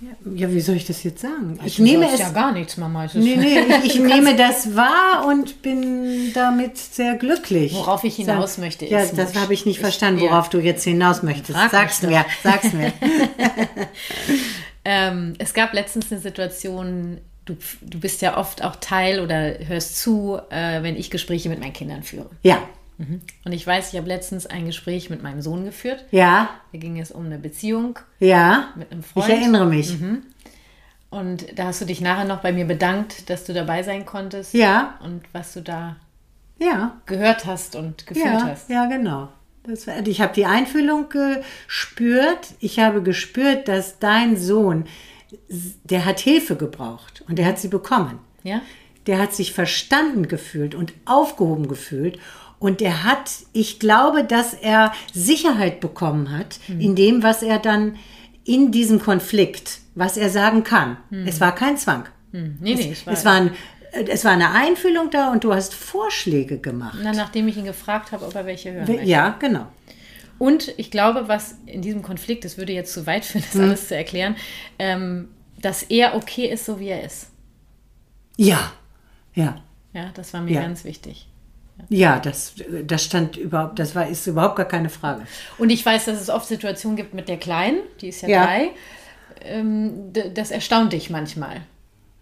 ja, 0.00 0.32
ja 0.46 0.52
wie 0.52 0.60
soll 0.60 0.76
ich 0.76 0.86
das 0.86 1.02
jetzt 1.02 1.20
sagen? 1.22 1.58
Ich 1.64 1.76
Du 1.76 1.82
nehme 1.82 2.10
es. 2.12 2.18
ja 2.20 2.30
gar 2.30 2.52
nichts, 2.52 2.76
Mama. 2.76 3.04
Es 3.04 3.14
Nee, 3.14 3.36
nee, 3.36 3.58
ich, 3.84 3.94
ich 3.96 4.00
nehme 4.00 4.34
das 4.36 4.74
wahr 4.74 5.26
und 5.28 5.62
bin 5.62 6.32
damit 6.34 6.78
sehr 6.78 7.14
glücklich. 7.16 7.74
Worauf 7.74 8.04
ich 8.04 8.16
hinaus 8.16 8.54
Sag- 8.54 8.64
möchte, 8.64 8.86
Ja, 8.86 9.00
ist 9.00 9.16
das 9.18 9.34
habe 9.36 9.52
ich 9.54 9.66
nicht 9.66 9.76
ich- 9.76 9.80
verstanden, 9.80 10.22
ja. 10.24 10.30
worauf 10.30 10.48
du 10.48 10.58
jetzt 10.58 10.84
hinaus 10.84 11.22
möchtest. 11.22 11.58
Frag 11.58 11.70
sag's 11.70 12.02
mir, 12.02 12.24
sag's 12.42 12.72
mir. 12.72 12.92
Ähm, 14.84 15.34
es 15.38 15.52
gab 15.52 15.74
letztens 15.74 16.10
eine 16.10 16.20
Situation, 16.22 17.18
du, 17.44 17.54
du 17.82 18.00
bist 18.00 18.22
ja 18.22 18.38
oft 18.38 18.64
auch 18.64 18.76
Teil 18.76 19.20
oder 19.20 19.58
hörst 19.66 19.98
zu, 20.00 20.38
äh, 20.48 20.82
wenn 20.82 20.96
ich 20.96 21.10
Gespräche 21.10 21.50
mit 21.50 21.60
meinen 21.60 21.74
Kindern 21.74 22.02
führe. 22.02 22.30
Ja, 22.42 22.62
Und 23.44 23.52
ich 23.52 23.66
weiß, 23.66 23.92
ich 23.92 23.98
habe 23.98 24.08
letztens 24.08 24.46
ein 24.46 24.66
Gespräch 24.66 25.08
mit 25.10 25.22
meinem 25.22 25.40
Sohn 25.40 25.64
geführt. 25.64 26.04
ja, 26.10 26.50
Da 26.72 26.78
ging 26.78 26.98
es 27.00 27.10
um 27.10 27.26
eine 27.26 27.38
Beziehung 27.38 27.98
ja. 28.18 28.68
mit 28.76 28.90
einem 28.92 29.00
Ich 29.00 29.06
Freund. 29.06 29.28
erinnere 29.30 29.66
mich. 29.66 29.96
Und 31.08 31.58
da 31.58 31.64
hast 31.64 31.80
du 31.80 31.86
dich 31.86 32.00
nachher 32.00 32.24
noch 32.24 32.40
bei 32.40 32.52
mir 32.52 32.66
bedankt, 32.66 33.28
dass 33.30 33.44
du 33.44 33.52
dabei 33.52 33.82
sein 33.82 34.04
konntest. 34.06 34.54
Ja. 34.54 34.98
Und 35.02 35.22
was 35.32 35.52
du 35.54 35.62
da 35.62 35.96
Ja, 36.58 37.00
gehört 37.06 37.46
hast 37.46 37.74
und 37.74 38.06
gefühlt 38.06 38.26
ja, 38.26 38.46
hast. 38.46 38.68
ja, 38.70 38.86
genau. 38.86 39.28
Das, 39.64 39.86
ich 40.06 40.20
habe 40.20 40.32
die 40.34 40.46
Einfühlung 40.46 41.06
gespürt. 41.08 42.48
Ich 42.60 42.78
habe 42.78 43.02
gespürt, 43.02 43.68
dass 43.68 43.98
dein 43.98 44.36
Sohn, 44.36 44.84
der 45.84 46.04
hat 46.04 46.20
Hilfe 46.20 46.56
gebraucht 46.56 47.24
und 47.28 47.38
der 47.38 47.46
hat 47.46 47.58
sie 47.58 47.68
bekommen. 47.68 48.18
Ja? 48.42 48.60
Der 49.06 49.18
hat 49.18 49.32
sich 49.34 49.52
verstanden 49.52 50.28
gefühlt 50.28 50.74
und 50.74 50.92
aufgehoben 51.06 51.68
gefühlt. 51.68 52.18
Und 52.60 52.80
er 52.82 53.02
hat, 53.04 53.30
ich 53.52 53.80
glaube, 53.80 54.22
dass 54.22 54.54
er 54.54 54.92
Sicherheit 55.12 55.80
bekommen 55.80 56.30
hat 56.30 56.60
in 56.68 56.94
dem, 56.94 57.22
was 57.24 57.42
er 57.42 57.58
dann 57.58 57.96
in 58.44 58.70
diesem 58.70 59.00
Konflikt, 59.00 59.78
was 59.94 60.16
er 60.16 60.30
sagen 60.30 60.62
kann. 60.62 60.98
Es 61.26 61.40
war 61.40 61.54
kein 61.54 61.76
Zwang. 61.78 62.04
Hm. 62.32 62.58
Nee, 62.60 62.74
nee, 62.74 62.94
war, 63.04 63.12
Es 63.14 63.24
war, 63.24 63.32
ein, 63.34 63.50
es 64.08 64.24
war 64.24 64.32
eine 64.32 64.50
Einfühlung 64.52 65.10
da 65.10 65.32
und 65.32 65.42
du 65.42 65.54
hast 65.54 65.74
Vorschläge 65.74 66.58
gemacht. 66.58 66.98
na, 67.02 67.12
nachdem 67.12 67.48
ich 67.48 67.56
ihn 67.56 67.64
gefragt 67.64 68.12
habe, 68.12 68.26
ob 68.26 68.34
er 68.34 68.44
welche 68.46 68.72
hören 68.72 68.86
möchte. 68.86 69.04
Ja, 69.04 69.36
genau. 69.40 69.66
Und 70.38 70.72
ich 70.78 70.90
glaube, 70.90 71.28
was 71.28 71.56
in 71.66 71.82
diesem 71.82 72.02
Konflikt, 72.02 72.44
das 72.44 72.56
würde 72.58 72.72
jetzt 72.72 72.92
zu 72.92 73.06
weit 73.06 73.24
führen, 73.24 73.44
das 73.52 73.60
alles 73.60 73.88
zu 73.88 73.96
erklären, 73.96 74.36
ähm, 74.78 75.28
dass 75.60 75.82
er 75.82 76.14
okay 76.14 76.46
ist, 76.46 76.64
so 76.66 76.78
wie 76.78 76.88
er 76.88 77.04
ist. 77.04 77.30
Ja, 78.36 78.72
ja. 79.34 79.62
Ja, 79.92 80.10
das 80.14 80.32
war 80.34 80.40
mir 80.42 80.52
Ja. 80.54 80.60
ganz 80.62 80.84
wichtig. 80.84 81.26
Ja, 81.88 82.18
das, 82.18 82.54
das 82.84 83.04
stand 83.04 83.36
überhaupt, 83.36 83.78
das 83.78 83.94
war, 83.94 84.06
ist 84.08 84.26
überhaupt 84.26 84.56
gar 84.56 84.66
keine 84.66 84.90
Frage. 84.90 85.22
Und 85.58 85.70
ich 85.70 85.84
weiß, 85.84 86.04
dass 86.06 86.20
es 86.20 86.30
oft 86.30 86.46
Situationen 86.46 86.96
gibt 86.96 87.14
mit 87.14 87.28
der 87.28 87.38
Kleinen, 87.38 87.78
die 88.00 88.08
ist 88.08 88.22
ja, 88.22 88.28
Ja. 88.28 88.44
drei. 88.46 88.70
Ähm, 89.42 90.12
das 90.34 90.50
erstaunt 90.50 90.92
dich 90.92 91.10
manchmal. 91.10 91.62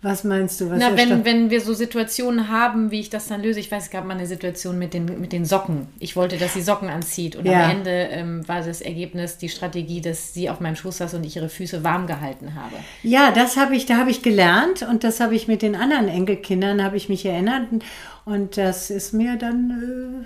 Was 0.01 0.22
meinst 0.22 0.61
du? 0.61 0.70
Was 0.70 0.78
Na, 0.78 0.96
wenn, 0.96 1.24
wenn 1.24 1.51
wir 1.51 1.61
so 1.61 1.74
Situationen 1.74 2.49
haben, 2.49 2.92
wie 2.92 3.01
ich 3.01 3.11
das 3.11 3.26
dann 3.26 3.42
löse. 3.42 3.59
Ich 3.59 3.72
weiß, 3.72 3.84
es 3.86 3.90
gab 3.90 4.05
mal 4.05 4.14
eine 4.14 4.28
Situation 4.28 4.78
mit 4.78 4.94
den, 4.94 5.20
mit 5.20 5.32
den 5.32 5.44
Socken. 5.44 5.88
Ich 5.99 6.14
wollte, 6.14 6.36
dass 6.36 6.55
sie 6.55 6.62
Socken 6.62 6.88
anzieht. 6.88 7.34
Und 7.34 7.46
Ja. 7.46 7.64
am 7.64 7.70
Ende 7.78 7.90
ähm, 7.90 8.46
war 8.46 8.62
das 8.62 8.80
Ergebnis, 8.80 9.38
die 9.38 9.49
Strategie, 9.49 10.01
dass 10.01 10.32
sie 10.34 10.51
auf 10.51 10.61
meinem 10.61 10.76
Schoß 10.76 10.99
saß 10.99 11.14
und 11.14 11.26
ich 11.26 11.34
ihre 11.34 11.49
Füße 11.49 11.82
warm 11.82 12.07
gehalten 12.07 12.55
habe. 12.55 12.76
Ja, 13.03 13.32
das 13.32 13.57
habe 13.57 13.74
ich, 13.74 13.86
da 13.86 13.96
habe 13.96 14.11
ich 14.12 14.22
gelernt 14.22 14.82
und 14.88 15.03
das 15.03 15.18
habe 15.18 15.34
ich 15.34 15.49
mit 15.49 15.62
den 15.62 15.74
anderen 15.74 16.07
Enkelkindern, 16.07 16.84
habe 16.84 16.96
ich 16.96 17.09
mich 17.09 17.26
erinnert 17.26 17.66
und 18.24 18.57
das 18.57 18.90
ist 18.90 19.12
mir 19.12 19.34
dann, 19.36 20.20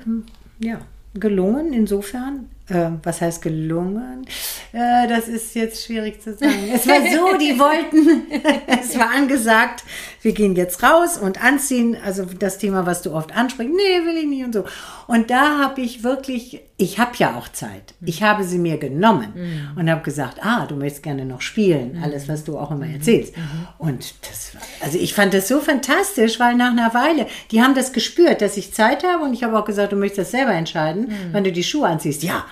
äh, 0.61 0.67
ja, 0.67 0.81
gelungen 1.15 1.73
insofern. 1.73 2.51
Äh, 2.73 2.91
was 3.03 3.21
heißt 3.21 3.43
gelungen? 3.43 4.27
Äh, 4.73 5.07
das 5.09 5.29
ist 5.29 5.55
jetzt 5.55 5.85
schwierig 5.85 6.23
zu 6.23 6.35
sagen. 6.35 6.71
Es 6.75 6.87
war 6.87 7.01
so, 7.01 7.37
die 7.37 7.59
wollten, 7.59 8.23
es 8.81 8.99
war 8.99 9.11
angesagt, 9.11 9.85
wir 10.23 10.33
gehen 10.33 10.55
jetzt 10.57 10.83
raus 10.83 11.19
und 11.19 11.43
anziehen, 11.43 11.97
also 12.05 12.25
das 12.25 12.59
Thema, 12.59 12.87
was 12.87 13.03
du 13.03 13.13
oft 13.13 13.37
ansprichst, 13.37 13.75
nee, 13.75 14.07
will 14.07 14.17
ich 14.17 14.27
nicht 14.27 14.45
und 14.45 14.53
so. 14.53 14.65
Und 15.07 15.31
da 15.31 15.59
habe 15.59 15.81
ich 15.81 16.05
wirklich, 16.05 16.61
ich 16.77 16.99
habe 16.99 17.13
ja 17.17 17.37
auch 17.37 17.49
Zeit. 17.49 17.95
Ich 18.05 18.23
habe 18.23 18.45
sie 18.45 18.59
mir 18.59 18.79
genommen 18.79 19.35
und 19.77 19.91
habe 19.91 20.03
gesagt, 20.03 20.39
ah, 20.43 20.67
du 20.67 20.77
möchtest 20.77 21.03
gerne 21.03 21.25
noch 21.25 21.41
spielen, 21.41 22.01
alles, 22.03 22.29
was 22.29 22.45
du 22.45 22.57
auch 22.57 22.71
immer 22.71 22.87
erzählst. 22.87 23.35
Und 23.79 24.15
das 24.23 24.55
war, 24.55 24.63
also 24.81 24.99
ich 24.99 25.13
fand 25.15 25.35
das 25.35 25.49
so 25.49 25.59
fantastisch, 25.61 26.39
weil 26.39 26.55
nach 26.55 26.71
einer 26.71 26.95
Weile, 26.95 27.27
die 27.51 27.61
haben 27.61 27.75
das 27.75 27.93
gespürt, 27.93 28.41
dass 28.41 28.57
ich 28.57 28.73
Zeit 28.73 29.03
habe 29.05 29.25
und 29.25 29.35
ich 29.35 29.43
habe 29.43 29.59
auch 29.59 29.65
gesagt, 29.65 29.93
du 29.93 29.97
möchtest 29.97 30.21
das 30.21 30.31
selber 30.31 30.53
entscheiden, 30.53 31.13
wann 31.33 31.45
du 31.45 31.53
die 31.53 31.65
Schuhe 31.65 31.89
anziehst. 31.89 32.23
Ja. 32.23 32.45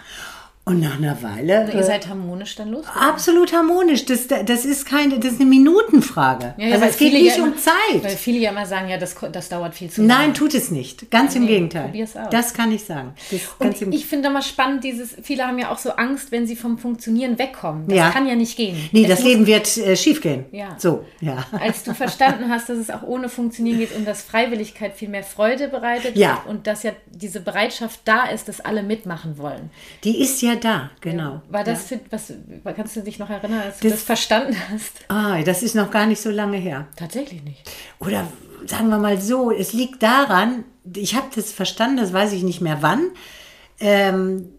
Und 0.71 0.81
nach 0.81 0.99
einer 0.99 1.21
Weile. 1.23 1.69
Ihr 1.73 1.81
äh, 1.81 1.83
seid 1.83 2.09
harmonisch 2.09 2.55
dann 2.57 2.71
los? 2.71 2.85
Absolut 2.95 3.53
harmonisch. 3.53 4.05
Das, 4.07 4.27
das 4.29 4.65
ist 4.65 4.87
keine, 4.87 5.19
das 5.19 5.33
ist 5.33 5.41
eine 5.41 5.49
Minutenfrage. 5.51 6.55
also 6.59 6.81
weil 6.81 6.91
es 6.91 6.97
geht 6.99 7.13
nicht 7.13 7.37
ja 7.37 7.43
um 7.43 7.49
immer, 7.53 7.57
Zeit. 7.61 8.03
Weil 8.05 8.11
viele 8.11 8.39
ja 8.39 8.51
immer 8.51 8.67
sagen, 8.67 8.89
ja, 8.89 8.97
das, 8.99 9.17
das 9.33 9.49
dauert 9.49 9.75
viel 9.75 9.91
zu 9.91 10.03
lange. 10.03 10.13
Nein, 10.27 10.35
tut 10.35 10.55
es 10.55 10.71
nicht. 10.71 11.11
Ganz 11.11 11.35
im 11.35 11.43
Nee, 11.43 11.49
Gegenteil. 11.49 11.85
probier's 11.87 12.17
aus. 12.17 12.29
Das 12.31 12.55
kann 12.55 12.71
ich 12.73 12.85
sagen. 12.85 13.15
Das 13.31 13.41
Und 13.59 13.95
ich 13.95 14.07
finde 14.07 14.29
immer 14.29 14.43
spannend, 14.43 14.85
dieses, 14.85 15.17
viele 15.23 15.47
haben 15.47 15.59
ja 15.59 15.71
auch 15.73 15.79
so 15.79 15.91
Angst, 15.91 16.31
wenn 16.31 16.47
sie 16.47 16.57
vom 16.57 16.79
Funktionieren 16.79 17.39
wegkommen. 17.39 17.89
Das 17.89 17.97
Ja. 17.97 18.11
kann 18.11 18.27
ja 18.29 18.35
nicht 18.37 18.57
gehen. 18.57 18.77
nee, 18.93 19.07
das 19.07 19.21
muss- 19.21 19.29
Leben 19.29 19.47
wird 19.47 19.77
äh, 19.77 19.97
schief 19.97 20.21
gehen. 20.21 20.45
Ja. 20.53 20.77
So, 20.79 21.05
ja. 21.21 21.45
Als 21.61 21.83
du 21.83 21.95
verstanden 21.95 22.49
hast, 22.49 22.69
dass 22.69 22.79
es 22.79 22.91
auch 22.91 23.03
ohne 23.03 23.29
Funktionieren 23.29 23.79
geht 23.79 23.97
und 23.97 24.07
dass 24.07 24.23
Freiwilligkeit 24.23 24.95
viel 24.95 25.09
mehr 25.09 25.25
Freude 25.25 25.69
bereitet 25.69 26.17
Ja. 26.17 26.43
und 26.47 26.67
dass 26.67 26.83
ja 26.85 26.93
diese 27.11 27.41
Bereitschaft 27.41 28.01
da 28.05 28.27
ist, 28.27 28.49
dass 28.49 28.61
alle 28.61 28.83
mitmachen 28.83 29.39
wollen. 29.39 29.71
Die 30.05 30.21
ist 30.23 30.43
ja 30.43 30.55
da, 30.65 30.91
genau. 31.01 31.43
War 31.49 31.65
das 31.65 31.85
für, 31.87 32.01
was, 32.11 32.33
kannst 32.77 32.97
du 32.97 33.01
dich 33.03 33.19
noch 33.19 33.31
erinnern, 33.31 33.61
als 33.61 33.79
du 33.79 33.89
das, 33.89 33.99
Das- 33.99 34.03
verstanden 34.05 34.57
hast? 34.71 34.93
Ah, 35.09 35.43
das 35.43 35.63
ist 35.63 35.75
noch 35.75 35.91
gar 35.91 36.07
nicht 36.07 36.21
so 36.21 36.31
lange 36.31 36.57
her. 36.59 36.87
Tatsächlich 36.97 37.43
nicht. 37.43 37.63
Oder 37.99 38.27
sagen 38.67 38.89
wir 38.89 38.99
mal 38.99 39.21
so, 39.21 39.51
es 39.51 39.73
liegt 39.73 40.03
daran, 40.03 40.65
ich 40.95 41.15
habe 41.15 41.29
das 41.35 41.51
verstanden, 41.53 41.97
das 41.99 42.13
weiß 42.13 42.33
ich 42.33 42.43
nicht 42.43 42.61
mehr 42.61 42.79
wann, 42.83 43.11
ähm, 43.81 44.51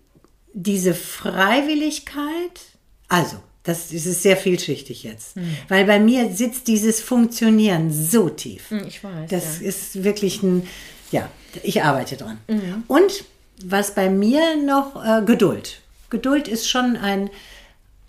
diese 0.54 0.94
Freiwilligkeit, 0.94 2.60
also 3.08 3.38
Das, 3.64 3.90
das 3.90 4.06
ist 4.08 4.24
sehr 4.24 4.38
vielschichtig 4.38 5.04
jetzt. 5.04 5.36
Weil 5.68 5.86
bei 5.86 6.00
mir 6.00 6.32
sitzt 6.34 6.68
dieses 6.68 7.00
Funktionieren 7.00 7.92
so 7.94 8.28
tief. 8.30 8.72
Hm, 8.72 8.86
Ich 8.88 9.04
weiß. 9.04 9.30
Das 9.30 9.62
ja. 9.62 9.68
ist 9.68 10.04
wirklich 10.04 10.42
ein, 10.42 10.68
ja, 11.12 11.30
ich 11.62 11.84
arbeite 11.84 12.18
dran. 12.18 12.40
Und 12.88 13.24
was 13.64 13.94
bei 13.94 14.10
mir 14.10 14.58
noch, 14.58 14.96
äh, 15.06 15.24
Geduld. 15.24 15.81
Geduld 16.12 16.48
ist 16.48 16.70
schon 16.70 16.96
ein, 16.96 17.32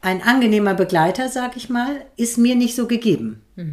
ein 0.02 0.20
angenehmer 0.22 0.74
Begleiter, 0.74 1.30
sag 1.30 1.56
ich 1.56 1.70
mal, 1.70 2.02
ist 2.16 2.36
mir 2.36 2.54
nicht 2.54 2.76
so 2.76 2.86
gegeben. 2.86 3.40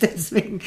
Deswegen 0.00 0.60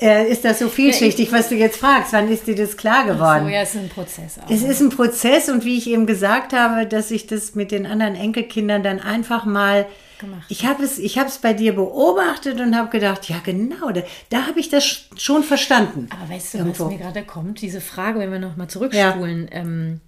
äh, 0.00 0.30
ist 0.30 0.44
das 0.44 0.58
so 0.58 0.68
vielschichtig, 0.68 1.32
was 1.32 1.48
du 1.48 1.54
jetzt 1.54 1.76
fragst. 1.76 2.12
Wann 2.12 2.28
ist 2.30 2.46
dir 2.46 2.54
das 2.56 2.76
klar 2.76 3.04
geworden? 3.06 3.44
so, 3.44 3.50
ja, 3.50 3.62
es 3.62 3.74
ist 3.74 3.80
ein 3.82 3.88
Prozess 3.88 4.38
auch. 4.38 4.50
Es 4.50 4.62
ist 4.62 4.80
ein 4.80 4.88
Prozess 4.90 5.48
und 5.48 5.64
wie 5.64 5.76
ich 5.78 5.88
eben 5.88 6.06
gesagt 6.06 6.52
habe, 6.52 6.86
dass 6.86 7.10
ich 7.10 7.26
das 7.26 7.54
mit 7.54 7.70
den 7.70 7.86
anderen 7.86 8.14
Enkelkindern 8.14 8.82
dann 8.82 9.00
einfach 9.00 9.44
mal 9.44 9.86
Gemacht. 10.18 10.44
Ich 10.50 10.64
habe 10.66 10.84
es, 10.84 11.00
ich 11.00 11.18
habe 11.18 11.28
es 11.28 11.38
bei 11.38 11.52
dir 11.52 11.74
beobachtet 11.74 12.60
und 12.60 12.76
habe 12.76 12.90
gedacht, 12.90 13.28
ja 13.28 13.40
genau, 13.44 13.90
da, 13.90 14.02
da 14.30 14.46
habe 14.46 14.60
ich 14.60 14.68
das 14.68 14.84
sch- 14.84 15.18
schon 15.18 15.42
verstanden. 15.42 16.08
Aber 16.10 16.32
weißt 16.32 16.54
du, 16.54 16.58
Irgendwo. 16.58 16.84
was 16.84 16.92
mir 16.92 16.98
gerade 16.98 17.24
kommt? 17.24 17.60
Diese 17.60 17.80
Frage, 17.80 18.20
wenn 18.20 18.30
wir 18.30 18.38
nochmal 18.38 18.68
zurückspulen. 18.68 19.48
Ähm, 19.50 20.00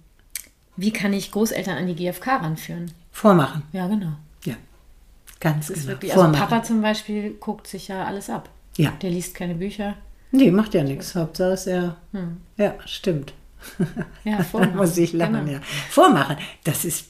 wie 0.77 0.91
kann 0.91 1.13
ich 1.13 1.31
Großeltern 1.31 1.77
an 1.77 1.87
die 1.87 1.95
GfK 1.95 2.37
ranführen? 2.37 2.91
Vormachen, 3.11 3.63
Ja, 3.71 3.87
genau. 3.87 4.11
ja, 4.43 4.55
ganz 5.39 5.67
Das 5.67 5.77
ist 5.77 5.83
genau. 5.83 5.93
wirklich, 5.93 6.11
also 6.11 6.23
Vormachen. 6.23 6.47
Papa 6.49 6.63
zum 6.63 6.81
Beispiel 6.81 7.31
guckt 7.39 7.67
sich 7.67 7.87
ja 7.87 8.03
alles 8.05 8.29
ab. 8.29 8.49
Ja. 8.77 8.91
Der 9.01 9.09
liest 9.09 9.35
keine 9.35 9.55
Bücher. 9.55 9.95
Nee, 10.31 10.51
macht 10.51 10.73
ja 10.73 10.83
nichts. 10.83 11.15
Hauptsache 11.15 11.51
ist 11.53 11.67
er. 11.67 11.95
Ja, 12.57 12.75
stimmt. 12.85 13.33
Ja, 14.25 14.43
vormachen. 14.51 14.75
muss 14.75 14.97
ich 14.97 15.13
lachen, 15.13 15.33
Genau. 15.45 15.51
ja. 15.53 15.59
Vormachen, 15.89 16.37
das 16.65 16.83
ist 16.83 17.07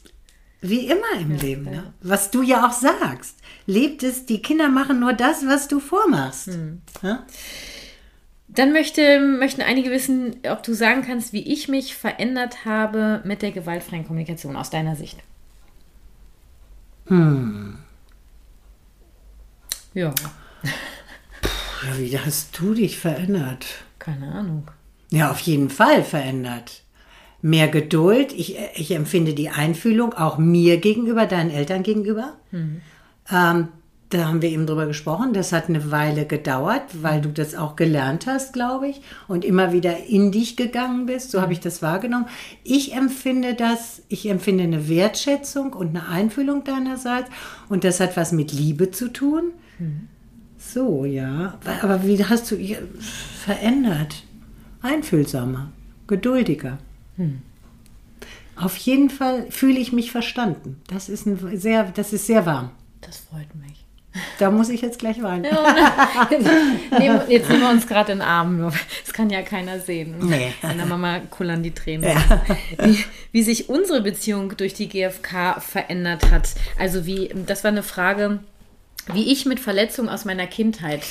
wie 0.61 0.87
immer 0.87 1.19
im 1.19 1.31
Leben, 1.35 1.63
ne? 1.65 1.93
was 2.01 2.31
du 2.31 2.41
ja 2.43 2.67
auch 2.67 2.71
sagst. 2.71 3.35
Lebt 3.67 4.03
es, 4.03 4.25
die 4.25 4.41
Kinder 4.41 4.69
machen 4.69 4.99
nur 4.99 5.13
das, 5.13 5.45
was 5.47 5.67
du 5.67 5.79
vormachst. 5.79 6.47
Hm. 6.47 6.81
Ja? 7.01 7.23
Dann 8.55 8.71
möchte, 8.73 9.19
möchten 9.19 9.61
einige 9.61 9.91
wissen, 9.91 10.37
ob 10.49 10.63
du 10.63 10.73
sagen 10.73 11.03
kannst, 11.05 11.33
wie 11.33 11.51
ich 11.51 11.67
mich 11.67 11.95
verändert 11.95 12.65
habe 12.65 13.21
mit 13.25 13.41
der 13.41 13.51
gewaltfreien 13.51 14.05
Kommunikation 14.05 14.55
aus 14.55 14.69
deiner 14.69 14.95
Sicht. 14.95 15.17
Ja, 19.93 20.13
Ja, 21.83 21.97
Wie 21.97 22.17
hast 22.19 22.57
du 22.59 22.73
dich 22.73 22.97
verändert? 22.99 23.65
keine 23.99 24.31
Ahnung. 24.31 24.69
Ja, 25.11 25.31
auf 25.31 25.39
jeden 25.39 25.69
Fall 25.69 26.03
verändert. 26.03 26.81
Mehr 27.41 27.67
Geduld. 27.67 28.31
Ich, 28.33 28.57
ich 28.75 28.91
empfinde 28.91 29.33
die 29.33 29.49
Einfühlung 29.49 30.13
auch 30.13 30.37
mir 30.37 30.77
gegenüber, 30.77 31.25
deinen 31.25 31.49
Eltern 31.51 31.83
gegenüber. 31.83 32.33
Ähm, 33.31 33.69
da 34.09 34.27
haben 34.27 34.41
wir 34.41 34.49
eben 34.49 34.67
drüber 34.67 34.85
gesprochen. 34.85 35.33
Das 35.33 35.51
hat 35.51 35.67
eine 35.67 35.91
Weile 35.91 36.25
gedauert, 36.25 36.83
weil 37.01 37.21
du 37.21 37.29
das 37.29 37.55
auch 37.55 37.75
gelernt 37.75 38.27
hast, 38.27 38.53
glaube 38.53 38.87
ich, 38.87 39.01
und 39.27 39.43
immer 39.43 39.73
wieder 39.73 40.05
in 40.05 40.31
dich 40.31 40.55
gegangen 40.55 41.07
bist. 41.07 41.31
So 41.31 41.41
habe 41.41 41.53
ich 41.53 41.59
das 41.59 41.81
wahrgenommen. 41.81 42.27
Ich 42.63 42.93
empfinde 42.93 43.55
das, 43.55 44.03
ich 44.07 44.29
empfinde 44.29 44.63
eine 44.63 44.87
Wertschätzung 44.87 45.73
und 45.73 45.89
eine 45.89 46.07
Einfühlung 46.07 46.63
deinerseits. 46.63 47.29
Und 47.67 47.83
das 47.83 47.99
hat 47.99 48.15
was 48.15 48.31
mit 48.31 48.53
Liebe 48.53 48.91
zu 48.91 49.11
tun. 49.11 49.51
So, 50.57 51.05
ja. 51.05 51.57
Aber 51.81 52.05
wie 52.05 52.23
hast 52.23 52.51
du 52.51 52.57
verändert? 53.43 54.23
Einfühlsamer, 54.81 55.71
geduldiger. 56.05 56.77
Auf 58.55 58.77
jeden 58.77 59.09
Fall 59.09 59.47
fühle 59.49 59.79
ich 59.79 59.91
mich 59.91 60.11
verstanden. 60.11 60.79
Das 60.87 61.09
ist 61.09 61.25
ein 61.25 61.57
sehr, 61.57 61.85
das 61.85 62.13
ist 62.13 62.27
sehr 62.27 62.45
warm. 62.45 62.69
Das 63.01 63.17
freut 63.17 63.53
mich. 63.55 63.84
Da 64.39 64.51
muss 64.51 64.69
ich 64.69 64.81
jetzt 64.81 64.99
gleich 64.99 65.21
weinen. 65.21 65.43
Nehmen, 66.99 67.21
jetzt 67.27 67.49
nehmen 67.49 67.61
wir 67.61 67.69
uns 67.69 67.87
gerade 67.87 68.13
in 68.13 68.19
den 68.19 68.27
Arm. 68.27 68.71
Das 69.03 69.13
kann 69.13 69.29
ja 69.29 69.41
keiner 69.41 69.79
sehen. 69.79 70.15
Nee. 70.19 70.53
Meiner 70.61 70.85
Mama 70.85 71.19
kullern 71.29 71.63
die 71.63 71.73
Tränen. 71.73 72.17
Wie, 72.79 73.03
wie 73.31 73.43
sich 73.43 73.69
unsere 73.69 74.01
Beziehung 74.01 74.55
durch 74.57 74.73
die 74.73 74.87
GfK 74.87 75.59
verändert 75.59 76.31
hat. 76.31 76.49
Also 76.79 77.05
wie, 77.05 77.29
das 77.45 77.63
war 77.63 77.71
eine 77.71 77.83
Frage, 77.83 78.39
wie 79.13 79.31
ich 79.31 79.45
mit 79.45 79.59
Verletzungen 79.59 80.09
aus 80.09 80.25
meiner 80.25 80.47
Kindheit 80.47 81.01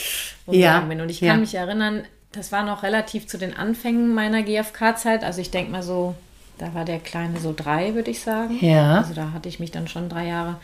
umgegangen 0.46 0.82
Ja, 0.82 0.88
bin. 0.88 1.00
Und 1.00 1.10
ich 1.10 1.20
ja. 1.20 1.32
kann 1.32 1.40
mich 1.40 1.54
erinnern, 1.54 2.04
das 2.32 2.52
war 2.52 2.64
noch 2.64 2.82
relativ 2.82 3.26
zu 3.26 3.38
den 3.38 3.56
Anfängen 3.56 4.14
meiner 4.14 4.42
GfK-Zeit. 4.42 5.22
Also 5.24 5.40
ich 5.40 5.50
denke 5.50 5.70
mal 5.70 5.82
so, 5.82 6.14
da 6.58 6.74
war 6.74 6.84
der 6.84 6.98
Kleine 6.98 7.38
so 7.40 7.54
drei, 7.56 7.94
würde 7.94 8.10
ich 8.10 8.20
sagen. 8.20 8.58
Ja. 8.60 8.98
Also 8.98 9.14
da 9.14 9.32
hatte 9.32 9.48
ich 9.48 9.60
mich 9.60 9.70
dann 9.70 9.88
schon 9.88 10.08
drei 10.08 10.26
Jahre 10.26 10.56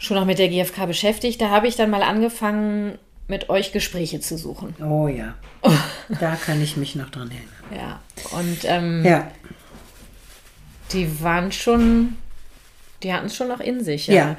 schon 0.00 0.18
auch 0.18 0.24
mit 0.24 0.38
der 0.40 0.48
GfK 0.48 0.86
beschäftigt. 0.86 1.40
Da 1.40 1.50
habe 1.50 1.68
ich 1.68 1.76
dann 1.76 1.90
mal 1.90 2.02
angefangen, 2.02 2.98
mit 3.28 3.48
euch 3.48 3.70
Gespräche 3.70 4.18
zu 4.20 4.36
suchen. 4.36 4.74
Oh 4.82 5.06
ja. 5.06 5.34
Da 6.20 6.34
kann 6.34 6.60
ich 6.60 6.76
mich 6.76 6.96
noch 6.96 7.10
dran 7.10 7.30
erinnern. 7.30 8.00
Ja. 8.32 8.36
Und 8.36 8.58
ähm, 8.64 9.04
Ja. 9.04 9.30
die 10.92 11.22
waren 11.22 11.52
schon, 11.52 12.16
die 13.04 13.12
hatten 13.12 13.26
es 13.26 13.36
schon 13.36 13.46
noch 13.48 13.60
in 13.60 13.84
sich. 13.84 14.08
Ja. 14.08 14.36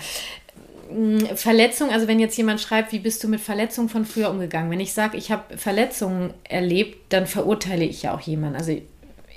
Mm, 0.91 1.20
Verletzung, 1.36 1.89
also 1.91 2.07
wenn 2.09 2.20
jetzt 2.20 2.36
jemand 2.38 2.59
schreibt, 2.59 2.91
wie 2.91 2.99
bist 2.99 3.24
du 3.24 3.30
mit 3.30 3.39
Verletzungen 3.39 3.88
von 3.88 4.03
früher 4.03 4.30
umgegangen? 4.30 4.70
Wenn 4.70 4.82
ich 4.82 4.91
sage, 4.93 5.16
ich 5.16 5.32
habe 5.32 5.57
Verletzungen 5.57 6.34
erlebt, 6.43 7.14
dann 7.14 7.28
verurteile 7.28 7.86
ich 7.86 8.01
ja 8.03 8.14
auch 8.14 8.20
jemanden. 8.22 8.57
Also 8.57 8.76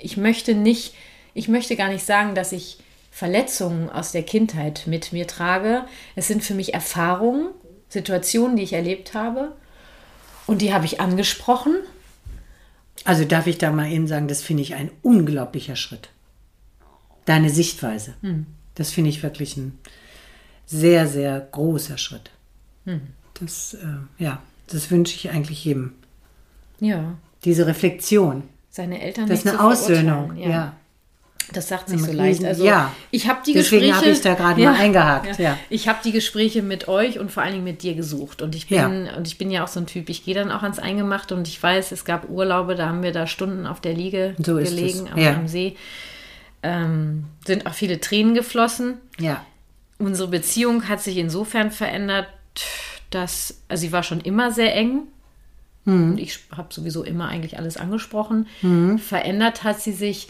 ich 0.01 0.17
möchte 0.17 0.53
nicht, 0.55 0.93
ich 1.33 1.47
möchte 1.47 1.77
gar 1.77 1.87
nicht 1.87 2.05
sagen, 2.05 2.35
dass 2.35 2.51
ich 2.51 2.79
Verletzungen 3.15 3.89
aus 3.89 4.11
der 4.11 4.23
Kindheit 4.23 4.87
mit 4.87 5.13
mir 5.13 5.25
trage. 5.25 5.85
Es 6.17 6.27
sind 6.27 6.43
für 6.43 6.53
mich 6.53 6.73
Erfahrungen, 6.73 7.51
Situationen, 7.87 8.57
die 8.57 8.63
ich 8.63 8.73
erlebt 8.73 9.13
habe. 9.13 9.55
Und 10.47 10.61
die 10.61 10.73
habe 10.73 10.83
ich 10.83 10.99
angesprochen. 10.99 11.75
Also 13.05 13.23
darf 13.23 13.47
ich 13.47 13.57
da 13.57 13.71
mal 13.71 13.89
eben 13.89 14.07
sagen, 14.07 14.27
das 14.27 14.41
finde 14.41 14.63
ich 14.63 14.75
ein 14.75 14.91
unglaublicher 15.01 15.77
Schritt. 15.77 16.09
Deine 17.23 17.49
Sichtweise. 17.49 18.15
Das 18.75 18.91
finde 18.91 19.11
ich 19.11 19.23
wirklich 19.23 19.55
ein 19.55 19.79
sehr, 20.65 21.07
sehr 21.07 21.39
großer 21.39 21.97
Schritt. 21.97 22.31
Das, 23.39 23.75
äh, 23.75 24.21
ja, 24.21 24.41
das 24.67 24.91
wünsche 24.91 25.15
ich 25.15 25.29
eigentlich 25.29 25.63
jedem. 25.63 25.93
Ja. 26.81 27.15
Diese 27.45 27.65
Reflexion. 27.65 28.43
Seine 28.69 29.01
Eltern 29.01 29.29
Das 29.29 29.39
ist 29.39 29.47
eine. 29.47 29.63
Aussöhnung. 29.63 30.35
Ja. 30.35 30.75
Das 31.53 31.67
sagt 31.67 31.89
sich 31.89 32.01
so 32.01 32.11
leicht. 32.11 32.43
Also 32.43 32.65
ja. 32.65 32.91
ich 33.11 33.27
habe 33.27 33.39
die 33.45 33.53
Deswegen 33.53 33.81
Gespräche. 33.83 33.95
habe 34.01 34.09
ich 34.09 34.21
da 34.21 34.33
gerade 34.33 34.61
mal 34.63 34.73
eingehakt, 34.75 35.37
ja. 35.39 35.57
Ich 35.69 35.87
habe 35.87 35.99
die 36.03 36.11
Gespräche 36.11 36.61
mit 36.61 36.87
euch 36.87 37.19
und 37.19 37.31
vor 37.31 37.43
allen 37.43 37.53
Dingen 37.53 37.63
mit 37.63 37.83
dir 37.83 37.93
gesucht. 37.93 38.41
Und 38.41 38.55
ich 38.55 38.67
bin, 38.67 39.05
Ja. 39.05 39.15
und 39.15 39.27
ich 39.27 39.37
bin 39.37 39.51
ja 39.51 39.63
auch 39.63 39.67
so 39.67 39.79
ein 39.79 39.85
Typ, 39.85 40.09
ich 40.09 40.25
gehe 40.25 40.33
dann 40.35 40.51
auch 40.51 40.63
ans 40.63 40.79
Eingemachte 40.79 41.35
und 41.35 41.47
ich 41.47 41.61
weiß, 41.61 41.91
es 41.91 42.03
gab 42.05 42.29
Urlaube, 42.29 42.75
da 42.75 42.87
haben 42.87 43.03
wir 43.03 43.11
da 43.11 43.27
Stunden 43.27 43.67
auf 43.67 43.79
der 43.79 43.93
Liege 43.93 44.35
So 44.39 44.55
gelegen 44.55 45.07
am, 45.11 45.17
ja. 45.19 45.35
am 45.35 45.47
See. 45.47 45.75
Ähm, 46.63 47.25
sind 47.45 47.67
auch 47.67 47.73
viele 47.73 47.99
Tränen 47.99 48.33
geflossen. 48.33 48.95
Ja. 49.19 49.45
Unsere 49.99 50.27
Beziehung 50.29 50.89
hat 50.89 51.01
sich 51.01 51.17
insofern 51.17 51.69
verändert, 51.71 52.27
dass, 53.11 53.61
also 53.69 53.81
sie 53.81 53.91
war 53.91 54.03
schon 54.03 54.19
immer 54.21 54.51
sehr 54.51 54.75
eng. 54.75 55.03
Mhm. 55.85 56.11
Und 56.13 56.17
ich 56.17 56.39
habe 56.57 56.73
sowieso 56.73 57.03
immer 57.03 57.27
eigentlich 57.27 57.57
alles 57.59 57.77
angesprochen. 57.77 58.47
Verändert 58.97 59.63
hat 59.63 59.79
sie 59.79 59.91
sich, 59.93 60.29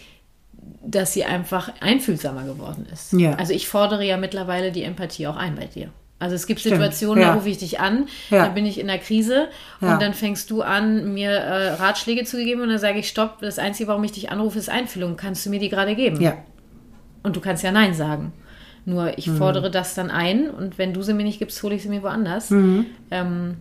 dass 0.86 1.14
sie 1.14 1.26
einfach 1.26 1.72
einfühlsamer 1.82 2.44
geworden 2.44 2.86
ist. 2.92 3.14
Ja. 3.14 3.34
Also 3.36 3.54
ich 3.54 3.68
fordere 3.68 4.04
ja 4.06 4.18
mittlerweile 4.18 4.72
die 4.72 4.84
Empathie 4.84 5.28
auch 5.28 5.36
ein 5.38 5.56
bei 5.56 5.66
dir. 5.66 5.90
Also 6.18 6.36
es 6.36 6.48
gibt 6.48 6.62
Stimmt, 6.62 6.76
Situationen, 6.76 7.22
ja. 7.22 7.30
da 7.30 7.34
rufe 7.36 7.50
ich 7.50 7.58
dich 7.58 7.80
an, 7.82 8.08
Ja. 8.30 8.46
da 8.46 8.50
bin 8.52 8.66
ich 8.66 8.80
in 8.80 8.88
der 8.88 9.00
Krise 9.00 9.48
Ja. 9.82 9.94
und 9.94 10.02
dann 10.02 10.14
fängst 10.14 10.50
du 10.50 10.62
an, 10.62 11.14
mir 11.14 11.30
äh, 11.32 11.70
Ratschläge 11.74 12.24
zu 12.24 12.38
geben 12.38 12.62
und 12.62 12.70
dann 12.70 12.80
sage 12.80 13.00
ich, 13.00 13.10
stopp, 13.10 13.40
das 13.42 13.60
Einzige, 13.60 13.90
warum 13.90 14.04
ich 14.06 14.14
dich 14.14 14.32
anrufe, 14.32 14.58
ist 14.58 14.70
Einfühlung. 14.70 15.18
Kannst 15.18 15.46
du 15.46 15.50
mir 15.50 15.60
die 15.60 15.70
gerade 15.70 15.94
geben? 15.96 16.22
Ja. 16.22 16.38
Und 17.24 17.36
du 17.36 17.42
kannst 17.42 17.64
ja 17.64 17.72
Nein 17.72 17.94
sagen. 17.94 18.32
Nur 18.86 19.06
Mhm. 19.06 19.14
ich 19.18 19.30
fordere 19.30 19.70
das 19.72 19.94
dann 19.96 20.10
ein 20.12 20.50
und 20.50 20.78
wenn 20.78 20.94
du 20.94 21.02
sie 21.02 21.14
mir 21.14 21.24
nicht 21.24 21.40
gibst, 21.40 21.62
hole 21.64 21.76
ich 21.76 21.82
sie 21.84 21.90
mir 21.90 22.04
woanders. 22.04 22.50
Mhm. 22.52 22.86
Ähm, 23.12 23.58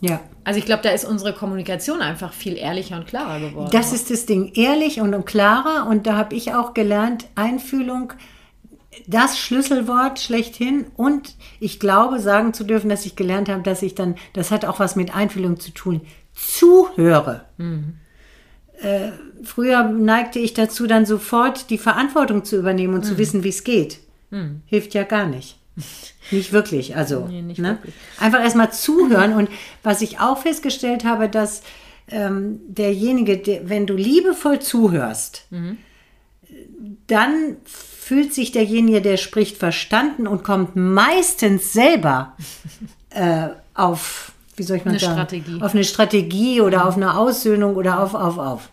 Ja. 0.00 0.20
also 0.44 0.58
ich 0.58 0.64
glaube, 0.64 0.82
da 0.82 0.90
ist 0.90 1.04
unsere 1.04 1.34
Kommunikation 1.34 2.00
einfach 2.00 2.32
viel 2.32 2.56
ehrlicher 2.56 2.96
und 2.96 3.06
klarer 3.06 3.38
geworden. 3.40 3.70
Das 3.72 3.92
ist 3.92 4.10
das 4.10 4.26
Ding, 4.26 4.52
ehrlich 4.54 5.00
und 5.00 5.24
klarer. 5.26 5.86
Und 5.88 6.06
da 6.06 6.16
habe 6.16 6.34
ich 6.34 6.54
auch 6.54 6.72
gelernt, 6.74 7.26
Einfühlung, 7.34 8.12
das 9.06 9.38
Schlüsselwort 9.38 10.18
schlechthin. 10.18 10.86
Und 10.96 11.36
ich 11.60 11.80
glaube, 11.80 12.18
sagen 12.18 12.54
zu 12.54 12.64
dürfen, 12.64 12.88
dass 12.88 13.04
ich 13.06 13.14
gelernt 13.14 13.48
habe, 13.48 13.62
dass 13.62 13.82
ich 13.82 13.94
dann, 13.94 14.14
das 14.32 14.50
hat 14.50 14.64
auch 14.64 14.80
was 14.80 14.96
mit 14.96 15.14
Einfühlung 15.14 15.60
zu 15.60 15.70
tun, 15.72 16.00
zuhöre. 16.34 17.44
Äh, 18.80 19.10
früher 19.44 19.82
neigte 19.84 20.38
ich 20.38 20.54
dazu, 20.54 20.86
dann 20.86 21.04
sofort 21.04 21.68
die 21.68 21.76
Verantwortung 21.78 22.44
zu 22.44 22.56
übernehmen 22.56 22.94
und 22.94 23.04
zu 23.04 23.18
wissen, 23.18 23.44
wie 23.44 23.50
es 23.50 23.64
geht. 23.64 24.00
Hilft 24.66 24.94
ja 24.94 25.02
gar 25.02 25.26
nicht. 25.26 25.58
Nicht 26.30 26.52
wirklich, 26.52 26.96
also. 26.96 27.26
Nee, 27.26 27.42
nicht 27.42 27.58
ne? 27.58 27.70
wirklich. 27.70 27.94
Einfach 28.18 28.40
erstmal 28.40 28.72
zuhören. 28.72 29.34
Und 29.34 29.48
was 29.82 30.00
ich 30.00 30.20
auch 30.20 30.38
festgestellt 30.38 31.04
habe, 31.04 31.28
dass 31.28 31.62
ähm, 32.08 32.60
derjenige, 32.68 33.38
der, 33.38 33.68
wenn 33.68 33.86
du 33.86 33.94
liebevoll 33.94 34.60
zuhörst, 34.60 35.46
dann 37.06 37.56
fühlt 37.64 38.34
sich 38.34 38.52
derjenige, 38.52 39.00
der 39.02 39.16
spricht, 39.16 39.56
verstanden 39.56 40.26
und 40.26 40.42
kommt 40.42 40.76
meistens 40.76 41.72
selber 41.72 42.36
äh, 43.10 43.48
auf, 43.74 44.32
wie 44.56 44.62
soll 44.62 44.78
ich 44.78 44.84
mal 44.84 44.90
Eine 44.90 45.00
sagen, 45.00 45.12
Strategie. 45.14 45.62
auf 45.62 45.74
eine 45.74 45.84
Strategie 45.84 46.60
oder 46.60 46.86
auf 46.86 46.96
eine 46.96 47.16
Aussöhnung 47.16 47.76
oder 47.76 48.02
auf, 48.02 48.14
auf, 48.14 48.38
auf. 48.38 48.68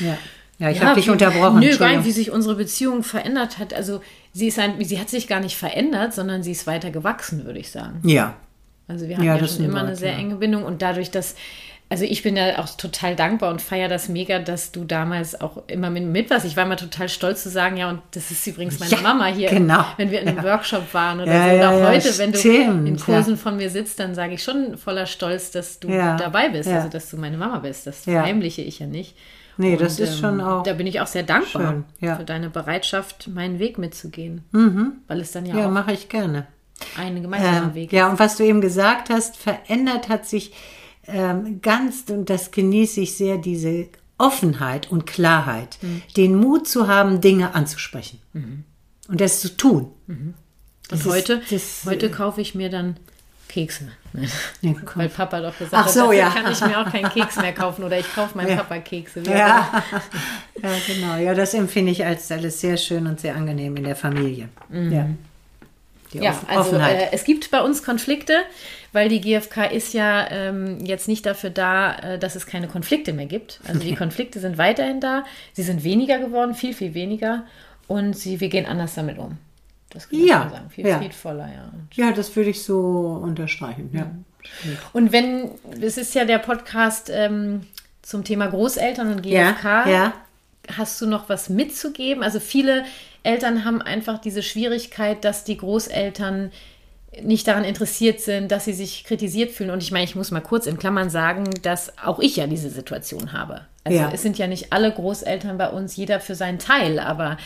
Ja, 0.00 0.18
ja 0.58 0.70
ich 0.70 0.80
habe 0.82 0.94
dich 0.94 1.10
unterbrochen. 1.10 1.60
Nö, 1.60 1.66
Entschuldigung. 1.66 1.96
rein, 1.98 2.04
wie 2.04 2.12
sich 2.12 2.30
unsere 2.30 2.54
Beziehung 2.56 3.02
verändert 3.02 3.58
hat. 3.58 3.74
Also 3.74 4.00
sie 4.32 4.48
ist 4.48 4.58
ein, 4.58 4.82
sie 4.84 4.98
hat 5.00 5.08
sich 5.10 5.26
gar 5.28 5.40
nicht 5.40 5.56
verändert, 5.56 6.14
sondern 6.14 6.42
sie 6.42 6.52
ist 6.52 6.66
weiter 6.66 6.90
gewachsen, 6.90 7.44
würde 7.44 7.58
ich 7.58 7.70
sagen. 7.70 8.00
Ja, 8.04 8.34
Also 8.88 9.08
wir 9.08 9.16
hatten 9.16 9.26
Ja, 9.26 9.36
ja, 9.36 9.46
schon 9.48 9.64
immer 9.64 9.74
wir, 9.82 9.86
eine 9.88 9.96
sehr 9.96 10.12
ja. 10.12 10.18
enge 10.18 10.36
Bindung 10.36 10.64
und 10.64 10.82
dadurch, 10.82 11.10
dass 11.10 11.34
also 11.90 12.04
ich 12.06 12.22
bin 12.22 12.34
da 12.34 12.58
auch 12.58 12.68
total 12.76 13.14
dankbar 13.14 13.50
und 13.52 13.60
feiere 13.60 13.88
das 13.88 14.08
mega, 14.08 14.38
dass 14.38 14.72
du 14.72 14.84
damals 14.84 15.38
auch 15.40 15.62
immer 15.68 15.90
mit, 15.90 16.02
mit 16.04 16.30
warst. 16.30 16.46
Ich 16.46 16.56
war 16.56 16.64
immer 16.64 16.78
total 16.78 17.10
stolz 17.10 17.42
zu 17.42 17.50
sagen, 17.50 17.76
ja, 17.76 17.90
und 17.90 18.00
das 18.12 18.30
ist 18.30 18.44
übrigens 18.46 18.80
meine 18.80 18.90
Ja, 18.90 19.00
Mama 19.02 19.26
hier, 19.26 19.50
genau. 19.50 19.84
wenn 19.98 20.10
wir 20.10 20.22
in 20.22 20.28
einem 20.28 20.42
Workshop 20.42 20.92
waren 20.94 21.20
oder 21.20 21.32
Ja, 21.32 21.50
so. 21.50 21.54
Ja, 21.56 21.70
auch 21.70 21.78
ja, 21.80 21.88
heute, 21.90 22.18
wenn 22.18 22.32
du 22.32 22.38
in 22.88 22.96
Kursen 22.98 23.32
ja. 23.32 23.36
von 23.36 23.56
mir 23.58 23.68
sitzt, 23.68 24.00
dann 24.00 24.14
sage 24.14 24.32
ich 24.34 24.42
schon 24.42 24.78
voller 24.78 25.04
Stolz, 25.06 25.50
dass 25.50 25.78
du 25.78 25.88
Ja, 25.90 26.16
dabei 26.16 26.48
bist, 26.48 26.70
ja. 26.70 26.76
also 26.76 26.88
dass 26.88 27.10
du 27.10 27.18
meine 27.18 27.36
Mama 27.36 27.58
bist. 27.58 27.86
Das 27.86 28.06
Ja. 28.06 28.14
verheimliche 28.22 28.62
ich 28.62 28.78
ja 28.78 28.86
nicht. 28.86 29.14
Nee, 29.56 29.76
das 29.76 29.98
ist 30.00 30.18
schon 30.18 30.40
auch 30.40 30.62
Da 30.64 30.72
bin 30.74 30.86
ich 30.86 31.00
auch 31.00 31.06
sehr 31.06 31.22
dankbar 31.22 31.72
schön, 31.72 31.84
ja. 32.00 32.16
für 32.16 32.24
deine 32.24 32.50
Bereitschaft, 32.50 33.28
meinen 33.28 33.58
Weg 33.58 33.78
mitzugehen. 33.78 34.42
Weil 35.06 35.20
es 35.20 35.32
dann 35.32 35.46
ja, 35.46 35.56
ja, 35.56 35.66
auch 35.66 35.70
mache 35.70 35.92
ich 35.92 36.08
gerne. 36.08 36.46
ein 36.96 37.20
gemeinsamer 37.22 37.68
Ähm, 37.68 37.74
Weg 37.74 37.92
ja, 37.92 38.08
und 38.10 38.18
was 38.18 38.36
du 38.36 38.44
eben 38.44 38.60
gesagt 38.60 39.10
hast, 39.10 39.36
verändert 39.36 40.08
hat 40.08 40.26
sich 40.26 40.52
ähm, 41.06 41.60
ganz, 41.60 42.04
und 42.08 42.30
das 42.30 42.50
genieße 42.50 43.00
ich 43.02 43.16
sehr, 43.16 43.36
diese 43.38 43.88
Offenheit 44.18 44.90
und 44.90 45.06
Klarheit, 45.06 45.76
Mhm. 45.82 46.02
den 46.16 46.34
Mut 46.36 46.66
zu 46.66 46.88
haben, 46.88 47.20
Dinge 47.20 47.54
anzusprechen 47.54 48.20
und 49.08 49.20
das 49.20 49.40
zu 49.40 49.56
tun. 49.56 49.90
Und 50.08 50.34
Das 50.88 51.04
heute, 51.06 51.42
ist- 51.50 51.84
heute 51.86 52.10
kaufe 52.10 52.40
ich 52.40 52.54
mir 52.54 52.70
dann 52.70 52.96
Kekse. 53.54 53.88
Ja. 54.62 54.72
Weil 54.96 55.08
Papa 55.08 55.40
doch 55.40 55.56
gesagt 55.56 55.72
Ach 55.74 55.86
hat, 55.86 55.92
so, 55.92 56.10
ja. 56.12 56.28
kann 56.30 56.50
ich 56.50 56.60
mir 56.60 56.80
auch 56.80 56.90
keinen 56.90 57.08
Keks 57.08 57.36
mehr 57.36 57.52
kaufen 57.52 57.84
oder 57.84 57.98
ich 57.98 58.12
kaufe 58.14 58.36
meinem 58.36 58.56
Papa 58.56 58.78
Kekse. 58.78 59.20
Ja. 59.20 59.82
ja, 60.62 60.70
genau. 60.86 61.16
Ja, 61.16 61.34
das 61.34 61.54
empfinde 61.54 61.92
ich 61.92 62.04
als 62.04 62.30
alles 62.32 62.60
sehr 62.60 62.76
schön 62.76 63.06
und 63.06 63.20
sehr 63.20 63.36
angenehm 63.36 63.76
in 63.76 63.84
der 63.84 63.94
Familie. 63.96 64.48
Ja. 64.72 65.08
Die 66.12 66.18
Ja, 66.18 66.30
Off- 66.32 66.44
also 66.48 66.76
äh, 66.76 67.12
es 67.12 67.22
gibt 67.24 67.50
bei 67.52 67.60
uns 67.62 67.82
Konflikte, 67.84 68.34
weil 68.92 69.08
die 69.08 69.20
GfK 69.20 69.70
ist 69.70 69.94
ja 69.94 70.28
ähm, 70.30 70.84
jetzt 70.84 71.06
nicht 71.08 71.24
dafür 71.26 71.50
da, 71.50 71.94
äh, 71.96 72.18
dass 72.18 72.34
es 72.34 72.46
keine 72.46 72.66
Konflikte 72.68 73.12
mehr 73.12 73.26
gibt. 73.26 73.60
Also 73.68 73.80
die 73.80 73.94
Konflikte 73.96 74.40
sind 74.40 74.58
weiterhin 74.58 75.00
da. 75.00 75.24
Sie 75.52 75.62
sind 75.62 75.84
weniger 75.84 76.18
geworden, 76.18 76.54
viel, 76.54 76.74
viel 76.74 76.94
weniger. 76.94 77.44
Und 77.86 78.16
sie, 78.16 78.40
wir 78.40 78.48
gehen 78.48 78.66
anders 78.66 78.94
damit 78.94 79.18
um. 79.18 79.38
Das 79.94 80.08
kann 80.08 80.18
Ja, 80.18 80.24
ich 80.24 80.42
schon 80.42 80.50
sagen. 80.50 80.70
Viel 80.70 80.86
ja. 80.86 80.98
friedvoller, 80.98 81.48
ja. 81.48 81.72
ja, 82.06 82.12
das 82.12 82.34
würde 82.36 82.50
ich 82.50 82.62
so 82.62 83.20
unterstreichen. 83.22 83.90
Ja. 83.92 84.10
Und 84.92 85.12
wenn, 85.12 85.50
es 85.80 85.96
ist 85.96 86.14
ja 86.14 86.24
der 86.24 86.38
Podcast 86.38 87.10
ähm, 87.12 87.62
zum 88.02 88.24
Thema 88.24 88.46
Großeltern 88.48 89.10
und 89.12 89.22
GfK. 89.22 89.88
ja. 89.88 90.12
Hast 90.78 90.98
du 91.02 91.06
noch 91.06 91.28
was 91.28 91.50
mitzugeben? 91.50 92.22
Also 92.22 92.40
viele 92.40 92.84
Eltern 93.22 93.66
haben 93.66 93.82
einfach 93.82 94.18
diese 94.18 94.42
Schwierigkeit, 94.42 95.22
dass 95.22 95.44
die 95.44 95.58
Großeltern 95.58 96.50
nicht 97.22 97.46
daran 97.46 97.64
interessiert 97.64 98.20
sind, 98.20 98.50
dass 98.50 98.64
sie 98.64 98.72
sich 98.72 99.04
kritisiert 99.04 99.50
fühlen. 99.52 99.68
Und 99.70 99.82
ich 99.82 99.92
meine, 99.92 100.04
ich 100.04 100.16
muss 100.16 100.30
mal 100.30 100.40
kurz 100.40 100.66
in 100.66 100.78
Klammern 100.78 101.10
sagen, 101.10 101.44
dass 101.62 101.92
auch 101.98 102.18
ich 102.18 102.36
ja 102.36 102.46
diese 102.46 102.70
Situation 102.70 103.32
habe. 103.34 103.66
Also 103.84 103.98
Ja. 103.98 104.10
es 104.12 104.22
sind 104.22 104.38
ja 104.38 104.46
nicht 104.46 104.72
alle 104.72 104.90
Großeltern 104.90 105.58
bei 105.58 105.68
uns, 105.68 105.96
jeder 105.96 106.18
für 106.18 106.34
seinen 106.34 106.58
Teil, 106.58 106.98
aber 106.98 107.36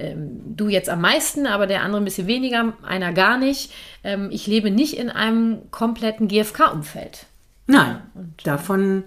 ähm, 0.00 0.40
du 0.56 0.68
jetzt 0.68 0.88
am 0.88 1.00
meisten, 1.00 1.46
aber 1.46 1.66
der 1.66 1.82
andere 1.82 2.00
ein 2.00 2.04
bisschen 2.04 2.26
weniger, 2.26 2.72
einer 2.86 3.12
gar 3.12 3.38
nicht. 3.38 3.72
Ähm, 4.04 4.28
ich 4.32 4.46
lebe 4.46 4.70
nicht 4.70 4.96
in 4.96 5.10
einem 5.10 5.58
kompletten 5.70 6.28
GfK-Umfeld. 6.28 7.26
Nein, 7.66 8.00
davon 8.44 9.04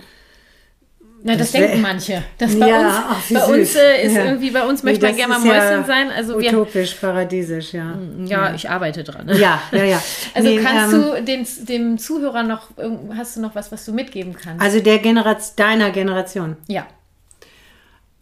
Na, 1.26 1.36
das, 1.38 1.52
Das 1.54 1.62
denken 1.62 1.82
manche. 1.82 2.22
Das 2.38 2.58
bei 2.60 2.68
Ja, 2.68 2.80
uns, 2.88 2.96
ach, 3.10 3.30
wie 3.30 3.34
bei 3.34 3.40
süß. 3.40 3.50
uns 3.50 3.76
äh, 3.76 4.06
ist 4.06 4.14
Ja. 4.16 4.26
irgendwie, 4.26 4.52
bei 4.52 4.66
uns 4.68 4.84
Nee, 4.84 4.90
möchte 4.92 5.06
man 5.06 5.12
das 5.12 5.18
gerne 5.18 5.34
mal 5.34 5.40
ist 5.40 5.46
ja 5.46 5.70
Mäuschen 5.70 5.86
sein. 5.86 6.10
Also 6.12 6.38
wir, 6.40 6.50
utopisch, 6.50 6.94
paradiesisch, 6.96 7.74
ja. 7.74 7.98
ja, 8.26 8.54
ich 8.54 8.70
arbeite 8.70 9.04
dran. 9.06 9.30
Ja, 9.30 9.62
ja, 9.72 9.84
ja. 9.86 10.04
Also 10.34 10.50
Nee, 10.50 10.58
kannst 10.62 10.94
ähm, 10.94 11.02
du 11.02 11.24
den, 11.24 11.48
dem 11.68 11.98
Zuhörer 11.98 12.44
noch, 12.44 12.72
hast 13.16 13.38
du 13.38 13.42
noch 13.42 13.56
was, 13.56 13.72
was 13.72 13.86
du 13.86 13.94
mitgeben 13.94 14.34
kannst? 14.34 14.62
Also 14.62 14.82
der 14.82 15.00
Generation, 15.00 15.54
deiner 15.56 15.92
Generation. 15.92 16.58
ja. 16.68 16.86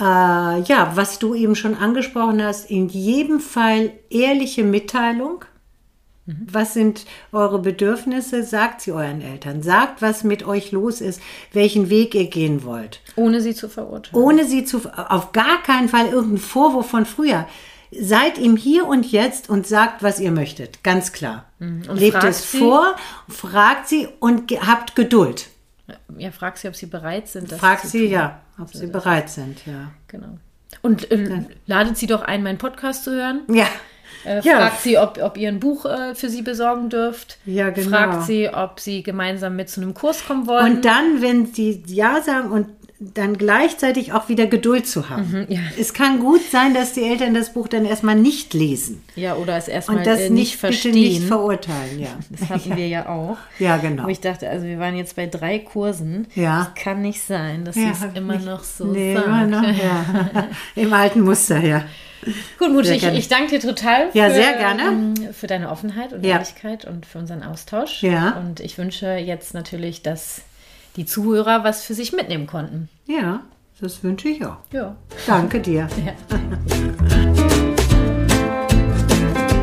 Äh, 0.02 0.62
ja, 0.64 0.91
was 0.95 1.20
du 1.20 1.36
eben 1.36 1.56
schon 1.56 1.76
angesprochen 1.76 2.43
hast, 2.43 2.70
in 2.72 2.89
jedem 2.89 3.39
Fall 3.39 3.91
ehrliche 4.10 4.64
Mitteilung. 4.64 5.45
Was 6.47 6.74
sind 6.76 7.06
eure 7.34 7.60
Bedürfnisse? 7.60 8.43
Sagt 8.43 8.82
sie 8.82 8.91
euren 8.93 9.22
Eltern. 9.22 9.64
Sagt, 9.64 10.02
was 10.02 10.24
mit 10.24 10.45
euch 10.47 10.72
los 10.72 11.02
ist, 11.02 11.20
welchen 11.52 11.89
Weg 11.89 12.16
ihr 12.16 12.28
gehen 12.28 12.64
wollt. 12.64 13.02
Ohne 13.18 13.41
sie 13.41 13.54
zu 13.54 13.68
verurteilen. 13.68 14.24
Ohne 14.24 14.45
sie 14.45 14.64
zu, 14.64 14.82
auf 15.10 15.34
gar 15.34 15.62
keinen 15.64 15.89
Fall 15.89 16.06
irgendeinen 16.08 16.38
Vorwurf 16.38 16.89
von 16.89 17.06
früher. 17.06 17.47
Seid 17.91 18.38
im 18.38 18.56
Hier 18.56 18.86
und 18.88 19.12
Jetzt 19.12 19.49
und 19.49 19.68
sagt, 19.68 20.04
was 20.04 20.20
ihr 20.22 20.32
möchtet. 20.32 20.84
Ganz 20.84 21.12
klar. 21.12 21.45
Mhm. 21.60 21.84
Und 21.89 21.97
Lebt 21.99 22.24
es 22.24 22.52
sie- 22.52 22.60
vor, 22.60 22.95
fragt 23.28 23.89
sie 23.89 24.08
und 24.20 24.52
habt 24.66 24.95
Geduld. 24.95 25.49
Ja, 26.17 26.31
frag 26.31 26.57
sie, 26.57 26.67
ob 26.67 26.75
sie 26.75 26.85
bereit 26.87 27.27
sind. 27.27 27.51
Das 27.51 27.59
Fragt 27.59 27.81
zu 27.83 27.87
sie, 27.89 28.03
tun. 28.05 28.11
ja, 28.11 28.39
ob 28.59 28.73
sie 28.73 28.87
bereit 28.87 29.29
sind, 29.29 29.65
ja. 29.65 29.91
Genau. 30.07 30.37
Und 30.81 31.11
äh, 31.11 31.41
ladet 31.65 31.97
sie 31.97 32.07
doch 32.07 32.21
ein, 32.21 32.43
meinen 32.43 32.57
Podcast 32.57 33.03
zu 33.03 33.11
hören. 33.11 33.41
Ja. 33.49 33.67
Äh, 34.25 34.41
Ja. 34.43 34.57
Fragt 34.57 34.81
sie, 34.81 34.97
ob, 34.97 35.17
ob 35.21 35.37
ihr 35.37 35.47
ein 35.49 35.59
Buch 35.59 35.85
äh, 35.85 36.15
für 36.15 36.29
sie 36.29 36.41
besorgen 36.43 36.89
dürft. 36.89 37.39
Ja, 37.45 37.69
genau. 37.71 37.89
Fragt 37.89 38.23
sie, 38.23 38.49
ob 38.49 38.79
sie 38.79 39.03
gemeinsam 39.03 39.55
mit 39.55 39.69
zu 39.69 39.81
einem 39.81 39.93
Kurs 39.93 40.25
kommen 40.25 40.47
wollen. 40.47 40.75
Und 40.77 40.85
dann, 40.85 41.21
wenn 41.21 41.47
sie 41.47 41.83
Ja 41.87 42.21
sagen 42.21 42.51
und 42.51 42.67
dann 43.04 43.36
gleichzeitig 43.38 44.14
auch 44.14 44.30
wieder 44.30 44.45
Geduld 44.45 44.86
zu 44.86 45.10
haben. 45.10 45.32
Mhm, 45.32 45.45
ja. 45.49 45.60
Es 45.80 45.93
kann 45.95 46.20
gut 46.20 46.41
sein, 46.52 46.76
dass 46.76 46.93
die 46.93 47.02
Eltern 47.04 47.34
das 47.34 47.52
Buch 47.54 47.68
dann 47.68 47.84
erstmal 47.84 48.16
nicht 48.16 48.54
lesen 48.54 49.02
ja, 49.16 49.36
oder 49.36 49.58
es 49.58 49.68
erstmal 49.68 49.97
und 49.97 50.06
das 50.06 50.20
äh, 50.20 50.30
nicht, 50.30 50.32
nicht 50.32 50.62
bitte 50.62 50.74
verstehen. 50.74 50.93
nicht 50.93 51.24
verurteilen. 51.24 51.99
Ja, 51.99 52.10
Das 52.30 52.49
hatten 52.49 52.76
wir 52.78 52.88
ja 52.88 53.10
auch. 53.10 53.38
ja 53.58 53.78
genau. 53.78 54.04
Wo 54.04 54.08
ich 54.08 54.20
dachte, 54.22 54.47
also 54.47 54.68
wir 54.68 54.78
waren 54.78 54.95
jetzt 54.95 55.16
bei 55.16 55.26
drei 55.26 55.58
Kursen. 55.58 56.28
Ja. 56.36 56.72
Es 56.76 56.84
kann 56.84 57.02
nicht 57.02 57.22
sein, 57.24 57.66
dass 57.66 57.76
Ja, 57.76 57.89
es 57.91 58.16
immer 58.18 58.36
nicht- 58.36 58.45
noch 58.45 58.64
so 58.64 58.86
nee, 58.86 59.16
immer 59.16 59.47
noch, 59.47 59.64
ja. 59.64 60.06
Im 60.76 60.93
alten 60.93 61.22
Muster, 61.22 61.58
ja. 61.60 61.84
Gut, 62.60 62.72
Mutti, 62.72 62.91
ich, 62.91 63.04
ich 63.04 63.28
danke 63.30 63.58
dir 63.58 63.68
total 63.68 64.10
Ja, 64.14 64.28
für, 64.30 64.36
sehr 64.36 64.54
gerne. 64.54 64.84
ähm, 64.84 65.14
für 65.34 65.47
deine 65.47 65.72
Offenheit 65.72 66.14
und 66.14 66.24
Ja. 66.24 66.34
Ehrlichkeit 66.36 66.86
und 66.86 67.08
für 67.08 67.18
unseren 67.18 67.41
Austausch. 67.41 68.04
Ja. 68.04 68.34
Und 68.34 68.60
ich 68.60 68.78
wünsche 68.78 69.08
jetzt 69.14 69.56
natürlich, 69.56 70.04
dass 70.04 70.43
die 70.95 71.05
Zuhörer 71.05 71.63
was 71.63 71.83
für 71.83 71.93
sich 71.93 72.13
mitnehmen 72.13 72.47
konnten. 72.47 72.89
Ja, 73.05 73.41
das 73.79 74.03
wünsche 74.03 74.29
ich 74.29 74.45
auch. 74.45 74.57
Ja. 74.71 74.95
Danke 75.25 75.59
dir. 75.59 75.87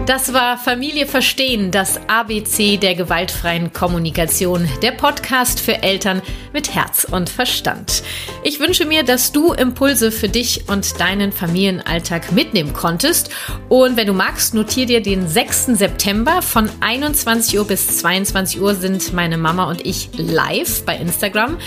Das 0.09 0.33
war 0.33 0.57
Familie 0.57 1.05
Verstehen, 1.05 1.71
das 1.71 2.01
ABC 2.09 2.79
der 2.79 2.95
gewaltfreien 2.95 3.75
Kommunikation, 3.75 4.67
der 4.81 4.93
Podcast 4.93 5.61
für 5.61 5.83
Eltern 5.83 6.23
mit 6.55 6.75
Herz 6.75 7.05
und 7.05 7.29
Verstand. 7.29 8.03
Ich 8.43 8.59
wünsche 8.59 8.87
mir, 8.87 9.03
dass 9.03 9.33
du 9.33 9.53
Impulse 9.53 10.11
für 10.11 10.31
dich 10.31 10.67
und 10.67 10.99
deinen 10.99 11.31
Familienalltag 11.31 12.33
mitnehmen 12.33 12.73
konntest. 12.73 13.29
Und 13.69 13.99
wenn 13.99 14.07
du 14.07 14.15
magst, 14.15 14.55
notier 14.55 14.87
dir 14.87 15.03
den 15.03 15.29
6. 15.29 15.77
September 15.77 16.41
von 16.41 16.71
21 16.81 17.59
Uhr 17.59 17.67
bis 17.67 17.99
22 17.99 18.63
Uhr 18.63 18.75
sind 18.77 19.13
meine 19.13 19.37
Mama 19.37 19.69
und 19.69 19.85
ich 19.85 20.09
live 20.17 20.87
bei 20.87 20.97
Instagram. 20.97 21.59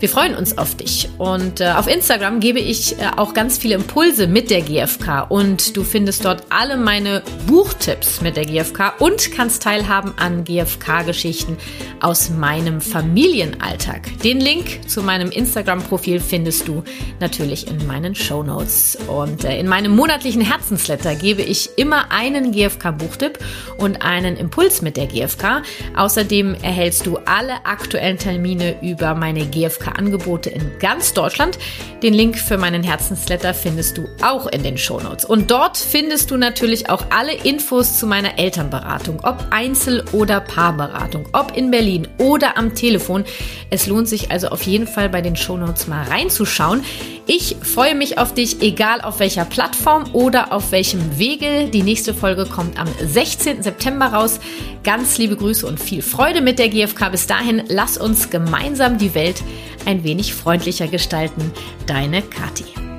Wir 0.00 0.08
freuen 0.08 0.34
uns 0.34 0.56
auf 0.56 0.74
dich. 0.74 1.10
Und 1.18 1.60
äh, 1.60 1.72
auf 1.72 1.86
Instagram 1.86 2.40
gebe 2.40 2.58
ich 2.58 2.98
äh, 2.98 3.10
auch 3.18 3.34
ganz 3.34 3.58
viele 3.58 3.74
Impulse 3.74 4.26
mit 4.26 4.48
der 4.50 4.62
GfK. 4.62 5.26
Und 5.28 5.76
du 5.76 5.84
findest 5.84 6.24
dort 6.24 6.44
alle 6.48 6.78
meine 6.78 7.22
Buchtipps 7.46 8.22
mit 8.22 8.34
der 8.38 8.46
GfK 8.46 8.94
und 8.98 9.30
kannst 9.30 9.62
teilhaben 9.62 10.14
an 10.16 10.44
GfK-Geschichten 10.44 11.58
aus 12.00 12.30
meinem 12.30 12.80
Familienalltag. 12.80 14.18
Den 14.24 14.40
Link 14.40 14.88
zu 14.88 15.02
meinem 15.02 15.30
Instagram-Profil 15.30 16.20
findest 16.20 16.66
du 16.66 16.82
natürlich 17.20 17.66
in 17.66 17.86
meinen 17.86 18.14
Show 18.14 18.42
Notes. 18.42 18.96
Und 19.06 19.44
äh, 19.44 19.60
in 19.60 19.68
meinem 19.68 19.94
monatlichen 19.94 20.40
Herzensletter 20.40 21.14
gebe 21.14 21.42
ich 21.42 21.76
immer 21.76 22.10
einen 22.10 22.52
GfK-Buchtipp 22.52 23.38
und 23.76 24.00
einen 24.00 24.38
Impuls 24.38 24.80
mit 24.80 24.96
der 24.96 25.08
GfK. 25.08 25.62
Außerdem 25.94 26.54
erhältst 26.62 27.04
du 27.04 27.18
alle 27.26 27.66
aktuellen 27.66 28.16
Termine 28.16 28.76
über 28.80 29.14
meine 29.14 29.44
GfK 29.44 29.89
GfK-Angebote 29.90 30.50
in 30.50 30.78
ganz 30.78 31.12
Deutschland. 31.12 31.58
Den 32.02 32.14
Link 32.14 32.38
für 32.38 32.58
meinen 32.58 32.82
Herzensletter 32.82 33.54
findest 33.54 33.98
du 33.98 34.08
auch 34.22 34.46
in 34.46 34.62
den 34.62 34.78
Shownotes. 34.78 35.24
Und 35.24 35.50
dort 35.50 35.76
findest 35.76 36.30
du 36.30 36.36
natürlich 36.36 36.88
auch 36.88 37.04
alle 37.10 37.34
Infos 37.34 37.98
zu 37.98 38.06
meiner 38.06 38.38
Elternberatung, 38.38 39.20
ob 39.22 39.46
Einzel- 39.50 40.04
oder 40.12 40.40
Paarberatung, 40.40 41.28
ob 41.32 41.56
in 41.56 41.70
Berlin 41.70 42.08
oder 42.18 42.56
am 42.56 42.74
Telefon. 42.74 43.24
Es 43.70 43.86
lohnt 43.86 44.08
sich 44.08 44.30
also 44.30 44.48
auf 44.48 44.62
jeden 44.62 44.86
Fall 44.86 45.08
bei 45.08 45.20
den 45.20 45.36
Shownotes 45.36 45.88
mal 45.88 46.04
reinzuschauen. 46.04 46.82
Ich 47.26 47.56
freue 47.62 47.94
mich 47.94 48.18
auf 48.18 48.34
dich, 48.34 48.60
egal 48.60 49.02
auf 49.02 49.20
welcher 49.20 49.44
Plattform 49.44 50.04
oder 50.14 50.52
auf 50.52 50.72
welchem 50.72 51.18
Wege. 51.18 51.68
Die 51.72 51.82
nächste 51.82 52.12
Folge 52.12 52.44
kommt 52.44 52.76
am 52.76 52.88
16. 53.00 53.62
September 53.62 54.06
raus. 54.06 54.40
Ganz 54.82 55.16
liebe 55.18 55.36
Grüße 55.36 55.66
und 55.66 55.78
viel 55.78 56.02
Freude 56.02 56.40
mit 56.40 56.58
der 56.58 56.68
GfK. 56.70 57.10
Bis 57.10 57.28
dahin, 57.28 57.62
lass 57.68 57.98
uns 57.98 58.30
gemeinsam 58.30 58.98
die 58.98 59.14
Welt 59.14 59.44
ein 59.86 60.04
wenig 60.04 60.34
freundlicher 60.34 60.88
gestalten. 60.88 61.52
Deine 61.86 62.22
Kathi. 62.22 62.89